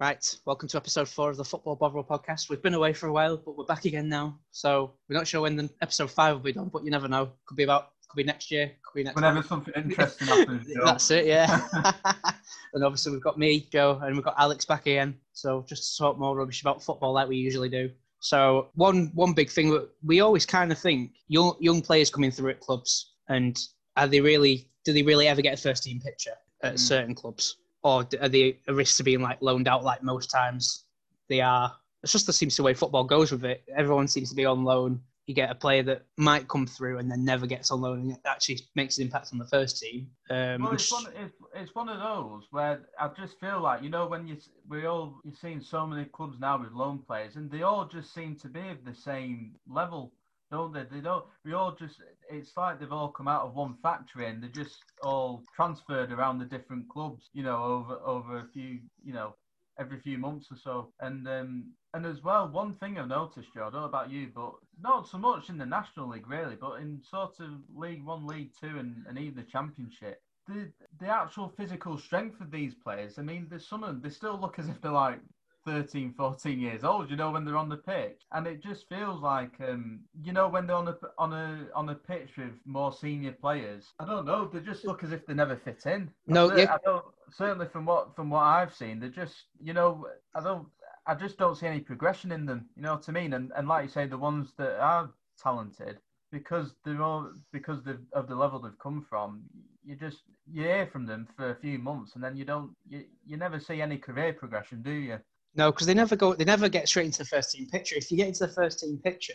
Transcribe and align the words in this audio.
Right, 0.00 0.24
welcome 0.46 0.66
to 0.70 0.78
episode 0.78 1.08
four 1.08 1.28
of 1.28 1.36
the 1.36 1.44
Football 1.44 1.76
Bovril 1.76 2.02
podcast. 2.04 2.48
We've 2.48 2.62
been 2.62 2.72
away 2.72 2.94
for 2.94 3.08
a 3.08 3.12
while, 3.12 3.36
but 3.36 3.58
we're 3.58 3.66
back 3.66 3.84
again 3.84 4.08
now. 4.08 4.38
So 4.50 4.94
we're 5.08 5.16
not 5.16 5.26
sure 5.28 5.42
when 5.42 5.56
the 5.56 5.68
episode 5.82 6.10
five 6.10 6.34
will 6.34 6.42
be 6.42 6.54
done, 6.54 6.70
but 6.72 6.84
you 6.84 6.90
never 6.90 7.06
know. 7.06 7.28
Could 7.44 7.56
be 7.56 7.64
about, 7.64 7.90
could 8.08 8.16
be 8.16 8.24
next 8.24 8.50
year, 8.50 8.72
could 8.82 8.98
be 8.98 9.04
next. 9.04 9.16
Whenever 9.16 9.34
month. 9.34 9.46
something 9.48 9.74
interesting 9.76 10.26
happens. 10.28 10.66
That's 10.84 11.10
it, 11.10 11.26
yeah. 11.26 11.60
and 12.72 12.82
obviously 12.82 13.12
we've 13.12 13.22
got 13.22 13.38
me, 13.38 13.68
Joe, 13.70 14.00
and 14.02 14.14
we've 14.14 14.24
got 14.24 14.36
Alex 14.38 14.64
back 14.64 14.86
again. 14.86 15.16
So 15.34 15.66
just 15.68 15.92
to 15.96 16.02
talk 16.02 16.18
more 16.18 16.34
rubbish 16.34 16.62
about 16.62 16.82
football 16.82 17.12
like 17.12 17.28
we 17.28 17.36
usually 17.36 17.68
do. 17.68 17.90
So 18.20 18.68
one 18.76 19.10
one 19.14 19.34
big 19.34 19.50
thing 19.50 19.70
that 19.72 19.90
we 20.02 20.20
always 20.22 20.46
kind 20.46 20.72
of 20.72 20.78
think 20.78 21.12
young 21.28 21.56
young 21.60 21.82
players 21.82 22.08
coming 22.08 22.30
through 22.30 22.52
at 22.52 22.60
clubs, 22.60 23.12
and 23.28 23.58
are 23.98 24.06
they 24.06 24.22
really 24.22 24.70
do 24.86 24.94
they 24.94 25.02
really 25.02 25.28
ever 25.28 25.42
get 25.42 25.58
a 25.58 25.60
first 25.60 25.82
team 25.82 26.00
picture 26.00 26.32
at 26.62 26.74
Mm. 26.74 26.78
certain 26.78 27.14
clubs, 27.14 27.56
or 27.82 28.06
are 28.20 28.28
they 28.28 28.58
a 28.68 28.74
risk 28.74 28.96
to 28.98 29.04
being 29.04 29.20
like 29.20 29.40
loaned 29.40 29.68
out 29.68 29.84
like 29.84 30.02
most 30.02 30.30
times 30.30 30.84
they 31.28 31.40
are? 31.40 31.74
It's 32.02 32.12
just 32.12 32.26
the 32.26 32.32
seems 32.32 32.56
the 32.56 32.62
way 32.62 32.74
football 32.74 33.04
goes 33.04 33.30
with 33.30 33.44
it. 33.44 33.62
Everyone 33.76 34.08
seems 34.08 34.30
to 34.30 34.36
be 34.36 34.46
on 34.46 34.64
loan. 34.64 35.00
You 35.26 35.34
get 35.34 35.50
a 35.50 35.54
player 35.54 35.82
that 35.84 36.06
might 36.16 36.48
come 36.48 36.66
through 36.66 36.98
and 36.98 37.10
then 37.10 37.24
never 37.24 37.46
gets 37.46 37.70
on 37.70 37.80
loan 37.80 38.00
and 38.00 38.10
it 38.10 38.18
actually 38.26 38.60
makes 38.74 38.98
an 38.98 39.04
impact 39.04 39.28
on 39.32 39.38
the 39.38 39.46
first 39.46 39.78
team. 39.78 40.08
Um, 40.28 40.62
Well, 40.62 40.72
it's 40.72 40.90
one, 40.90 41.04
it's, 41.16 41.34
it's 41.54 41.74
one 41.74 41.88
of 41.88 42.00
those 42.00 42.44
where 42.50 42.80
I 42.98 43.08
just 43.16 43.38
feel 43.38 43.60
like 43.60 43.82
you 43.82 43.90
know 43.90 44.06
when 44.06 44.26
you 44.26 44.36
we 44.68 44.86
all 44.86 45.20
you're 45.24 45.34
seeing 45.34 45.60
so 45.60 45.86
many 45.86 46.06
clubs 46.06 46.38
now 46.40 46.58
with 46.58 46.72
loan 46.72 46.98
players 47.06 47.36
and 47.36 47.50
they 47.50 47.62
all 47.62 47.86
just 47.86 48.12
seem 48.12 48.34
to 48.36 48.48
be 48.48 48.60
of 48.70 48.84
the 48.84 48.94
same 48.94 49.52
level, 49.68 50.12
don't 50.50 50.72
they? 50.72 50.84
They 50.90 51.00
don't. 51.00 51.24
We 51.44 51.52
all 51.52 51.72
just 51.76 51.96
it's 52.30 52.56
like 52.56 52.78
they've 52.78 52.92
all 52.92 53.08
come 53.08 53.28
out 53.28 53.42
of 53.42 53.54
one 53.54 53.76
factory 53.82 54.26
and 54.26 54.42
they're 54.42 54.50
just 54.50 54.84
all 55.02 55.42
transferred 55.54 56.12
around 56.12 56.38
the 56.38 56.44
different 56.44 56.88
clubs, 56.88 57.28
you 57.32 57.42
know, 57.42 57.62
over 57.62 57.94
over 58.04 58.38
a 58.38 58.48
few, 58.52 58.80
you 59.04 59.12
know, 59.12 59.34
every 59.78 60.00
few 60.00 60.18
months 60.18 60.48
or 60.50 60.56
so. 60.56 60.92
And 61.00 61.26
um, 61.28 61.72
and 61.94 62.06
as 62.06 62.22
well, 62.22 62.48
one 62.48 62.74
thing 62.74 62.98
I've 62.98 63.08
noticed, 63.08 63.48
Joe, 63.54 63.66
I 63.66 63.70
don't 63.70 63.80
know 63.80 63.84
about 63.84 64.10
you, 64.10 64.28
but 64.34 64.52
not 64.80 65.08
so 65.08 65.18
much 65.18 65.48
in 65.48 65.58
the 65.58 65.66
National 65.66 66.08
League 66.08 66.28
really, 66.28 66.56
but 66.56 66.80
in 66.80 67.02
sort 67.08 67.40
of 67.40 67.50
League 67.74 68.04
One, 68.04 68.26
League 68.26 68.52
Two, 68.60 68.78
and, 68.78 69.04
and 69.08 69.18
even 69.18 69.36
the 69.36 69.50
Championship, 69.50 70.22
the 70.46 70.70
the 71.00 71.08
actual 71.08 71.52
physical 71.56 71.98
strength 71.98 72.40
of 72.40 72.50
these 72.50 72.74
players. 72.74 73.18
I 73.18 73.22
mean, 73.22 73.46
there's 73.50 73.68
some 73.68 73.82
of 73.82 73.88
them, 73.88 74.02
they 74.02 74.10
still 74.10 74.38
look 74.40 74.58
as 74.58 74.68
if 74.68 74.80
they're 74.80 74.92
like 74.92 75.20
13, 75.66 76.14
14 76.16 76.58
years 76.58 76.84
old, 76.84 77.10
you 77.10 77.16
know, 77.16 77.30
when 77.30 77.44
they're 77.44 77.56
on 77.56 77.68
the 77.68 77.76
pitch. 77.76 78.22
And 78.32 78.46
it 78.46 78.62
just 78.62 78.88
feels 78.88 79.20
like, 79.22 79.52
um, 79.60 80.00
you 80.22 80.32
know, 80.32 80.48
when 80.48 80.66
they're 80.66 80.76
on 80.76 80.88
a, 80.88 80.96
on 81.18 81.32
a 81.32 81.66
on 81.74 81.88
a 81.88 81.94
pitch 81.94 82.30
with 82.36 82.54
more 82.64 82.92
senior 82.92 83.32
players, 83.32 83.92
I 83.98 84.06
don't 84.06 84.26
know, 84.26 84.48
they 84.48 84.60
just 84.60 84.84
look 84.84 85.02
as 85.04 85.12
if 85.12 85.26
they 85.26 85.34
never 85.34 85.56
fit 85.56 85.82
in. 85.86 86.10
No, 86.26 86.50
I, 86.50 86.56
yeah. 86.56 86.74
I 86.74 86.78
don't, 86.84 87.04
certainly 87.30 87.66
from 87.68 87.84
what 87.86 88.14
from 88.16 88.30
what 88.30 88.42
I've 88.42 88.74
seen, 88.74 89.00
they're 89.00 89.10
just, 89.10 89.34
you 89.62 89.72
know, 89.72 90.06
I 90.34 90.40
don't, 90.40 90.66
I 91.06 91.14
just 91.14 91.38
don't 91.38 91.56
see 91.56 91.66
any 91.66 91.80
progression 91.80 92.32
in 92.32 92.46
them, 92.46 92.66
you 92.76 92.82
know 92.82 92.94
what 92.94 93.08
I 93.08 93.12
mean? 93.12 93.32
And, 93.32 93.52
and 93.56 93.66
like 93.66 93.84
you 93.84 93.90
say, 93.90 94.06
the 94.06 94.18
ones 94.18 94.52
that 94.58 94.78
are 94.78 95.10
talented, 95.42 95.98
because 96.30 96.74
they're 96.84 97.02
all, 97.02 97.32
because 97.52 97.80
of 98.12 98.28
the 98.28 98.34
level 98.34 98.60
they've 98.60 98.78
come 98.78 99.04
from, 99.08 99.42
you 99.84 99.96
just, 99.96 100.22
you 100.50 100.62
hear 100.62 100.86
from 100.86 101.06
them 101.06 101.26
for 101.36 101.50
a 101.50 101.56
few 101.56 101.78
months 101.78 102.14
and 102.14 102.22
then 102.22 102.36
you 102.36 102.44
don't, 102.44 102.70
you, 102.88 103.04
you 103.26 103.36
never 103.36 103.58
see 103.58 103.80
any 103.80 103.96
career 103.96 104.32
progression, 104.32 104.82
do 104.82 104.92
you? 104.92 105.18
No, 105.54 105.70
because 105.72 105.86
they 105.86 105.94
never 105.94 106.16
go. 106.16 106.34
They 106.34 106.44
never 106.44 106.68
get 106.68 106.88
straight 106.88 107.06
into 107.06 107.18
the 107.18 107.24
first 107.24 107.52
team 107.52 107.66
picture. 107.68 107.96
If 107.96 108.10
you 108.10 108.16
get 108.16 108.28
into 108.28 108.46
the 108.46 108.52
first 108.52 108.80
team 108.80 108.98
picture, 109.02 109.34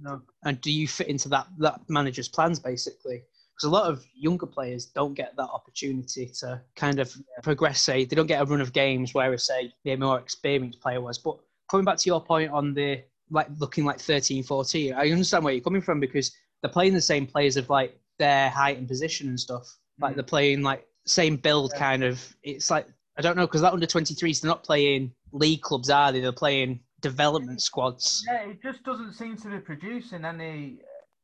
No. 0.00 0.22
and 0.44 0.60
do 0.60 0.70
you 0.70 0.86
fit 0.86 1.08
into 1.08 1.28
that 1.30 1.48
that 1.58 1.80
manager's 1.88 2.28
plans 2.28 2.60
basically? 2.60 3.22
Because 3.54 3.68
a 3.68 3.70
lot 3.70 3.90
of 3.90 4.04
younger 4.14 4.46
players 4.46 4.86
don't 4.86 5.14
get 5.14 5.34
that 5.36 5.48
opportunity 5.48 6.26
to 6.40 6.60
kind 6.76 6.98
of 7.00 7.12
progress. 7.42 7.80
Say 7.80 8.04
they 8.04 8.14
don't 8.14 8.26
get 8.26 8.40
a 8.42 8.44
run 8.44 8.60
of 8.60 8.72
games, 8.72 9.14
whereas 9.14 9.46
say 9.46 9.72
the 9.84 9.96
more 9.96 10.18
experienced 10.18 10.80
player 10.80 11.00
was. 11.00 11.18
But 11.18 11.38
coming 11.70 11.84
back 11.84 11.96
to 11.98 12.06
your 12.06 12.22
point 12.22 12.52
on 12.52 12.74
the 12.74 13.02
like 13.30 13.48
looking 13.58 13.84
like 13.84 13.98
13, 13.98 14.42
14, 14.44 14.92
I 14.94 15.10
understand 15.10 15.42
where 15.44 15.52
you're 15.54 15.64
coming 15.64 15.82
from 15.82 15.98
because 15.98 16.30
they're 16.62 16.70
playing 16.70 16.94
the 16.94 17.00
same 17.00 17.26
players 17.26 17.56
of 17.56 17.68
like 17.70 17.98
their 18.18 18.50
height 18.50 18.78
and 18.78 18.86
position 18.86 19.28
and 19.28 19.40
stuff. 19.40 19.66
Like 19.98 20.12
Mm. 20.12 20.16
they're 20.16 20.24
playing 20.24 20.62
like 20.62 20.86
same 21.06 21.36
build 21.36 21.72
Yeah. 21.72 21.78
kind 21.80 22.04
of. 22.04 22.36
It's 22.42 22.70
like 22.70 22.86
I 23.18 23.22
don't 23.22 23.36
know 23.36 23.46
because 23.46 23.62
that 23.62 23.72
under 23.72 23.86
23s 23.86 24.40
they're 24.40 24.48
not 24.48 24.64
playing 24.64 25.12
league 25.32 25.62
clubs, 25.62 25.90
are 25.90 26.12
they? 26.12 26.20
They're 26.20 26.32
playing 26.32 26.80
development 27.00 27.62
squads. 27.62 28.24
Yeah, 28.26 28.50
it 28.50 28.62
just 28.62 28.82
doesn't 28.84 29.12
seem 29.12 29.36
to 29.38 29.48
be 29.48 29.58
producing 29.58 30.24
any. 30.24 30.78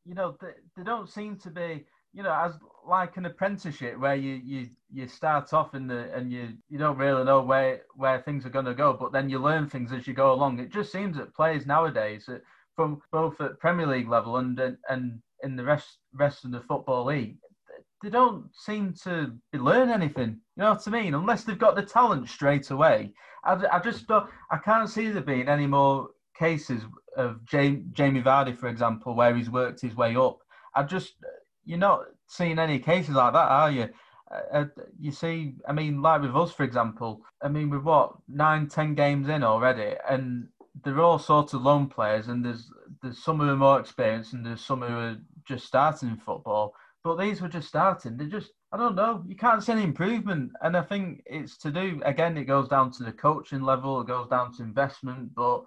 You 0.05 0.15
know, 0.15 0.35
they, 0.41 0.49
they 0.75 0.83
don't 0.83 1.09
seem 1.09 1.37
to 1.39 1.49
be. 1.49 1.85
You 2.15 2.21
know, 2.21 2.33
as 2.33 2.53
like 2.87 3.17
an 3.17 3.25
apprenticeship 3.25 3.99
where 3.99 4.15
you 4.15 4.39
you 4.43 4.67
you 4.91 5.07
start 5.07 5.51
off 5.53 5.73
in 5.73 5.87
the 5.87 6.13
and 6.13 6.31
you 6.31 6.49
you 6.69 6.77
don't 6.77 6.97
really 6.97 7.23
know 7.23 7.41
where 7.41 7.81
where 7.95 8.21
things 8.21 8.45
are 8.45 8.51
going 8.51 8.65
to 8.65 8.75
go, 8.75 8.93
but 8.93 9.11
then 9.11 9.29
you 9.29 9.39
learn 9.39 9.67
things 9.67 9.91
as 9.91 10.05
you 10.05 10.13
go 10.13 10.31
along. 10.31 10.59
It 10.59 10.71
just 10.71 10.91
seems 10.91 11.17
that 11.17 11.33
players 11.33 11.65
nowadays, 11.65 12.29
uh, 12.29 12.37
from 12.75 13.01
both 13.11 13.39
at 13.41 13.59
Premier 13.59 13.87
League 13.87 14.09
level 14.09 14.37
and 14.37 14.59
and 14.89 15.21
in 15.41 15.55
the 15.55 15.63
rest 15.63 15.97
rest 16.13 16.45
of 16.45 16.51
the 16.51 16.61
football 16.61 17.05
league, 17.05 17.37
they 18.03 18.09
don't 18.09 18.53
seem 18.53 18.93
to 19.03 19.33
learn 19.53 19.89
anything. 19.89 20.41
You 20.57 20.63
know 20.63 20.71
what 20.71 20.87
I 20.87 20.91
mean? 20.91 21.13
Unless 21.13 21.45
they've 21.45 21.57
got 21.57 21.75
the 21.75 21.81
talent 21.81 22.27
straight 22.27 22.69
away. 22.69 23.13
I, 23.45 23.53
I 23.71 23.79
just 23.79 24.07
don't. 24.07 24.29
I 24.51 24.57
can't 24.57 24.89
see 24.89 25.09
there 25.09 25.21
being 25.21 25.47
any 25.47 25.67
more 25.67 26.09
cases 26.37 26.83
of 27.15 27.43
Jamie, 27.45 27.85
Jamie 27.93 28.21
Vardy, 28.21 28.57
for 28.57 28.67
example, 28.67 29.15
where 29.15 29.35
he's 29.35 29.49
worked 29.49 29.81
his 29.81 29.95
way 29.95 30.15
up. 30.17 30.39
I 30.75 30.83
just 30.83 31.13
you're 31.63 31.79
not 31.79 32.03
seeing 32.27 32.59
any 32.59 32.77
cases 32.77 33.15
like 33.15 33.33
that, 33.33 33.49
are 33.49 33.71
you? 33.71 33.89
Uh, 34.29 34.41
uh, 34.51 34.65
you 34.99 35.11
see, 35.11 35.53
I 35.67 35.71
mean, 35.71 36.01
like 36.01 36.21
with 36.21 36.35
us, 36.35 36.51
for 36.51 36.63
example. 36.63 37.21
I 37.41 37.47
mean, 37.47 37.69
with 37.69 37.83
what 37.83 38.15
nine, 38.27 38.67
ten 38.67 38.95
games 38.95 39.29
in 39.29 39.43
already, 39.43 39.95
and 40.09 40.49
they're 40.83 40.99
all 41.01 41.19
sorts 41.19 41.53
of 41.53 41.61
loan 41.61 41.87
players, 41.87 42.27
and 42.27 42.43
there's 42.43 42.69
there's 43.01 43.23
some 43.23 43.39
who 43.39 43.49
are 43.49 43.55
more 43.55 43.79
experienced, 43.79 44.33
and 44.33 44.45
there's 44.45 44.65
some 44.65 44.81
who 44.81 44.93
are 44.93 45.17
just 45.45 45.65
starting 45.65 46.09
in 46.09 46.17
football. 46.17 46.73
But 47.03 47.17
these 47.19 47.41
were 47.41 47.49
just 47.49 47.67
starting. 47.67 48.15
They 48.15 48.25
just, 48.25 48.51
I 48.71 48.77
don't 48.77 48.95
know. 48.95 49.23
You 49.27 49.35
can't 49.35 49.61
see 49.61 49.73
any 49.73 49.83
improvement, 49.83 50.51
and 50.61 50.77
I 50.77 50.81
think 50.81 51.21
it's 51.25 51.57
to 51.59 51.71
do 51.71 52.01
again. 52.05 52.37
It 52.37 52.45
goes 52.45 52.69
down 52.69 52.91
to 52.93 53.03
the 53.03 53.11
coaching 53.11 53.61
level. 53.61 54.01
It 54.01 54.07
goes 54.07 54.29
down 54.29 54.53
to 54.53 54.63
investment, 54.63 55.35
but 55.35 55.63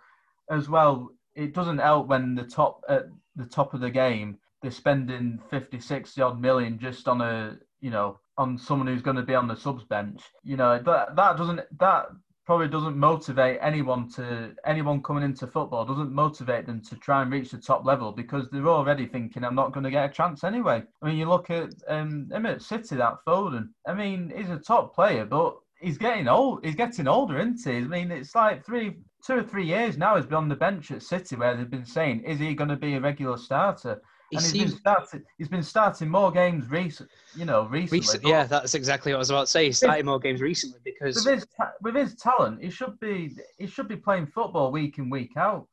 as 0.50 0.68
well, 0.68 1.10
it 1.34 1.52
doesn't 1.52 1.78
help 1.78 2.06
when 2.08 2.34
the 2.34 2.44
top 2.44 2.82
at 2.88 3.04
the 3.36 3.44
top 3.44 3.74
of 3.74 3.80
the 3.80 3.90
game 3.90 4.38
they're 4.62 4.70
spending 4.70 5.38
50, 5.50 5.78
60 5.78 6.20
odd 6.22 6.40
million 6.40 6.78
just 6.78 7.06
on 7.06 7.20
a 7.20 7.58
you 7.80 7.90
know 7.90 8.18
on 8.38 8.58
someone 8.58 8.86
who's 8.86 9.02
going 9.02 9.16
to 9.16 9.22
be 9.22 9.34
on 9.34 9.46
the 9.46 9.56
subs 9.56 9.84
bench. 9.84 10.22
You 10.42 10.56
know 10.56 10.82
that 10.82 11.16
that 11.16 11.36
doesn't 11.36 11.60
that 11.78 12.06
probably 12.46 12.68
doesn't 12.68 12.96
motivate 12.96 13.58
anyone 13.60 14.08
to 14.08 14.54
anyone 14.64 15.02
coming 15.02 15.24
into 15.24 15.48
football 15.48 15.84
doesn't 15.84 16.12
motivate 16.12 16.64
them 16.64 16.80
to 16.80 16.94
try 16.96 17.20
and 17.20 17.32
reach 17.32 17.50
the 17.50 17.58
top 17.58 17.84
level 17.84 18.12
because 18.12 18.48
they're 18.50 18.68
already 18.68 19.04
thinking 19.06 19.44
I'm 19.44 19.56
not 19.56 19.72
going 19.72 19.84
to 19.84 19.90
get 19.90 20.08
a 20.08 20.12
chance 20.12 20.44
anyway. 20.44 20.82
I 21.02 21.06
mean, 21.06 21.16
you 21.16 21.28
look 21.28 21.50
at 21.50 21.74
um, 21.88 22.28
City, 22.58 22.96
that 22.96 23.18
Foden. 23.26 23.70
I 23.86 23.94
mean, 23.94 24.32
he's 24.34 24.48
a 24.48 24.58
top 24.58 24.94
player, 24.94 25.24
but 25.24 25.56
he's 25.80 25.98
getting 25.98 26.28
old. 26.28 26.64
He's 26.64 26.76
getting 26.76 27.08
older, 27.08 27.38
isn't 27.38 27.60
he? 27.64 27.78
I 27.78 27.80
mean, 27.80 28.12
it's 28.12 28.34
like 28.34 28.64
three, 28.64 28.98
two 29.26 29.38
or 29.38 29.42
three 29.42 29.66
years 29.66 29.98
now. 29.98 30.16
He's 30.16 30.26
been 30.26 30.34
on 30.34 30.48
the 30.48 30.54
bench 30.54 30.92
at 30.92 31.02
City, 31.02 31.34
where 31.34 31.56
they've 31.56 31.68
been 31.68 31.84
saying, 31.84 32.22
"Is 32.22 32.38
he 32.38 32.54
going 32.54 32.70
to 32.70 32.76
be 32.76 32.94
a 32.94 33.00
regular 33.00 33.38
starter?" 33.38 34.00
He 34.30 34.36
and 34.36 34.44
he's 34.44 34.52
seems 34.52 34.70
been 34.72 34.80
starting. 34.80 35.24
He's 35.38 35.48
been 35.48 35.62
starting 35.62 36.08
more 36.08 36.32
games 36.32 36.68
recent, 36.68 37.08
you 37.36 37.44
know, 37.44 37.66
recently. 37.66 37.98
recent, 37.98 38.26
yeah, 38.26 38.44
that's 38.44 38.74
exactly 38.74 39.12
what 39.12 39.16
I 39.16 39.18
was 39.20 39.30
about 39.30 39.42
to 39.42 39.46
say. 39.46 39.66
He's 39.66 39.78
started 39.78 40.04
more 40.04 40.18
games 40.18 40.40
recently 40.40 40.80
because 40.84 41.24
With 41.24 41.34
his 41.34 41.46
ta- 41.56 41.72
with 41.80 41.94
his 41.94 42.16
talent, 42.16 42.62
he 42.62 42.70
should 42.70 42.98
be 42.98 43.36
he 43.58 43.66
should 43.66 43.86
be 43.86 43.96
playing 43.96 44.26
football 44.26 44.72
week 44.72 44.98
in 44.98 45.10
week 45.10 45.36
out. 45.36 45.68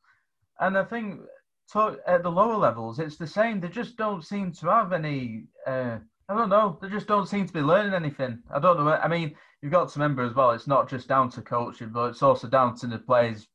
And 0.60 0.78
I 0.78 0.84
think 0.84 1.20
to, 1.72 1.98
at 2.06 2.22
the 2.22 2.30
lower 2.30 2.56
levels, 2.56 3.00
it's 3.00 3.16
the 3.16 3.26
same. 3.26 3.60
They 3.60 3.68
just 3.68 3.96
don't 3.96 4.24
seem 4.24 4.52
to 4.52 4.66
have 4.68 4.92
any. 4.92 5.46
Uh, 5.66 5.98
I 6.28 6.34
don't 6.34 6.48
know. 6.48 6.78
They 6.80 6.88
just 6.88 7.08
don't 7.08 7.28
seem 7.28 7.46
to 7.46 7.52
be 7.52 7.60
learning 7.60 7.92
anything. 7.92 8.38
I 8.52 8.60
don't 8.60 8.78
know. 8.78 8.88
I 8.92 9.08
mean, 9.08 9.34
you've 9.62 9.72
got 9.72 9.90
to 9.90 9.98
remember 9.98 10.22
as 10.22 10.34
well. 10.34 10.52
It's 10.52 10.66
not 10.68 10.88
just 10.88 11.08
down 11.08 11.28
to 11.30 11.42
coaching, 11.42 11.88
but 11.88 12.10
it's 12.10 12.22
also 12.22 12.48
down 12.48 12.76
to 12.76 12.86
the 12.86 12.98
players' 12.98 13.48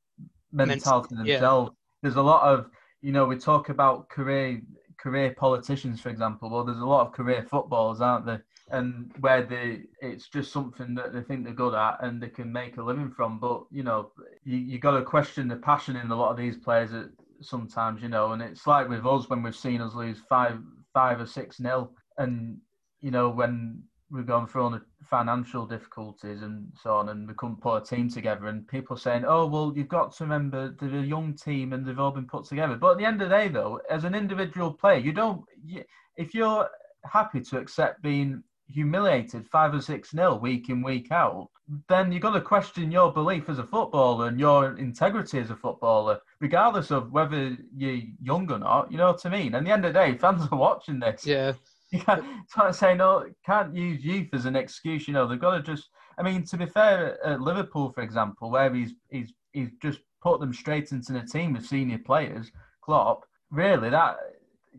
mentality 0.51 1.15
Ment- 1.15 1.27
yeah. 1.27 1.35
themselves. 1.35 1.71
There's 2.01 2.18
a 2.18 2.21
lot 2.21 2.44
of 2.44 2.69
you 3.01 3.13
know 3.13 3.25
we 3.25 3.38
talk 3.38 3.69
about 3.69 4.09
career 4.09 4.62
career 5.01 5.34
politicians, 5.38 6.01
for 6.01 6.10
example. 6.10 6.50
Well, 6.50 6.63
there's 6.63 6.80
a 6.80 6.86
lot 6.86 7.07
of 7.07 7.13
career 7.13 7.46
footballers, 7.50 8.01
aren't 8.01 8.25
there? 8.25 8.46
And 8.72 9.12
where 9.19 9.44
they 9.44 9.84
it's 10.01 10.28
just 10.30 10.51
something 10.51 10.94
that 10.96 11.13
they 11.13 11.22
think 11.22 11.44
they're 11.44 11.54
good 11.54 11.74
at 11.74 12.04
and 12.04 12.22
they 12.22 12.30
can 12.30 12.51
make 12.51 12.78
a 12.78 12.84
living 12.84 13.12
from. 13.12 13.40
But 13.40 13.63
you 13.72 13.84
know, 13.84 14.12
you 14.44 14.57
you 14.57 14.80
got 14.80 14.98
to 14.98 15.04
question 15.04 15.48
the 15.48 15.56
passion 15.56 15.96
in 15.96 16.12
a 16.12 16.16
lot 16.16 16.31
of 16.31 16.38
these 16.38 16.57
players. 16.57 16.94
At, 16.94 17.10
sometimes, 17.42 18.01
you 18.01 18.10
know, 18.10 18.34
and 18.34 18.42
it's 18.42 18.68
like 18.68 18.90
with 18.90 19.06
us 19.06 19.30
when 19.30 19.42
we've 19.42 19.56
seen 19.56 19.81
us 19.81 19.96
lose 19.96 20.19
five 20.30 20.60
five 20.94 21.19
or 21.19 21.25
six 21.25 21.60
nil, 21.60 21.92
and 22.18 22.57
you 23.01 23.12
know 23.12 23.30
when 23.30 23.84
we've 24.11 24.25
gone 24.25 24.47
through 24.47 24.63
all 24.63 24.69
the 24.69 24.81
financial 25.09 25.65
difficulties 25.65 26.41
and 26.41 26.71
so 26.81 26.95
on, 26.95 27.09
and 27.09 27.27
we 27.27 27.33
couldn't 27.33 27.61
put 27.61 27.83
a 27.83 27.85
team 27.85 28.09
together. 28.09 28.47
And 28.47 28.67
people 28.67 28.97
saying, 28.97 29.25
"Oh, 29.25 29.45
well, 29.45 29.73
you've 29.75 29.88
got 29.88 30.15
to 30.15 30.23
remember 30.23 30.75
they're 30.79 31.00
a 31.00 31.03
young 31.03 31.33
team 31.33 31.73
and 31.73 31.85
they've 31.85 32.00
all 32.00 32.11
been 32.11 32.27
put 32.27 32.45
together." 32.45 32.75
But 32.75 32.91
at 32.91 32.97
the 32.97 33.06
end 33.06 33.21
of 33.21 33.29
the 33.29 33.35
day, 33.35 33.47
though, 33.47 33.79
as 33.89 34.03
an 34.03 34.15
individual 34.15 34.73
player, 34.73 35.00
you 35.00 35.13
don't. 35.13 35.44
You, 35.63 35.83
if 36.17 36.33
you're 36.33 36.69
happy 37.06 37.41
to 37.41 37.57
accept 37.57 38.01
being, 38.01 38.44
humiliated 38.69 39.47
five 39.47 39.73
or 39.73 39.81
six 39.81 40.13
nil 40.13 40.39
week 40.39 40.69
in 40.69 40.81
week 40.81 41.12
out, 41.12 41.50
then 41.88 42.12
you've 42.12 42.21
got 42.21 42.33
to 42.33 42.41
question 42.41 42.91
your 42.91 43.12
belief 43.12 43.50
as 43.50 43.59
a 43.59 43.63
footballer 43.63 44.27
and 44.27 44.39
your 44.39 44.77
integrity 44.77 45.39
as 45.39 45.50
a 45.50 45.55
footballer, 45.55 46.19
regardless 46.39 46.91
of 46.91 47.12
whether 47.12 47.57
you're 47.75 48.01
young 48.21 48.51
or 48.51 48.59
not. 48.59 48.91
You 48.91 48.97
know 48.97 49.07
what 49.07 49.25
I 49.25 49.29
mean? 49.29 49.55
And 49.55 49.65
the 49.65 49.71
end 49.71 49.85
of 49.85 49.94
the 49.94 50.00
day, 50.00 50.17
fans 50.17 50.47
are 50.51 50.57
watching 50.57 51.00
this. 51.00 51.25
Yeah. 51.25 51.53
You 51.91 52.00
can't, 52.00 52.24
can't 52.53 52.75
say 52.75 52.94
no. 52.94 53.25
Can't 53.45 53.75
use 53.75 54.03
youth 54.03 54.30
as 54.33 54.45
an 54.45 54.56
excuse. 54.56 55.07
You 55.07 55.13
know 55.13 55.27
they've 55.27 55.39
got 55.39 55.57
to 55.57 55.63
just. 55.63 55.89
I 56.18 56.24
mean, 56.24 56.44
to 56.45 56.57
be 56.57 56.65
fair, 56.65 57.18
at 57.25 57.41
Liverpool, 57.41 57.91
for 57.91 58.01
example, 58.01 58.51
where 58.51 58.74
he's 58.74 58.94
he's 59.09 59.33
he's 59.53 59.69
just 59.81 60.00
put 60.21 60.39
them 60.39 60.53
straight 60.53 60.91
into 60.91 61.13
the 61.13 61.21
team 61.21 61.53
with 61.53 61.65
senior 61.65 62.00
players, 62.00 62.51
Klopp. 62.81 63.25
Really, 63.50 63.89
that 63.89 64.18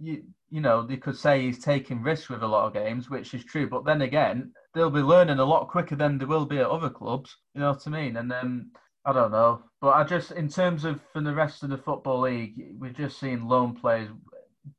you 0.00 0.22
you 0.50 0.60
know 0.60 0.86
they 0.86 0.96
could 0.96 1.16
say 1.16 1.42
he's 1.42 1.58
taking 1.58 2.02
risks 2.02 2.28
with 2.28 2.42
a 2.42 2.46
lot 2.46 2.66
of 2.66 2.74
games, 2.74 3.10
which 3.10 3.34
is 3.34 3.44
true. 3.44 3.68
But 3.68 3.84
then 3.84 4.02
again, 4.02 4.52
they'll 4.74 4.90
be 4.90 5.00
learning 5.00 5.38
a 5.38 5.44
lot 5.44 5.68
quicker 5.68 5.96
than 5.96 6.18
they 6.18 6.24
will 6.24 6.46
be 6.46 6.58
at 6.58 6.66
other 6.66 6.90
clubs. 6.90 7.36
You 7.54 7.62
know 7.62 7.70
what 7.70 7.86
I 7.86 7.90
mean? 7.90 8.16
And 8.16 8.32
um, 8.32 8.70
I 9.04 9.12
don't 9.12 9.32
know, 9.32 9.62
but 9.80 9.90
I 9.90 10.04
just 10.04 10.32
in 10.32 10.48
terms 10.48 10.84
of 10.84 11.00
from 11.12 11.24
the 11.24 11.34
rest 11.34 11.62
of 11.62 11.70
the 11.70 11.78
football 11.78 12.20
league, 12.20 12.54
we're 12.78 12.90
just 12.90 13.18
seeing 13.18 13.48
loan 13.48 13.74
players 13.74 14.10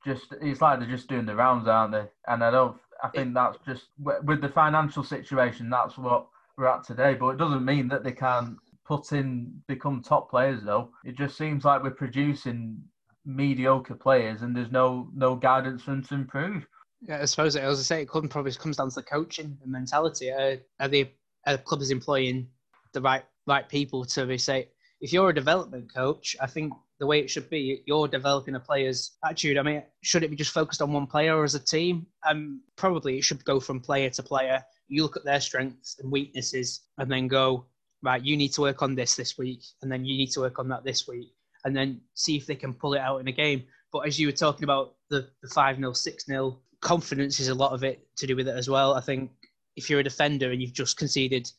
just 0.06 0.34
it's 0.42 0.62
like 0.62 0.80
they're 0.80 0.90
just 0.90 1.08
doing 1.08 1.26
the 1.26 1.36
rounds, 1.36 1.68
aren't 1.68 1.94
they? 1.94 2.06
And 2.28 2.44
I 2.44 2.52
don't. 2.52 2.78
I 3.04 3.10
think 3.10 3.34
that's 3.34 3.58
just 3.66 3.86
with 4.00 4.42
the 4.42 4.50
financial 4.50 5.04
situation. 5.04 5.70
That's 5.70 5.98
what 5.98 6.28
we're 6.58 6.68
at 6.68 6.84
today. 6.84 7.16
But 7.16 7.30
it 7.30 7.38
doesn't 7.38 7.66
mean 7.66 7.88
that 7.90 8.04
they 8.04 8.12
can't 8.12 8.58
put 8.86 9.12
in 9.12 9.62
become 9.68 10.02
top 10.02 10.30
players. 10.30 10.64
Though 10.64 10.90
it 11.04 11.18
just 11.18 11.38
seems 11.38 11.66
like 11.66 11.84
we're 11.84 11.92
producing 11.92 12.82
mediocre 13.26 13.96
players, 13.96 14.42
and 14.42 14.56
there's 14.56 14.72
no 14.72 15.10
no 15.16 15.36
guidance 15.36 15.84
for 15.84 15.92
them 15.92 16.04
to 16.04 16.16
improve. 16.16 16.66
Yeah, 17.02 17.20
I 17.22 17.26
suppose 17.26 17.56
as 17.56 17.80
I 17.80 17.84
say, 17.84 18.02
it 18.04 18.08
probably 18.08 18.52
comes 18.54 18.78
down 18.78 18.90
to 18.90 18.96
the 18.96 19.04
coaching 19.04 19.58
and 19.64 19.72
mentality. 19.72 20.30
Are, 20.30 20.58
are 20.80 20.88
the 20.88 21.10
are 21.48 21.54
the 21.54 21.64
club 21.64 21.82
is 21.82 21.92
employing 21.92 22.48
the 22.94 23.02
right 23.02 23.24
right 23.48 23.68
people 23.68 24.06
to 24.06 24.38
say 24.38 24.70
if 25.02 25.12
you're 25.12 25.30
a 25.30 25.36
development 25.36 25.94
coach, 25.94 26.36
I 26.40 26.48
think 26.48 26.74
the 27.01 27.07
way 27.07 27.19
it 27.19 27.31
should 27.31 27.50
be. 27.50 27.81
You're 27.88 28.07
developing 28.07 28.53
a 28.53 28.59
player's 28.59 29.18
attitude. 29.25 29.57
I 29.57 29.63
mean, 29.63 29.83
should 30.03 30.24
it 30.24 30.30
be 30.30 30.36
just 30.36 30.53
focused 30.53 30.83
on 30.83 30.94
one 30.94 31.07
player 31.07 31.36
or 31.36 31.44
as 31.44 31.56
a 31.56 31.59
team? 31.59 32.06
Um, 32.30 32.62
probably 32.77 33.18
it 33.18 33.24
should 33.24 33.44
go 33.44 33.59
from 33.59 33.80
player 33.80 34.12
to 34.12 34.21
player. 34.21 34.63
You 34.88 35.01
look 35.01 35.18
at 35.18 35.25
their 35.25 35.42
strengths 35.42 35.98
and 36.00 36.12
weaknesses, 36.12 36.81
and 37.00 37.12
then 37.12 37.27
go 37.27 37.65
right. 38.03 38.24
You 38.24 38.38
need 38.38 38.53
to 38.53 38.62
work 38.62 38.83
on 38.83 38.94
this 38.94 39.15
this 39.15 39.36
week, 39.36 39.63
and 39.81 39.92
then 39.92 40.06
you 40.06 40.15
need 40.15 40.30
to 40.33 40.42
work 40.42 40.59
on 40.59 40.69
that 40.69 40.83
this 40.83 41.07
week, 41.07 41.33
and 41.65 41.75
then 41.75 42.01
see 42.13 42.38
if 42.38 42.45
they 42.45 42.56
can 42.56 42.71
pull 42.71 42.94
it 42.94 43.00
out 43.00 43.18
in 43.18 43.27
a 43.27 43.31
game. 43.31 43.63
But 43.92 44.06
as 44.06 44.19
you 44.19 44.27
were 44.27 44.31
talking 44.33 44.63
about 44.63 44.94
the 45.09 45.27
the 45.42 45.50
five 45.50 45.77
0 45.77 45.94
six 45.94 46.25
0 46.25 46.59
confidence 46.81 47.39
is 47.39 47.47
a 47.47 47.56
lot 47.56 47.71
of 47.71 47.83
it 47.83 48.07
to 48.18 48.27
do 48.27 48.36
with 48.36 48.47
it 48.47 48.56
as 48.56 48.69
well. 48.69 48.94
I 48.94 49.01
think 49.01 49.31
if 49.75 49.89
you're 49.89 50.01
a 50.01 50.04
defender 50.04 50.51
and 50.51 50.62
you've 50.62 50.74
just 50.74 50.97
conceded, 50.97 51.50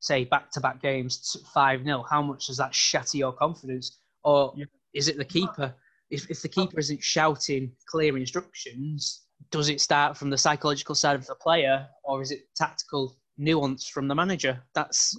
say, 0.00 0.24
back 0.24 0.50
to 0.50 0.60
back 0.60 0.82
games 0.82 1.36
5 1.54 1.84
0, 1.84 2.04
how 2.10 2.20
much 2.20 2.48
does 2.48 2.58
that 2.58 2.74
shatter 2.74 3.16
your 3.16 3.32
confidence? 3.32 3.96
Or 4.24 4.52
yeah. 4.56 4.66
Is 4.94 5.08
it 5.08 5.16
the 5.16 5.24
keeper? 5.24 5.74
If, 6.10 6.28
if 6.30 6.42
the 6.42 6.48
keeper 6.48 6.78
isn't 6.78 7.02
shouting 7.02 7.72
clear 7.86 8.16
instructions, 8.16 9.22
does 9.50 9.68
it 9.68 9.80
start 9.80 10.16
from 10.16 10.30
the 10.30 10.38
psychological 10.38 10.94
side 10.94 11.16
of 11.16 11.26
the 11.26 11.34
player 11.36 11.86
or 12.04 12.20
is 12.20 12.30
it 12.30 12.48
tactical 12.56 13.16
nuance 13.38 13.88
from 13.88 14.08
the 14.08 14.14
manager? 14.14 14.60
That's. 14.74 15.18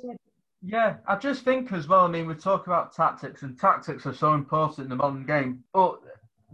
Yeah, 0.62 0.98
I 1.08 1.16
just 1.16 1.44
think 1.44 1.72
as 1.72 1.88
well. 1.88 2.06
I 2.06 2.08
mean, 2.08 2.28
we 2.28 2.36
talk 2.36 2.68
about 2.68 2.94
tactics, 2.96 3.42
and 3.42 3.60
tactics 3.60 4.06
are 4.06 4.14
so 4.14 4.34
important 4.34 4.86
in 4.86 4.90
the 4.90 4.96
modern 4.96 5.26
game. 5.26 5.64
But 5.74 6.02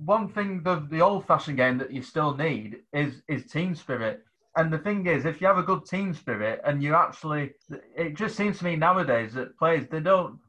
one 0.06 0.30
thing 0.30 0.64
the 0.64 0.88
the 0.90 1.02
old 1.02 1.26
fashioned 1.26 1.58
game 1.58 1.78
that 1.80 1.92
you 1.92 2.02
still 2.02 2.36
need 2.36 2.78
is 2.94 3.22
is 3.28 3.52
team 3.52 3.76
spirit. 3.76 4.24
And 4.56 4.74
the 4.74 4.80
thing 4.80 5.06
is, 5.06 5.26
if 5.26 5.40
you 5.40 5.46
have 5.46 5.60
a 5.60 5.64
good 5.64 5.86
team 5.86 6.16
spirit 6.16 6.62
and 6.66 6.82
you 6.82 6.96
actually, 6.96 7.52
it 7.96 8.16
just 8.16 8.36
seems 8.36 8.58
to 8.58 8.64
me 8.64 8.76
nowadays 8.76 9.34
that 9.34 9.56
players 9.58 9.86
they 9.92 10.00
don't 10.00 10.40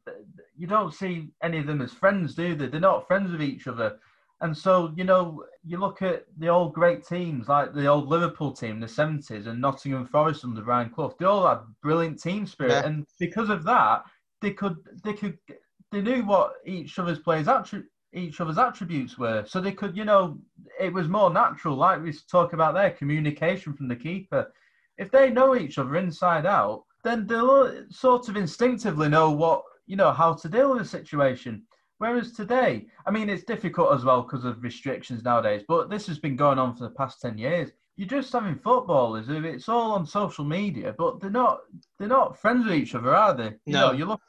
you 0.59 0.67
don't 0.67 0.93
see 0.93 1.29
any 1.43 1.59
of 1.59 1.67
them 1.67 1.81
as 1.81 1.93
friends, 1.93 2.35
do 2.35 2.55
they? 2.55 2.67
They're 2.67 2.81
not 2.81 3.07
friends 3.07 3.31
with 3.31 3.43
each 3.43 3.67
other. 3.67 3.99
And 4.41 4.57
so, 4.57 4.93
you 4.97 5.05
know, 5.05 5.45
you 5.65 5.79
look 5.79 6.03
at 6.03 6.27
the 6.39 6.49
old 6.49 6.73
great 6.73 7.07
teams 7.07 7.49
like 7.49 7.75
the 7.75 7.87
old 7.87 8.09
Liverpool 8.09 8.53
team 8.53 8.73
in 8.73 8.81
the 8.81 8.87
70s 8.87 9.47
and 9.47 9.61
Nottingham 9.61 10.07
Forest 10.07 10.45
under 10.45 10.63
Brian 10.63 10.91
Clough. 10.91 11.15
They 11.19 11.25
all 11.27 11.47
had 11.47 11.59
brilliant 11.83 12.23
team 12.23 12.47
spirit. 12.47 12.73
Yeah. 12.73 12.87
And 12.87 13.07
because 13.19 13.51
of 13.51 13.65
that, 13.65 14.05
they 14.41 14.53
could, 14.53 14.77
they 15.03 15.13
could, 15.13 15.39
they 15.91 16.01
knew 16.01 16.25
what 16.25 16.55
each 16.65 16.99
other's 16.99 17.19
players 17.19 17.47
attri- 17.47 17.85
each 18.13 18.41
other's 18.41 18.59
attributes 18.59 19.19
were. 19.19 19.45
So 19.47 19.61
they 19.61 19.73
could, 19.73 19.97
you 19.97 20.05
know, 20.05 20.39
it 20.81 20.93
was 20.93 21.09
more 21.09 21.31
natural, 21.31 21.77
like 21.77 22.03
we 22.03 22.13
talk 22.31 22.53
about 22.53 22.75
there, 22.75 22.91
communication 22.91 23.75
from 23.75 23.89
the 23.89 23.97
keeper. 23.97 24.53
If 24.99 25.11
they 25.11 25.31
know 25.31 25.57
each 25.57 25.79
other 25.79 25.97
inside 25.97 26.47
out, 26.47 26.85
then 27.05 27.27
they'll 27.27 27.85
sort 27.91 28.29
of 28.29 28.37
instinctively 28.37 29.09
know 29.09 29.31
what 29.31 29.63
you 29.89 29.97
know, 29.97 30.13
how 30.13 30.35
to 30.35 30.49
deal 30.49 30.71
with 30.71 30.79
the 30.83 30.89
situation. 30.89 31.63
Whereas 31.97 32.33
today, 32.33 32.87
I 33.07 33.11
mean, 33.11 33.29
it's 33.29 33.43
difficult 33.43 33.93
as 33.93 34.05
well 34.05 34.23
because 34.23 34.45
of 34.45 34.63
restrictions 34.63 35.25
nowadays, 35.25 35.65
but 35.67 35.91
this 35.91 36.07
has 36.07 36.19
been 36.19 36.37
going 36.37 36.59
on 36.59 36.77
for 36.77 36.85
the 36.85 36.91
past 36.91 37.21
10 37.21 37.39
years. 37.39 37.71
You're 37.97 38.07
just 38.07 38.33
having 38.33 38.55
footballers 38.55 39.27
who 39.27 39.43
it's 39.45 39.69
all 39.69 39.93
on 39.93 40.07
social 40.07 40.45
media, 40.45 40.95
but 40.97 41.21
they're 41.21 41.31
not 41.31 41.59
they're 41.99 42.07
not 42.07 42.39
friends 42.41 42.65
with 42.65 42.75
each 42.75 42.95
other, 42.95 43.13
are 43.13 43.35
they? 43.35 43.55
You 43.67 43.73
no. 43.73 43.89
know, 43.89 43.93
you 43.93 44.05
look 44.05 44.21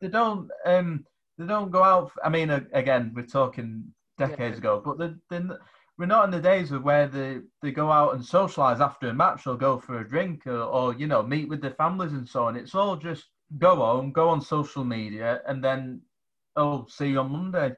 they 0.00 0.06
don't 0.06 0.48
um 0.64 1.04
they 1.36 1.46
don't 1.46 1.72
go 1.72 1.82
out. 1.82 2.12
I 2.24 2.28
mean, 2.28 2.50
again, 2.50 3.12
we're 3.12 3.26
talking 3.26 3.92
decades 4.18 4.54
yeah. 4.54 4.58
ago, 4.58 4.82
but 4.84 4.98
they're, 4.98 5.16
they're, 5.30 5.58
we're 5.98 6.06
not 6.06 6.24
in 6.24 6.30
the 6.30 6.40
days 6.40 6.70
of 6.70 6.84
where 6.84 7.08
they, 7.08 7.38
they 7.60 7.72
go 7.72 7.90
out 7.90 8.14
and 8.14 8.24
socialize 8.24 8.80
after 8.80 9.08
a 9.08 9.14
match 9.14 9.46
or 9.46 9.56
go 9.56 9.78
for 9.78 10.00
a 10.00 10.08
drink 10.08 10.46
or, 10.46 10.62
or 10.62 10.94
you 10.94 11.06
know 11.06 11.22
meet 11.22 11.48
with 11.48 11.60
their 11.60 11.72
families 11.72 12.12
and 12.12 12.28
so 12.28 12.44
on. 12.44 12.56
It's 12.56 12.74
all 12.74 12.96
just 12.96 13.26
go 13.58 13.76
home, 13.76 14.12
go 14.12 14.28
on 14.28 14.40
social 14.40 14.84
media, 14.84 15.42
and 15.46 15.62
then 15.62 16.00
oh, 16.56 16.86
see 16.88 17.08
you 17.08 17.20
on 17.20 17.32
Monday. 17.32 17.74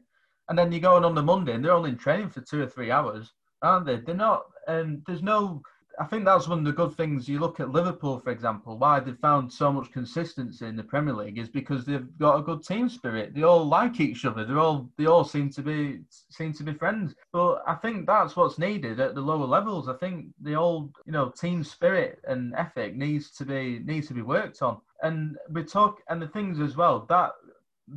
And 0.48 0.58
then 0.58 0.72
you're 0.72 0.80
going 0.80 1.04
on 1.04 1.14
the 1.14 1.22
Monday, 1.22 1.52
and 1.54 1.64
they're 1.64 1.72
only 1.72 1.90
in 1.90 1.96
training 1.98 2.30
for 2.30 2.40
two 2.42 2.62
or 2.62 2.66
three 2.66 2.90
hours, 2.90 3.32
aren't 3.62 3.86
they? 3.86 3.96
They're 3.96 4.14
not. 4.14 4.42
And 4.66 4.96
um, 4.96 5.02
there's 5.06 5.22
no 5.22 5.62
I 6.00 6.04
think 6.04 6.24
that's 6.24 6.48
one 6.48 6.60
of 6.60 6.64
the 6.64 6.72
good 6.72 6.96
things. 6.96 7.28
You 7.28 7.38
look 7.38 7.60
at 7.60 7.70
Liverpool, 7.70 8.18
for 8.18 8.30
example, 8.30 8.78
why 8.78 9.00
they've 9.00 9.18
found 9.18 9.52
so 9.52 9.72
much 9.72 9.92
consistency 9.92 10.66
in 10.66 10.76
the 10.76 10.82
Premier 10.82 11.14
League 11.14 11.38
is 11.38 11.48
because 11.48 11.84
they've 11.84 12.06
got 12.18 12.38
a 12.38 12.42
good 12.42 12.64
team 12.64 12.88
spirit. 12.88 13.34
They 13.34 13.42
all 13.42 13.64
like 13.64 14.00
each 14.00 14.24
other. 14.24 14.44
They're 14.44 14.58
all 14.58 14.90
they 14.96 15.06
all 15.06 15.24
seem 15.24 15.50
to 15.50 15.62
be 15.62 16.00
seem 16.30 16.52
to 16.54 16.62
be 16.64 16.72
friends. 16.72 17.14
But 17.32 17.62
I 17.66 17.74
think 17.74 18.06
that's 18.06 18.34
what's 18.34 18.58
needed 18.58 18.98
at 18.98 19.14
the 19.14 19.20
lower 19.20 19.46
levels. 19.46 19.88
I 19.88 19.94
think 19.94 20.26
the 20.40 20.54
old 20.54 20.94
you 21.06 21.12
know 21.12 21.30
team 21.30 21.62
spirit 21.62 22.20
and 22.26 22.54
ethic 22.54 22.96
needs 22.96 23.30
to 23.32 23.44
be 23.44 23.80
needs 23.84 24.08
to 24.08 24.14
be 24.14 24.22
worked 24.22 24.62
on. 24.62 24.80
And 25.02 25.36
we 25.50 25.62
talk 25.62 26.00
and 26.08 26.20
the 26.20 26.28
things 26.28 26.60
as 26.60 26.76
well 26.76 27.06
that 27.08 27.32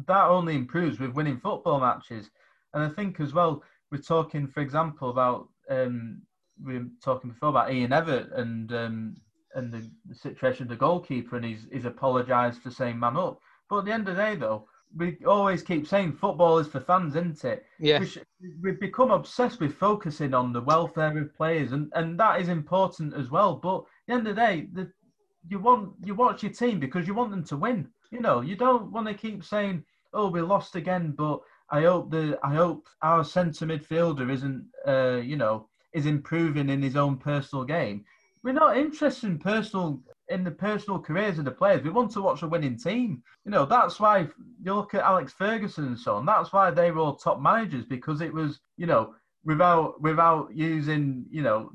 that 0.07 0.25
only 0.25 0.55
improves 0.55 0.99
with 0.99 1.15
winning 1.15 1.39
football 1.39 1.79
matches. 1.79 2.29
And 2.73 2.83
I 2.83 2.89
think 2.89 3.19
as 3.19 3.33
well 3.33 3.63
we're 3.91 3.99
talking, 3.99 4.47
for 4.47 4.59
example, 4.59 5.09
about 5.09 5.47
um, 5.69 6.21
we 6.63 6.79
were 6.79 6.85
talking 7.03 7.31
before 7.31 7.49
about 7.49 7.71
Ian 7.71 7.91
Evatt 7.91 8.37
and 8.37 8.71
um, 8.73 9.15
and 9.55 9.71
the, 9.71 9.89
the, 10.05 10.15
situation 10.15 10.63
of 10.63 10.69
the 10.69 10.75
goalkeeper, 10.75 11.35
and 11.35 11.45
he's 11.45 11.67
he's 11.71 11.85
apologised 11.85 12.61
for 12.61 12.71
saying 12.71 12.99
man 12.99 13.17
up. 13.17 13.39
But 13.69 13.79
at 13.79 13.85
the 13.85 13.91
end 13.91 14.07
of 14.07 14.15
the 14.15 14.21
day, 14.21 14.35
though, 14.35 14.67
we 14.95 15.17
always 15.25 15.61
keep 15.61 15.87
saying 15.87 16.13
football 16.13 16.59
is 16.59 16.67
for 16.67 16.79
fans, 16.79 17.15
isn't 17.15 17.43
it? 17.43 17.65
Yeah. 17.79 18.03
We 18.61 18.71
have 18.71 18.79
become 18.79 19.11
obsessed 19.11 19.59
with 19.59 19.75
focusing 19.75 20.33
on 20.33 20.53
the 20.53 20.61
welfare 20.61 21.17
of 21.17 21.35
players, 21.35 21.71
and, 21.71 21.91
and 21.95 22.19
that 22.19 22.41
is 22.41 22.49
important 22.49 23.13
as 23.13 23.29
well. 23.29 23.55
But 23.55 23.79
at 23.79 23.83
the 24.07 24.13
end 24.13 24.27
of 24.27 24.35
the 24.35 24.41
day, 24.41 24.67
the, 24.73 24.91
you 25.49 25.59
want 25.59 25.93
you 26.03 26.15
watch 26.15 26.43
your 26.43 26.51
team 26.51 26.79
because 26.79 27.07
you 27.07 27.13
want 27.13 27.31
them 27.31 27.43
to 27.45 27.57
win. 27.57 27.89
You 28.11 28.21
know, 28.21 28.41
you 28.41 28.55
don't 28.55 28.91
want 28.91 29.07
to 29.07 29.13
keep 29.13 29.43
saying, 29.43 29.83
"Oh, 30.13 30.29
we 30.29 30.41
lost 30.41 30.75
again," 30.75 31.13
but 31.17 31.41
I 31.69 31.81
hope 31.81 32.11
the 32.11 32.39
I 32.43 32.53
hope 32.53 32.87
our 33.01 33.23
centre 33.23 33.65
midfielder 33.65 34.31
isn't, 34.31 34.65
uh, 34.87 35.21
you 35.23 35.35
know, 35.35 35.67
is 35.97 36.05
improving 36.05 36.69
in 36.69 36.81
his 36.81 36.95
own 36.95 37.17
personal 37.17 37.65
game. 37.65 38.05
We're 38.43 38.53
not 38.53 38.77
interested 38.77 39.27
in 39.27 39.39
personal 39.39 39.99
in 40.29 40.43
the 40.43 40.51
personal 40.51 40.99
careers 40.99 41.39
of 41.39 41.45
the 41.45 41.51
players. 41.51 41.83
We 41.83 41.89
want 41.89 42.11
to 42.11 42.21
watch 42.21 42.41
a 42.41 42.47
winning 42.47 42.77
team. 42.77 43.23
You 43.45 43.51
know, 43.51 43.65
that's 43.65 43.99
why 43.99 44.27
you 44.63 44.75
look 44.75 44.93
at 44.93 45.03
Alex 45.03 45.33
Ferguson 45.33 45.87
and 45.87 45.99
so 45.99 46.15
on. 46.15 46.25
That's 46.25 46.51
why 46.51 46.69
they 46.71 46.91
were 46.91 46.99
all 46.99 47.15
top 47.15 47.41
managers 47.41 47.85
because 47.85 48.21
it 48.21 48.33
was, 48.33 48.59
you 48.77 48.87
know, 48.87 49.15
without 49.45 50.01
without 50.01 50.49
using, 50.53 51.25
you 51.29 51.41
know, 51.41 51.71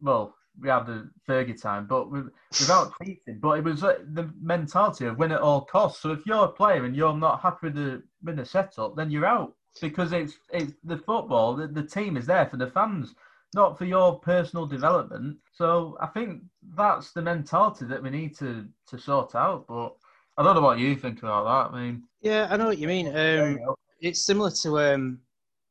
well, 0.00 0.34
we 0.60 0.68
have 0.68 0.86
the 0.86 1.10
Fergie 1.28 1.60
time, 1.60 1.86
but 1.86 2.10
without 2.10 2.92
cheating. 3.02 3.38
But 3.40 3.58
it 3.58 3.64
was 3.64 3.82
uh, 3.82 3.98
the 4.12 4.30
mentality 4.40 5.06
of 5.06 5.18
win 5.18 5.32
at 5.32 5.40
all 5.40 5.62
costs. 5.62 6.02
So 6.02 6.12
if 6.12 6.26
you're 6.26 6.44
a 6.44 6.48
player 6.48 6.84
and 6.84 6.94
you're 6.94 7.16
not 7.16 7.40
happy 7.40 7.68
with 7.68 7.74
the 7.74 8.02
with 8.22 8.36
the 8.36 8.44
setup, 8.44 8.96
then 8.96 9.10
you're 9.10 9.26
out 9.26 9.54
because 9.80 10.12
it's 10.12 10.34
it's 10.52 10.72
the 10.84 10.98
football. 10.98 11.56
The, 11.56 11.66
the 11.68 11.82
team 11.82 12.16
is 12.16 12.26
there 12.26 12.46
for 12.46 12.56
the 12.56 12.70
fans 12.70 13.14
not 13.54 13.78
for 13.78 13.84
your 13.84 14.18
personal 14.18 14.66
development. 14.66 15.38
So 15.52 15.96
I 16.00 16.06
think 16.06 16.42
that's 16.76 17.12
the 17.12 17.22
mentality 17.22 17.84
that 17.86 18.02
we 18.02 18.10
need 18.10 18.36
to 18.38 18.66
to 18.88 18.98
sort 18.98 19.34
out. 19.34 19.66
But 19.66 19.94
I 20.36 20.42
don't 20.42 20.54
know 20.54 20.62
what 20.62 20.78
you 20.78 20.96
think 20.96 21.20
about 21.20 21.44
that. 21.44 21.76
I 21.76 21.82
mean, 21.82 22.02
yeah, 22.20 22.48
I 22.50 22.56
know 22.56 22.66
what 22.66 22.78
you 22.78 22.88
mean. 22.88 23.08
Um, 23.08 23.58
it's 24.00 24.20
similar 24.20 24.50
to 24.50 24.78
um, 24.80 25.20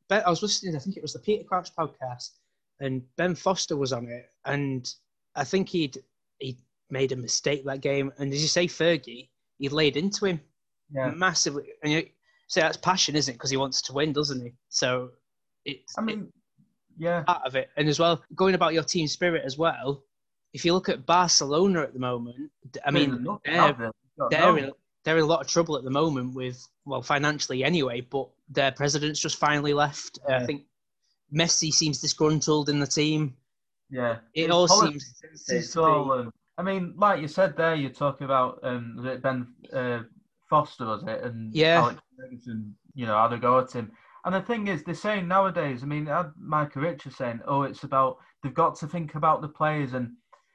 ben, 0.07 0.23
I 0.25 0.29
was 0.29 0.41
listening. 0.41 0.75
I 0.75 0.79
think 0.79 0.97
it 0.97 1.03
was 1.03 1.13
the 1.13 1.19
Peter 1.19 1.43
Crouch 1.43 1.75
podcast, 1.75 2.31
and 2.79 3.01
Ben 3.17 3.35
Foster 3.35 3.75
was 3.75 3.93
on 3.93 4.07
it, 4.07 4.29
and 4.45 4.93
I 5.35 5.43
think 5.43 5.69
he'd 5.69 6.01
he 6.39 6.57
made 6.89 7.11
a 7.11 7.15
mistake 7.15 7.65
that 7.65 7.81
game. 7.81 8.11
And 8.17 8.31
as 8.31 8.41
you 8.41 8.47
say, 8.47 8.67
Fergie, 8.67 9.29
he 9.57 9.69
laid 9.69 9.97
into 9.97 10.25
him 10.25 10.39
Yeah. 10.93 11.09
massively. 11.11 11.73
And 11.81 11.91
you 11.91 12.07
say 12.47 12.61
that's 12.61 12.77
passion, 12.77 13.15
isn't 13.15 13.33
it? 13.33 13.37
Because 13.37 13.49
he 13.49 13.57
wants 13.57 13.81
to 13.83 13.93
win, 13.93 14.13
doesn't 14.13 14.41
he? 14.41 14.53
So 14.69 15.11
it's 15.65 15.97
I 15.97 16.01
mean, 16.01 16.31
yeah, 16.97 17.23
part 17.23 17.41
of 17.45 17.55
it. 17.55 17.69
And 17.77 17.87
as 17.89 17.99
well, 17.99 18.23
going 18.35 18.55
about 18.55 18.73
your 18.73 18.83
team 18.83 19.07
spirit 19.07 19.43
as 19.45 19.57
well. 19.57 20.03
If 20.53 20.63
you 20.65 20.73
look 20.73 20.87
at 20.87 21.05
Barcelona 21.05 21.81
at 21.81 21.93
the 21.93 21.99
moment, 21.99 22.51
I 22.85 22.91
mean, 22.91 23.25
they're, 23.43 23.73
they? 23.73 23.89
They're 24.29 24.57
in, 24.59 24.71
they're 25.03 25.17
in 25.17 25.23
a 25.23 25.27
lot 25.27 25.41
of 25.41 25.47
trouble 25.47 25.75
at 25.77 25.83
the 25.83 25.89
moment 25.89 26.35
with 26.35 26.65
well 26.85 27.01
financially 27.01 27.63
anyway 27.63 28.01
but 28.01 28.27
their 28.49 28.71
president's 28.71 29.19
just 29.19 29.37
finally 29.37 29.73
left 29.73 30.19
Uh, 30.29 30.33
i 30.35 30.45
think 30.45 30.63
messi 31.33 31.71
seems 31.71 31.99
disgruntled 31.99 32.69
in 32.69 32.79
the 32.79 32.87
team 32.87 33.35
yeah. 33.89 34.17
it 34.33 34.43
It's 34.43 34.51
all 34.51 34.67
seems, 34.67 35.13
It's 35.23 35.45
seems 35.45 35.71
to 35.73 35.81
all, 35.81 36.05
be 36.05 36.19
um, 36.21 36.33
I 36.57 36.61
mean, 36.61 36.93
like 36.97 37.21
you 37.21 37.27
said 37.27 37.55
there, 37.57 37.75
you're 37.75 37.89
talking 37.89 38.25
about 38.25 38.59
um, 38.63 38.95
was 38.97 39.05
it 39.05 39.21
Ben 39.23 39.47
uh, 39.71 40.03
Foster, 40.49 40.85
was 40.85 41.03
it? 41.03 41.23
And 41.23 41.53
Yeah. 41.53 41.81
Alex 41.81 42.01
Ferguson, 42.17 42.75
you 42.93 43.05
know, 43.07 43.19
had 43.19 43.33
a 43.33 43.37
go 43.37 43.59
at 43.59 43.71
him. 43.71 43.91
And 44.25 44.33
the 44.33 44.41
thing 44.41 44.67
is, 44.67 44.83
they're 44.83 44.95
saying 44.95 45.27
nowadays, 45.27 45.83
I 45.83 45.85
mean, 45.85 46.09
Micah 46.37 46.79
Richards 46.79 47.17
saying, 47.17 47.41
oh, 47.45 47.63
it's 47.63 47.83
about, 47.83 48.17
they've 48.41 48.53
got 48.53 48.75
to 48.77 48.87
think 48.87 49.15
about 49.15 49.41
the 49.41 49.49
players. 49.49 49.93
And, 49.93 50.11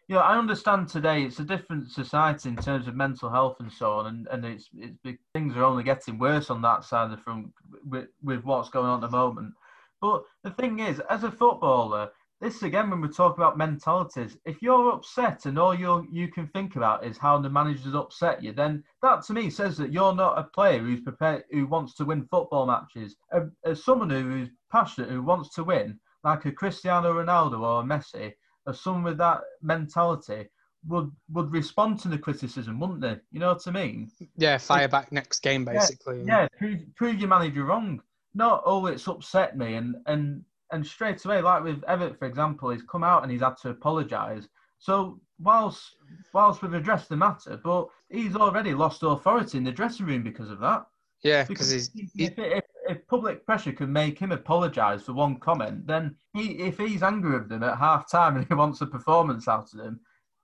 you 0.08 0.14
know, 0.14 0.22
I 0.22 0.38
understand 0.38 0.88
today 0.88 1.22
it's 1.22 1.38
a 1.38 1.44
different 1.44 1.90
society 1.90 2.48
in 2.48 2.56
terms 2.56 2.88
of 2.88 2.96
mental 2.96 3.28
health 3.28 3.56
and 3.60 3.70
so 3.70 3.92
on. 3.92 4.06
And, 4.06 4.28
and 4.30 4.44
it's, 4.44 4.70
it's 4.74 5.18
things 5.34 5.54
are 5.54 5.64
only 5.64 5.82
getting 5.82 6.18
worse 6.18 6.48
on 6.48 6.62
that 6.62 6.84
side 6.84 7.04
of 7.04 7.10
the 7.10 7.18
front 7.18 7.48
with, 7.84 8.08
with 8.22 8.42
what's 8.42 8.70
going 8.70 8.86
on 8.86 9.04
at 9.04 9.10
the 9.10 9.16
moment. 9.16 9.52
But 10.00 10.22
the 10.44 10.50
thing 10.50 10.78
is, 10.78 11.00
as 11.10 11.24
a 11.24 11.30
footballer, 11.30 12.10
this 12.40 12.62
again 12.62 12.90
when 12.90 13.00
we 13.00 13.08
talk 13.08 13.36
about 13.36 13.58
mentalities. 13.58 14.36
If 14.44 14.62
you're 14.62 14.92
upset 14.92 15.46
and 15.46 15.58
all 15.58 15.74
you 15.74 16.06
you 16.10 16.28
can 16.28 16.46
think 16.48 16.76
about 16.76 17.04
is 17.04 17.18
how 17.18 17.38
the 17.38 17.50
manager's 17.50 17.94
upset 17.94 18.42
you, 18.42 18.52
then 18.52 18.84
that 19.02 19.24
to 19.24 19.32
me 19.32 19.50
says 19.50 19.76
that 19.78 19.92
you're 19.92 20.14
not 20.14 20.38
a 20.38 20.44
player 20.44 20.78
who's 20.78 21.00
prepared, 21.00 21.44
who 21.50 21.66
wants 21.66 21.94
to 21.94 22.04
win 22.04 22.28
football 22.30 22.66
matches. 22.66 23.16
As, 23.32 23.42
as 23.64 23.84
someone 23.84 24.10
who's 24.10 24.50
passionate, 24.70 25.10
who 25.10 25.22
wants 25.22 25.52
to 25.54 25.64
win, 25.64 25.98
like 26.22 26.44
a 26.44 26.52
Cristiano 26.52 27.12
Ronaldo 27.12 27.60
or 27.60 27.80
a 27.80 27.84
Messi, 27.84 28.32
or 28.66 28.74
someone 28.74 29.04
with 29.04 29.18
that 29.18 29.40
mentality, 29.62 30.48
would 30.86 31.10
would 31.32 31.52
respond 31.52 31.98
to 32.00 32.08
the 32.08 32.18
criticism, 32.18 32.78
wouldn't 32.78 33.00
they? 33.00 33.16
You 33.32 33.40
know 33.40 33.52
what 33.52 33.66
I 33.66 33.70
mean? 33.72 34.10
yeah 34.36 34.58
fire 34.58 34.88
back 34.88 35.10
next 35.10 35.40
game 35.40 35.64
basically 35.64 36.22
Yeah, 36.24 36.46
prove, 36.58 36.80
prove 36.94 37.18
your 37.18 37.28
manager 37.28 37.64
wrong. 37.64 38.00
Not 38.34 38.62
oh, 38.64 38.86
it's 38.86 39.08
upset 39.08 39.56
me, 39.56 39.74
and 39.74 39.96
and 40.06 40.44
and 40.72 40.86
straight 40.86 41.24
away, 41.24 41.40
like 41.40 41.62
with 41.62 41.80
Evatt, 41.82 42.18
for 42.18 42.26
example, 42.26 42.70
he's 42.70 42.82
come 42.82 43.04
out 43.04 43.22
and 43.22 43.32
he's 43.32 43.40
had 43.42 43.56
to 43.62 43.70
apologise. 43.70 44.48
So 44.78 45.20
whilst 45.40 45.96
whilst 46.32 46.62
we've 46.62 46.74
addressed 46.74 47.08
the 47.08 47.16
matter, 47.16 47.58
but 47.62 47.88
he's 48.10 48.36
already 48.36 48.74
lost 48.74 49.02
authority 49.02 49.58
in 49.58 49.64
the 49.64 49.72
dressing 49.72 50.06
room 50.06 50.22
because 50.22 50.50
of 50.50 50.60
that. 50.60 50.84
yeah 51.22 51.44
because 51.44 51.70
he's 51.70 51.90
if, 52.16 52.38
if, 52.38 52.64
if 52.88 53.06
public 53.08 53.44
pressure 53.44 53.72
can 53.72 53.92
make 53.92 54.18
him 54.18 54.32
apologise 54.32 55.02
for 55.04 55.12
one 55.14 55.36
comment, 55.40 55.86
then 55.86 56.14
he, 56.34 56.52
if 56.58 56.78
he's 56.78 57.02
angry 57.02 57.32
with 57.38 57.48
them 57.48 57.62
at 57.62 57.78
half 57.78 58.10
time 58.10 58.36
and 58.36 58.46
he 58.46 58.54
wants 58.62 58.80
a 58.80 58.86
performance 58.86 59.48
out 59.48 59.72
of 59.72 59.78
them, 59.78 60.00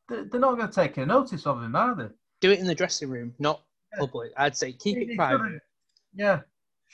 they- 0.09 0.25
they're 0.25 0.41
not 0.41 0.57
going 0.57 0.69
to 0.69 0.75
take 0.75 0.97
a 0.97 1.07
notice 1.07 1.47
of 1.47 1.63
him, 1.63 1.77
are 1.77 1.95
they? 1.95 2.09
do 2.41 2.51
it 2.51 2.59
in 2.59 2.67
the 2.67 2.75
dressing 2.75 3.09
room 3.09 3.33
not 3.39 3.63
public 3.99 4.31
i'd 4.37 4.57
say 4.57 4.71
keep 4.73 4.99
it 4.99 5.17
private 5.17 5.61
Yeah. 6.15 6.41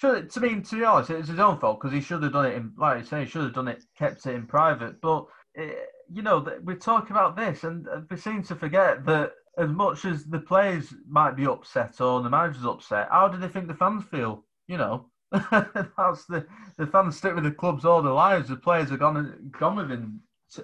Should 0.00 0.30
to 0.30 0.40
mean 0.40 0.62
to 0.62 0.76
be 0.76 0.84
honest, 0.84 1.10
it 1.10 1.18
was 1.18 1.28
his 1.28 1.38
own 1.38 1.58
fault 1.58 1.78
because 1.78 1.92
he 1.92 2.00
should 2.00 2.22
have 2.22 2.32
done 2.32 2.46
it 2.46 2.54
in, 2.54 2.72
like 2.78 3.00
you 3.00 3.04
say, 3.04 3.20
he 3.24 3.30
should 3.30 3.42
have 3.42 3.52
done 3.52 3.68
it, 3.68 3.84
kept 3.98 4.24
it 4.24 4.34
in 4.34 4.46
private. 4.46 4.98
But 5.02 5.26
eh, 5.56 5.74
you 6.08 6.22
know, 6.22 6.46
we 6.64 6.74
talk 6.76 7.10
about 7.10 7.36
this, 7.36 7.64
and 7.64 7.86
we 8.10 8.16
seem 8.16 8.42
to 8.44 8.54
forget 8.54 9.04
that 9.04 9.32
as 9.58 9.68
much 9.68 10.06
as 10.06 10.24
the 10.24 10.38
players 10.38 10.94
might 11.06 11.36
be 11.36 11.46
upset 11.46 12.00
or 12.00 12.22
the 12.22 12.30
manager's 12.30 12.64
upset, 12.64 13.08
how 13.10 13.28
do 13.28 13.36
they 13.36 13.48
think 13.48 13.68
the 13.68 13.74
fans 13.74 14.04
feel? 14.04 14.46
You 14.68 14.78
know, 14.78 15.10
that's 15.32 16.24
the 16.24 16.46
the 16.78 16.86
fans 16.86 17.18
stick 17.18 17.34
with 17.34 17.44
the 17.44 17.50
clubs 17.50 17.84
all 17.84 18.00
their 18.00 18.12
lives. 18.12 18.48
The 18.48 18.56
players 18.56 18.90
are 18.90 18.96
gone 18.96 19.52
gone 19.58 19.76
within, 19.76 20.18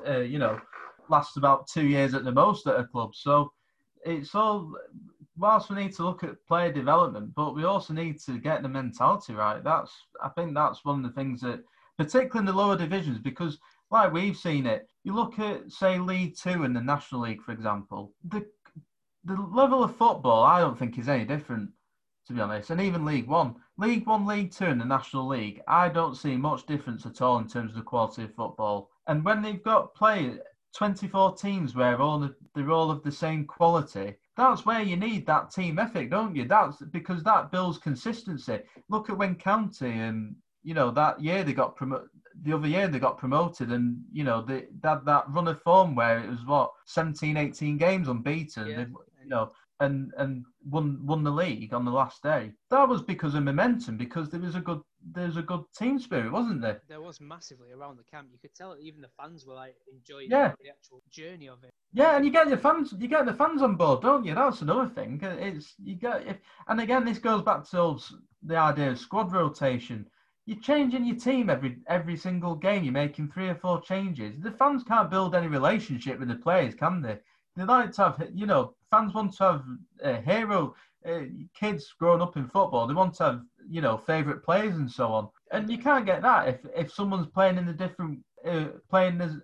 uh, 0.07 0.21
you 0.21 0.39
know, 0.39 0.59
last 1.11 1.37
about 1.37 1.69
two 1.69 1.87
years 1.87 2.15
at 2.15 2.25
the 2.25 2.33
most 2.33 2.67
at 2.67 2.81
a 2.81 2.85
club. 2.85 3.15
So 3.15 3.53
it's 4.03 4.35
all 4.35 4.73
whilst 5.37 5.71
we 5.71 5.77
need 5.77 5.93
to 5.95 6.05
look 6.05 6.25
at 6.25 6.45
player 6.47 6.73
development, 6.73 7.35
but 7.35 7.55
we 7.55 7.65
also 7.65 7.93
need 7.93 8.21
to 8.21 8.39
get 8.39 8.63
the 8.63 8.69
mentality 8.69 9.35
right. 9.35 9.63
That's 9.63 9.93
I 10.23 10.29
think 10.31 10.55
that's 10.55 10.85
one 10.85 11.05
of 11.05 11.11
the 11.11 11.21
things 11.21 11.41
that, 11.43 11.63
particularly 11.99 12.41
in 12.41 12.47
the 12.47 12.53
lower 12.53 12.77
divisions, 12.77 13.19
because 13.19 13.59
like 13.91 14.13
we've 14.13 14.37
seen 14.37 14.67
it, 14.67 14.89
you 15.05 15.15
look 15.15 15.39
at 15.39 15.71
say 15.71 15.99
League 15.99 16.37
Two 16.37 16.65
and 16.65 16.75
the 16.75 16.81
National 16.81 17.23
League, 17.23 17.43
for 17.43 17.53
example, 17.53 18.13
the 18.29 18.47
the 19.25 19.35
level 19.35 19.83
of 19.83 19.97
football 19.97 20.45
I 20.45 20.61
don't 20.61 20.79
think 20.79 20.99
is 20.99 21.09
any 21.09 21.25
different, 21.25 21.71
to 22.27 22.33
be 22.33 22.41
honest. 22.41 22.71
And 22.71 22.81
even 22.81 23.05
League 23.05 23.29
One, 23.29 23.57
League 23.77 24.07
One, 24.07 24.27
League 24.27 24.53
Two, 24.53 24.67
and 24.67 24.81
the 24.81 24.85
National 24.85 25.27
League, 25.27 25.63
I 25.69 25.89
don't 25.89 26.17
see 26.17 26.37
much 26.37 26.67
difference 26.67 27.07
at 27.07 27.21
all 27.21 27.39
in 27.39 27.49
terms 27.49 27.73
of 27.73 27.77
the 27.77 27.83
quality 27.83 28.25
of 28.25 28.35
football. 28.35 28.91
And 29.07 29.25
when 29.25 29.43
they've 29.43 29.63
got 29.63 29.95
players. 29.95 30.41
24 30.77 31.35
teams 31.37 31.75
where 31.75 32.03
all 32.03 32.19
the, 32.19 32.35
they're 32.55 32.71
all 32.71 32.91
of 32.91 33.03
the 33.03 33.11
same 33.11 33.47
quality. 33.47 34.15
That's 34.37 34.67
where 34.67 34.83
you 34.83 34.97
need 34.97 35.27
that 35.27 35.51
team 35.51 35.79
ethic, 35.79 36.11
don't 36.11 36.37
you? 36.37 36.47
That's 36.47 36.77
because 36.91 37.23
that 37.23 37.51
builds 37.51 37.79
consistency. 37.79 38.61
Look 38.91 39.09
at 39.09 39.17
when 39.17 39.35
County 39.35 39.91
and 39.91 40.37
you 40.63 40.75
know 40.75 40.91
that 40.91 41.21
year 41.21 41.43
they 41.43 41.53
got 41.53 41.77
promoted. 41.77 42.09
The 42.43 42.53
other 42.53 42.69
year 42.69 42.87
they 42.89 42.99
got 42.99 43.17
promoted, 43.17 43.73
and 43.73 43.99
you 44.13 44.25
know 44.25 44.43
they 44.43 44.67
that 44.83 45.05
that 45.07 45.25
run 45.31 45.49
of 45.49 45.63
form 45.63 45.95
where 45.95 46.19
it 46.19 46.29
was 46.29 46.45
what 46.45 46.71
17, 46.87 47.37
18 47.37 47.79
games 47.79 48.09
unbeaten. 48.09 48.67
Yeah. 48.67 48.85
You 49.23 49.29
know, 49.29 49.53
and 49.81 50.13
and 50.19 50.45
won 50.69 50.99
won 51.07 51.25
the 51.25 51.31
league 51.31 51.73
on 51.73 51.85
the 51.85 51.91
last 51.91 52.23
day. 52.23 52.53
That 52.71 52.89
was 52.89 53.03
because 53.03 53.35
of 53.35 53.45
momentum, 53.45 53.97
because 53.97 54.29
there 54.29 54.41
was 54.41 54.55
a 54.55 54.61
good 54.61 54.83
there 55.13 55.27
was 55.27 55.37
a 55.37 55.43
good 55.43 55.63
team 55.79 55.99
spirit, 55.99 56.33
wasn't 56.33 56.61
there? 56.61 56.81
there 56.89 57.01
was 57.01 57.21
massively 57.21 57.71
around 57.73 57.97
the 57.99 58.05
camp 58.05 58.29
you 58.33 58.39
could 58.39 58.55
tell 58.55 58.77
even 58.81 59.01
the 59.01 59.09
fans 59.17 59.47
were 59.47 59.55
like 59.55 59.77
enjoying 59.93 60.29
Yeah. 60.31 60.53
the 60.61 60.71
actual 60.71 61.01
journey 61.11 61.49
of 61.49 61.63
it 61.65 61.71
Yeah, 61.93 62.17
and 62.17 62.25
you 62.25 62.31
get 62.33 62.49
the 62.51 62.57
fans, 62.57 62.93
you 62.99 63.09
get 63.09 63.27
the 63.27 63.35
fans 63.35 63.63
on 63.63 63.77
board, 63.77 64.03
don't 64.03 64.25
you? 64.25 64.35
That's 64.35 64.63
another 64.63 64.89
thing. 64.89 65.21
It's 65.23 65.75
you 65.83 65.95
get, 65.97 66.27
if, 66.27 66.39
and 66.69 66.81
again, 66.81 67.05
this 67.05 67.19
goes 67.19 67.43
back 67.43 67.65
to 67.71 67.99
the 68.43 68.57
idea 68.57 68.91
of 68.91 68.99
squad 68.99 69.33
rotation. 69.33 70.07
You're 70.47 70.61
changing 70.61 71.05
your 71.05 71.17
team 71.17 71.51
every 71.51 71.79
every 71.89 72.17
single 72.17 72.55
game. 72.55 72.85
You're 72.85 72.93
making 72.93 73.29
three 73.31 73.49
or 73.49 73.55
four 73.57 73.81
changes. 73.81 74.39
The 74.41 74.53
fans 74.53 74.85
can't 74.85 75.11
build 75.11 75.35
any 75.35 75.49
relationship 75.49 76.19
with 76.19 76.29
the 76.29 76.37
players, 76.37 76.75
can 76.75 77.03
they? 77.03 77.19
They 77.57 77.65
like 77.65 77.93
to 77.93 78.03
have, 78.05 78.29
you 78.35 78.47
know, 78.47 78.75
fans 78.91 79.15
want 79.15 79.35
to 79.37 79.45
have 79.45 79.65
a 80.03 80.21
hero. 80.21 80.75
Uh, 81.09 81.23
kids 81.55 81.95
growing 81.99 82.21
up 82.23 82.37
in 82.37 82.47
football, 82.49 82.87
they 82.87 82.95
want 82.95 83.15
to 83.15 83.25
have, 83.25 83.41
you 83.69 83.81
know, 83.81 83.97
favourite 83.97 84.43
players 84.43 84.77
and 84.77 84.91
so 84.91 85.09
on. 85.09 85.29
And 85.53 85.71
you 85.71 85.79
can't 85.79 86.07
get 86.07 86.23
that 86.23 86.49
if 86.49 86.61
if 86.75 86.93
someone's 86.93 87.27
playing 87.27 87.59
in 87.59 87.69
a 87.69 87.73
different, 87.73 88.21
uh, 88.45 88.67
playing 88.91 89.21
as 89.21 89.37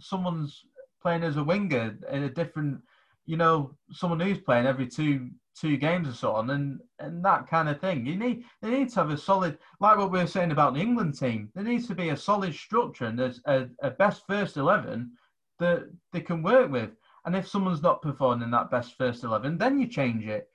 someone's 0.00 0.64
playing 1.02 1.22
as 1.22 1.36
a 1.36 1.44
winger 1.44 1.96
in 2.10 2.24
a 2.24 2.30
different, 2.30 2.80
you 3.26 3.36
know, 3.36 3.74
someone 3.92 4.20
who's 4.20 4.38
playing 4.38 4.66
every 4.66 4.86
two 4.86 5.30
two 5.58 5.76
games 5.76 6.08
or 6.08 6.12
so 6.12 6.32
on, 6.32 6.50
and 6.50 6.80
and 6.98 7.24
that 7.24 7.48
kind 7.48 7.68
of 7.68 7.80
thing. 7.80 8.06
You 8.06 8.16
need 8.16 8.44
they 8.60 8.70
need 8.70 8.88
to 8.90 8.96
have 8.96 9.10
a 9.10 9.16
solid, 9.16 9.58
like 9.80 9.98
what 9.98 10.10
we 10.10 10.18
were 10.18 10.26
saying 10.26 10.50
about 10.50 10.74
the 10.74 10.80
England 10.80 11.18
team. 11.18 11.50
There 11.54 11.64
needs 11.64 11.86
to 11.88 11.94
be 11.94 12.08
a 12.10 12.16
solid 12.16 12.54
structure 12.54 13.06
and 13.06 13.18
there's 13.18 13.40
a, 13.46 13.68
a 13.82 13.90
best 13.90 14.26
first 14.26 14.56
eleven 14.56 15.12
that 15.58 15.84
they 16.12 16.20
can 16.20 16.42
work 16.42 16.70
with. 16.70 16.90
And 17.24 17.34
if 17.34 17.48
someone's 17.48 17.82
not 17.82 18.02
performing 18.02 18.50
that 18.50 18.70
best 18.70 18.96
first 18.98 19.24
eleven, 19.24 19.56
then 19.56 19.78
you 19.78 19.86
change 19.86 20.26
it. 20.26 20.48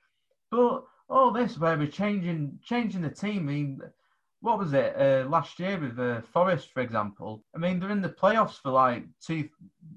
But 0.50 0.84
all 1.10 1.32
this 1.32 1.58
where 1.58 1.76
we're 1.76 1.88
changing 1.88 2.58
changing 2.64 3.02
the 3.02 3.10
team. 3.10 3.48
I 3.48 3.52
mean, 3.52 3.80
what 4.40 4.58
was 4.58 4.72
it 4.72 4.96
uh, 4.96 5.28
last 5.28 5.58
year 5.58 5.78
with 5.78 5.98
uh, 5.98 6.22
Forest, 6.32 6.70
for 6.72 6.80
example? 6.80 7.44
I 7.54 7.58
mean, 7.58 7.78
they're 7.78 7.90
in 7.90 8.00
the 8.00 8.08
playoffs 8.08 8.60
for 8.60 8.70
like 8.70 9.04
two, 9.20 9.48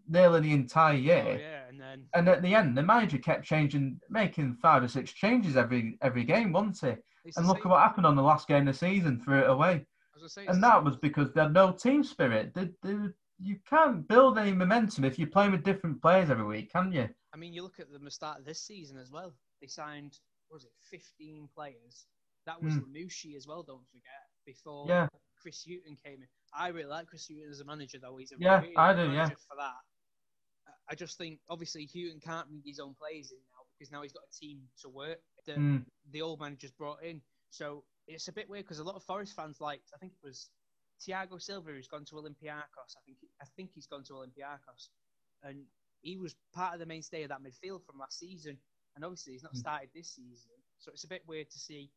nearly 0.10 0.42
the 0.42 0.54
entire 0.54 0.96
year. 0.96 1.26
oh, 1.26 1.38
yeah 1.38 1.64
and 1.70 1.80
then 1.80 2.06
And 2.14 2.28
at 2.28 2.42
the 2.42 2.54
end, 2.54 2.78
the 2.78 2.84
manager 2.84 3.18
kept 3.18 3.46
changing, 3.46 4.00
making 4.10 4.56
five 4.56 4.84
or 4.84 4.88
six 4.88 5.12
changes 5.12 5.56
every 5.56 5.98
every 6.02 6.24
game, 6.24 6.52
wasn't 6.52 6.96
he? 6.96 7.02
it's 7.26 7.38
And 7.38 7.48
look 7.48 7.60
at 7.60 7.66
what 7.66 7.82
happened 7.82 8.06
on 8.06 8.16
the 8.16 8.22
last 8.22 8.48
game 8.48 8.68
of 8.68 8.74
the 8.74 8.80
season, 8.80 9.22
threw 9.22 9.40
it 9.40 9.50
away. 9.50 9.74
I 9.74 10.20
was 10.20 10.22
gonna 10.22 10.30
say, 10.30 10.46
And 10.48 10.64
that 10.64 10.84
was 10.84 10.98
because 10.98 11.32
they 11.32 11.42
had 11.42 11.54
no 11.54 11.72
team 11.72 12.04
spirit. 12.04 12.54
They, 12.54 12.70
they, 12.84 12.96
you 13.42 13.58
can't 13.70 14.08
build 14.08 14.38
any 14.38 14.52
momentum 14.52 15.04
if 15.06 15.18
you're 15.18 15.28
playing 15.28 15.52
with 15.52 15.64
different 15.64 16.02
players 16.02 16.30
every 16.30 16.46
week, 16.46 16.72
can 16.72 16.92
you? 16.92 17.10
I 17.34 17.38
mean, 17.38 17.54
you 17.54 17.64
look 17.64 17.80
at 17.80 17.88
the 17.92 18.12
start 18.12 18.40
of 18.40 18.46
this 18.46 18.62
season 18.62 18.98
as 18.98 19.12
well. 19.12 19.34
They 19.60 19.68
signed, 19.68 20.20
was 20.54 20.64
it, 20.66 20.72
15 20.92 21.50
players. 21.56 22.06
That 22.46 22.62
was. 22.62 22.74
Lamouchi 22.76 23.36
as 23.36 23.48
well, 23.48 23.64
don't 23.64 23.86
forget, 23.90 24.28
before 24.46 24.86
Yeah. 24.88 25.08
Chris 25.42 25.64
Hughton 25.66 25.98
came 26.06 26.22
in. 26.22 26.28
I 26.54 26.68
really 26.70 26.90
like 26.90 27.08
Chris 27.08 27.28
Hughton 27.28 27.50
as 27.50 27.60
a 27.60 27.66
manager, 27.66 27.98
though. 28.00 28.16
He's 28.18 28.32
a 28.32 28.36
Yeah, 28.40 28.62
really 28.62 28.76
I 28.78 28.94
good 28.94 29.06
do, 29.08 29.12
yeah. 29.12 29.18
manager 29.18 29.38
for 29.50 29.58
that. 29.58 29.74
I- 30.90 30.96
just 30.96 31.18
think, 31.18 31.40
obviously, 31.50 31.86
Hughton 31.86 32.20
can't 32.20 32.48
bring 32.50 32.62
his 32.66 32.80
own 32.80 32.94
players 32.96 33.32
in 33.32 33.40
now 33.40 33.66
because 33.78 33.92
now 33.92 34.02
he's 34.04 34.12
got 34.14 34.24
a 34.24 34.32
team 34.40 34.70
to 34.82 34.90
work. 34.90 35.20
The, 35.46 35.54
Mm. 35.54 35.86
the 36.12 36.22
old 36.22 36.40
manager's 36.40 36.72
brought 36.72 37.04
in. 37.04 37.22
So 37.50 37.86
it's 38.08 38.28
a 38.28 38.34
bit 38.34 38.48
weird 38.50 38.66
because 38.66 38.80
a 38.80 38.84
lot 38.84 38.96
of 38.96 39.04
Forest 39.04 39.34
fans 39.36 39.60
liked, 39.62 39.90
I 39.94 39.98
think 39.98 40.14
it 40.14 40.24
was 40.24 40.50
Tiago 41.00 41.38
Silva 41.38 41.72
who's 41.72 41.88
gone 41.88 42.06
to 42.06 42.16
Olympiacos. 42.16 42.96
I 42.98 43.02
think 43.06 43.18
I 43.42 43.46
think 43.56 43.72
he's 43.74 43.88
gone 43.88 44.04
to 44.06 44.14
Olympiacos, 44.14 44.90
and 45.42 45.66
he 46.02 46.18
was 46.18 46.36
part 46.54 46.74
of 46.74 46.80
the 46.80 46.86
mainstay 46.86 47.24
of 47.24 47.30
that 47.30 47.42
midfield 47.42 47.84
from 47.86 47.98
last 48.00 48.20
season, 48.20 48.58
and 48.96 49.04
obviously 49.04 49.34
he's 49.34 49.44
not 49.44 49.54
hmm. 49.54 49.60
started 49.60 49.90
this 49.94 50.10
season. 50.10 50.52
So 50.80 50.92
it's 50.92 51.04
a 51.04 51.08
bit 51.08 51.24
weird 51.28 51.50
to 51.52 51.60
see 51.60 51.92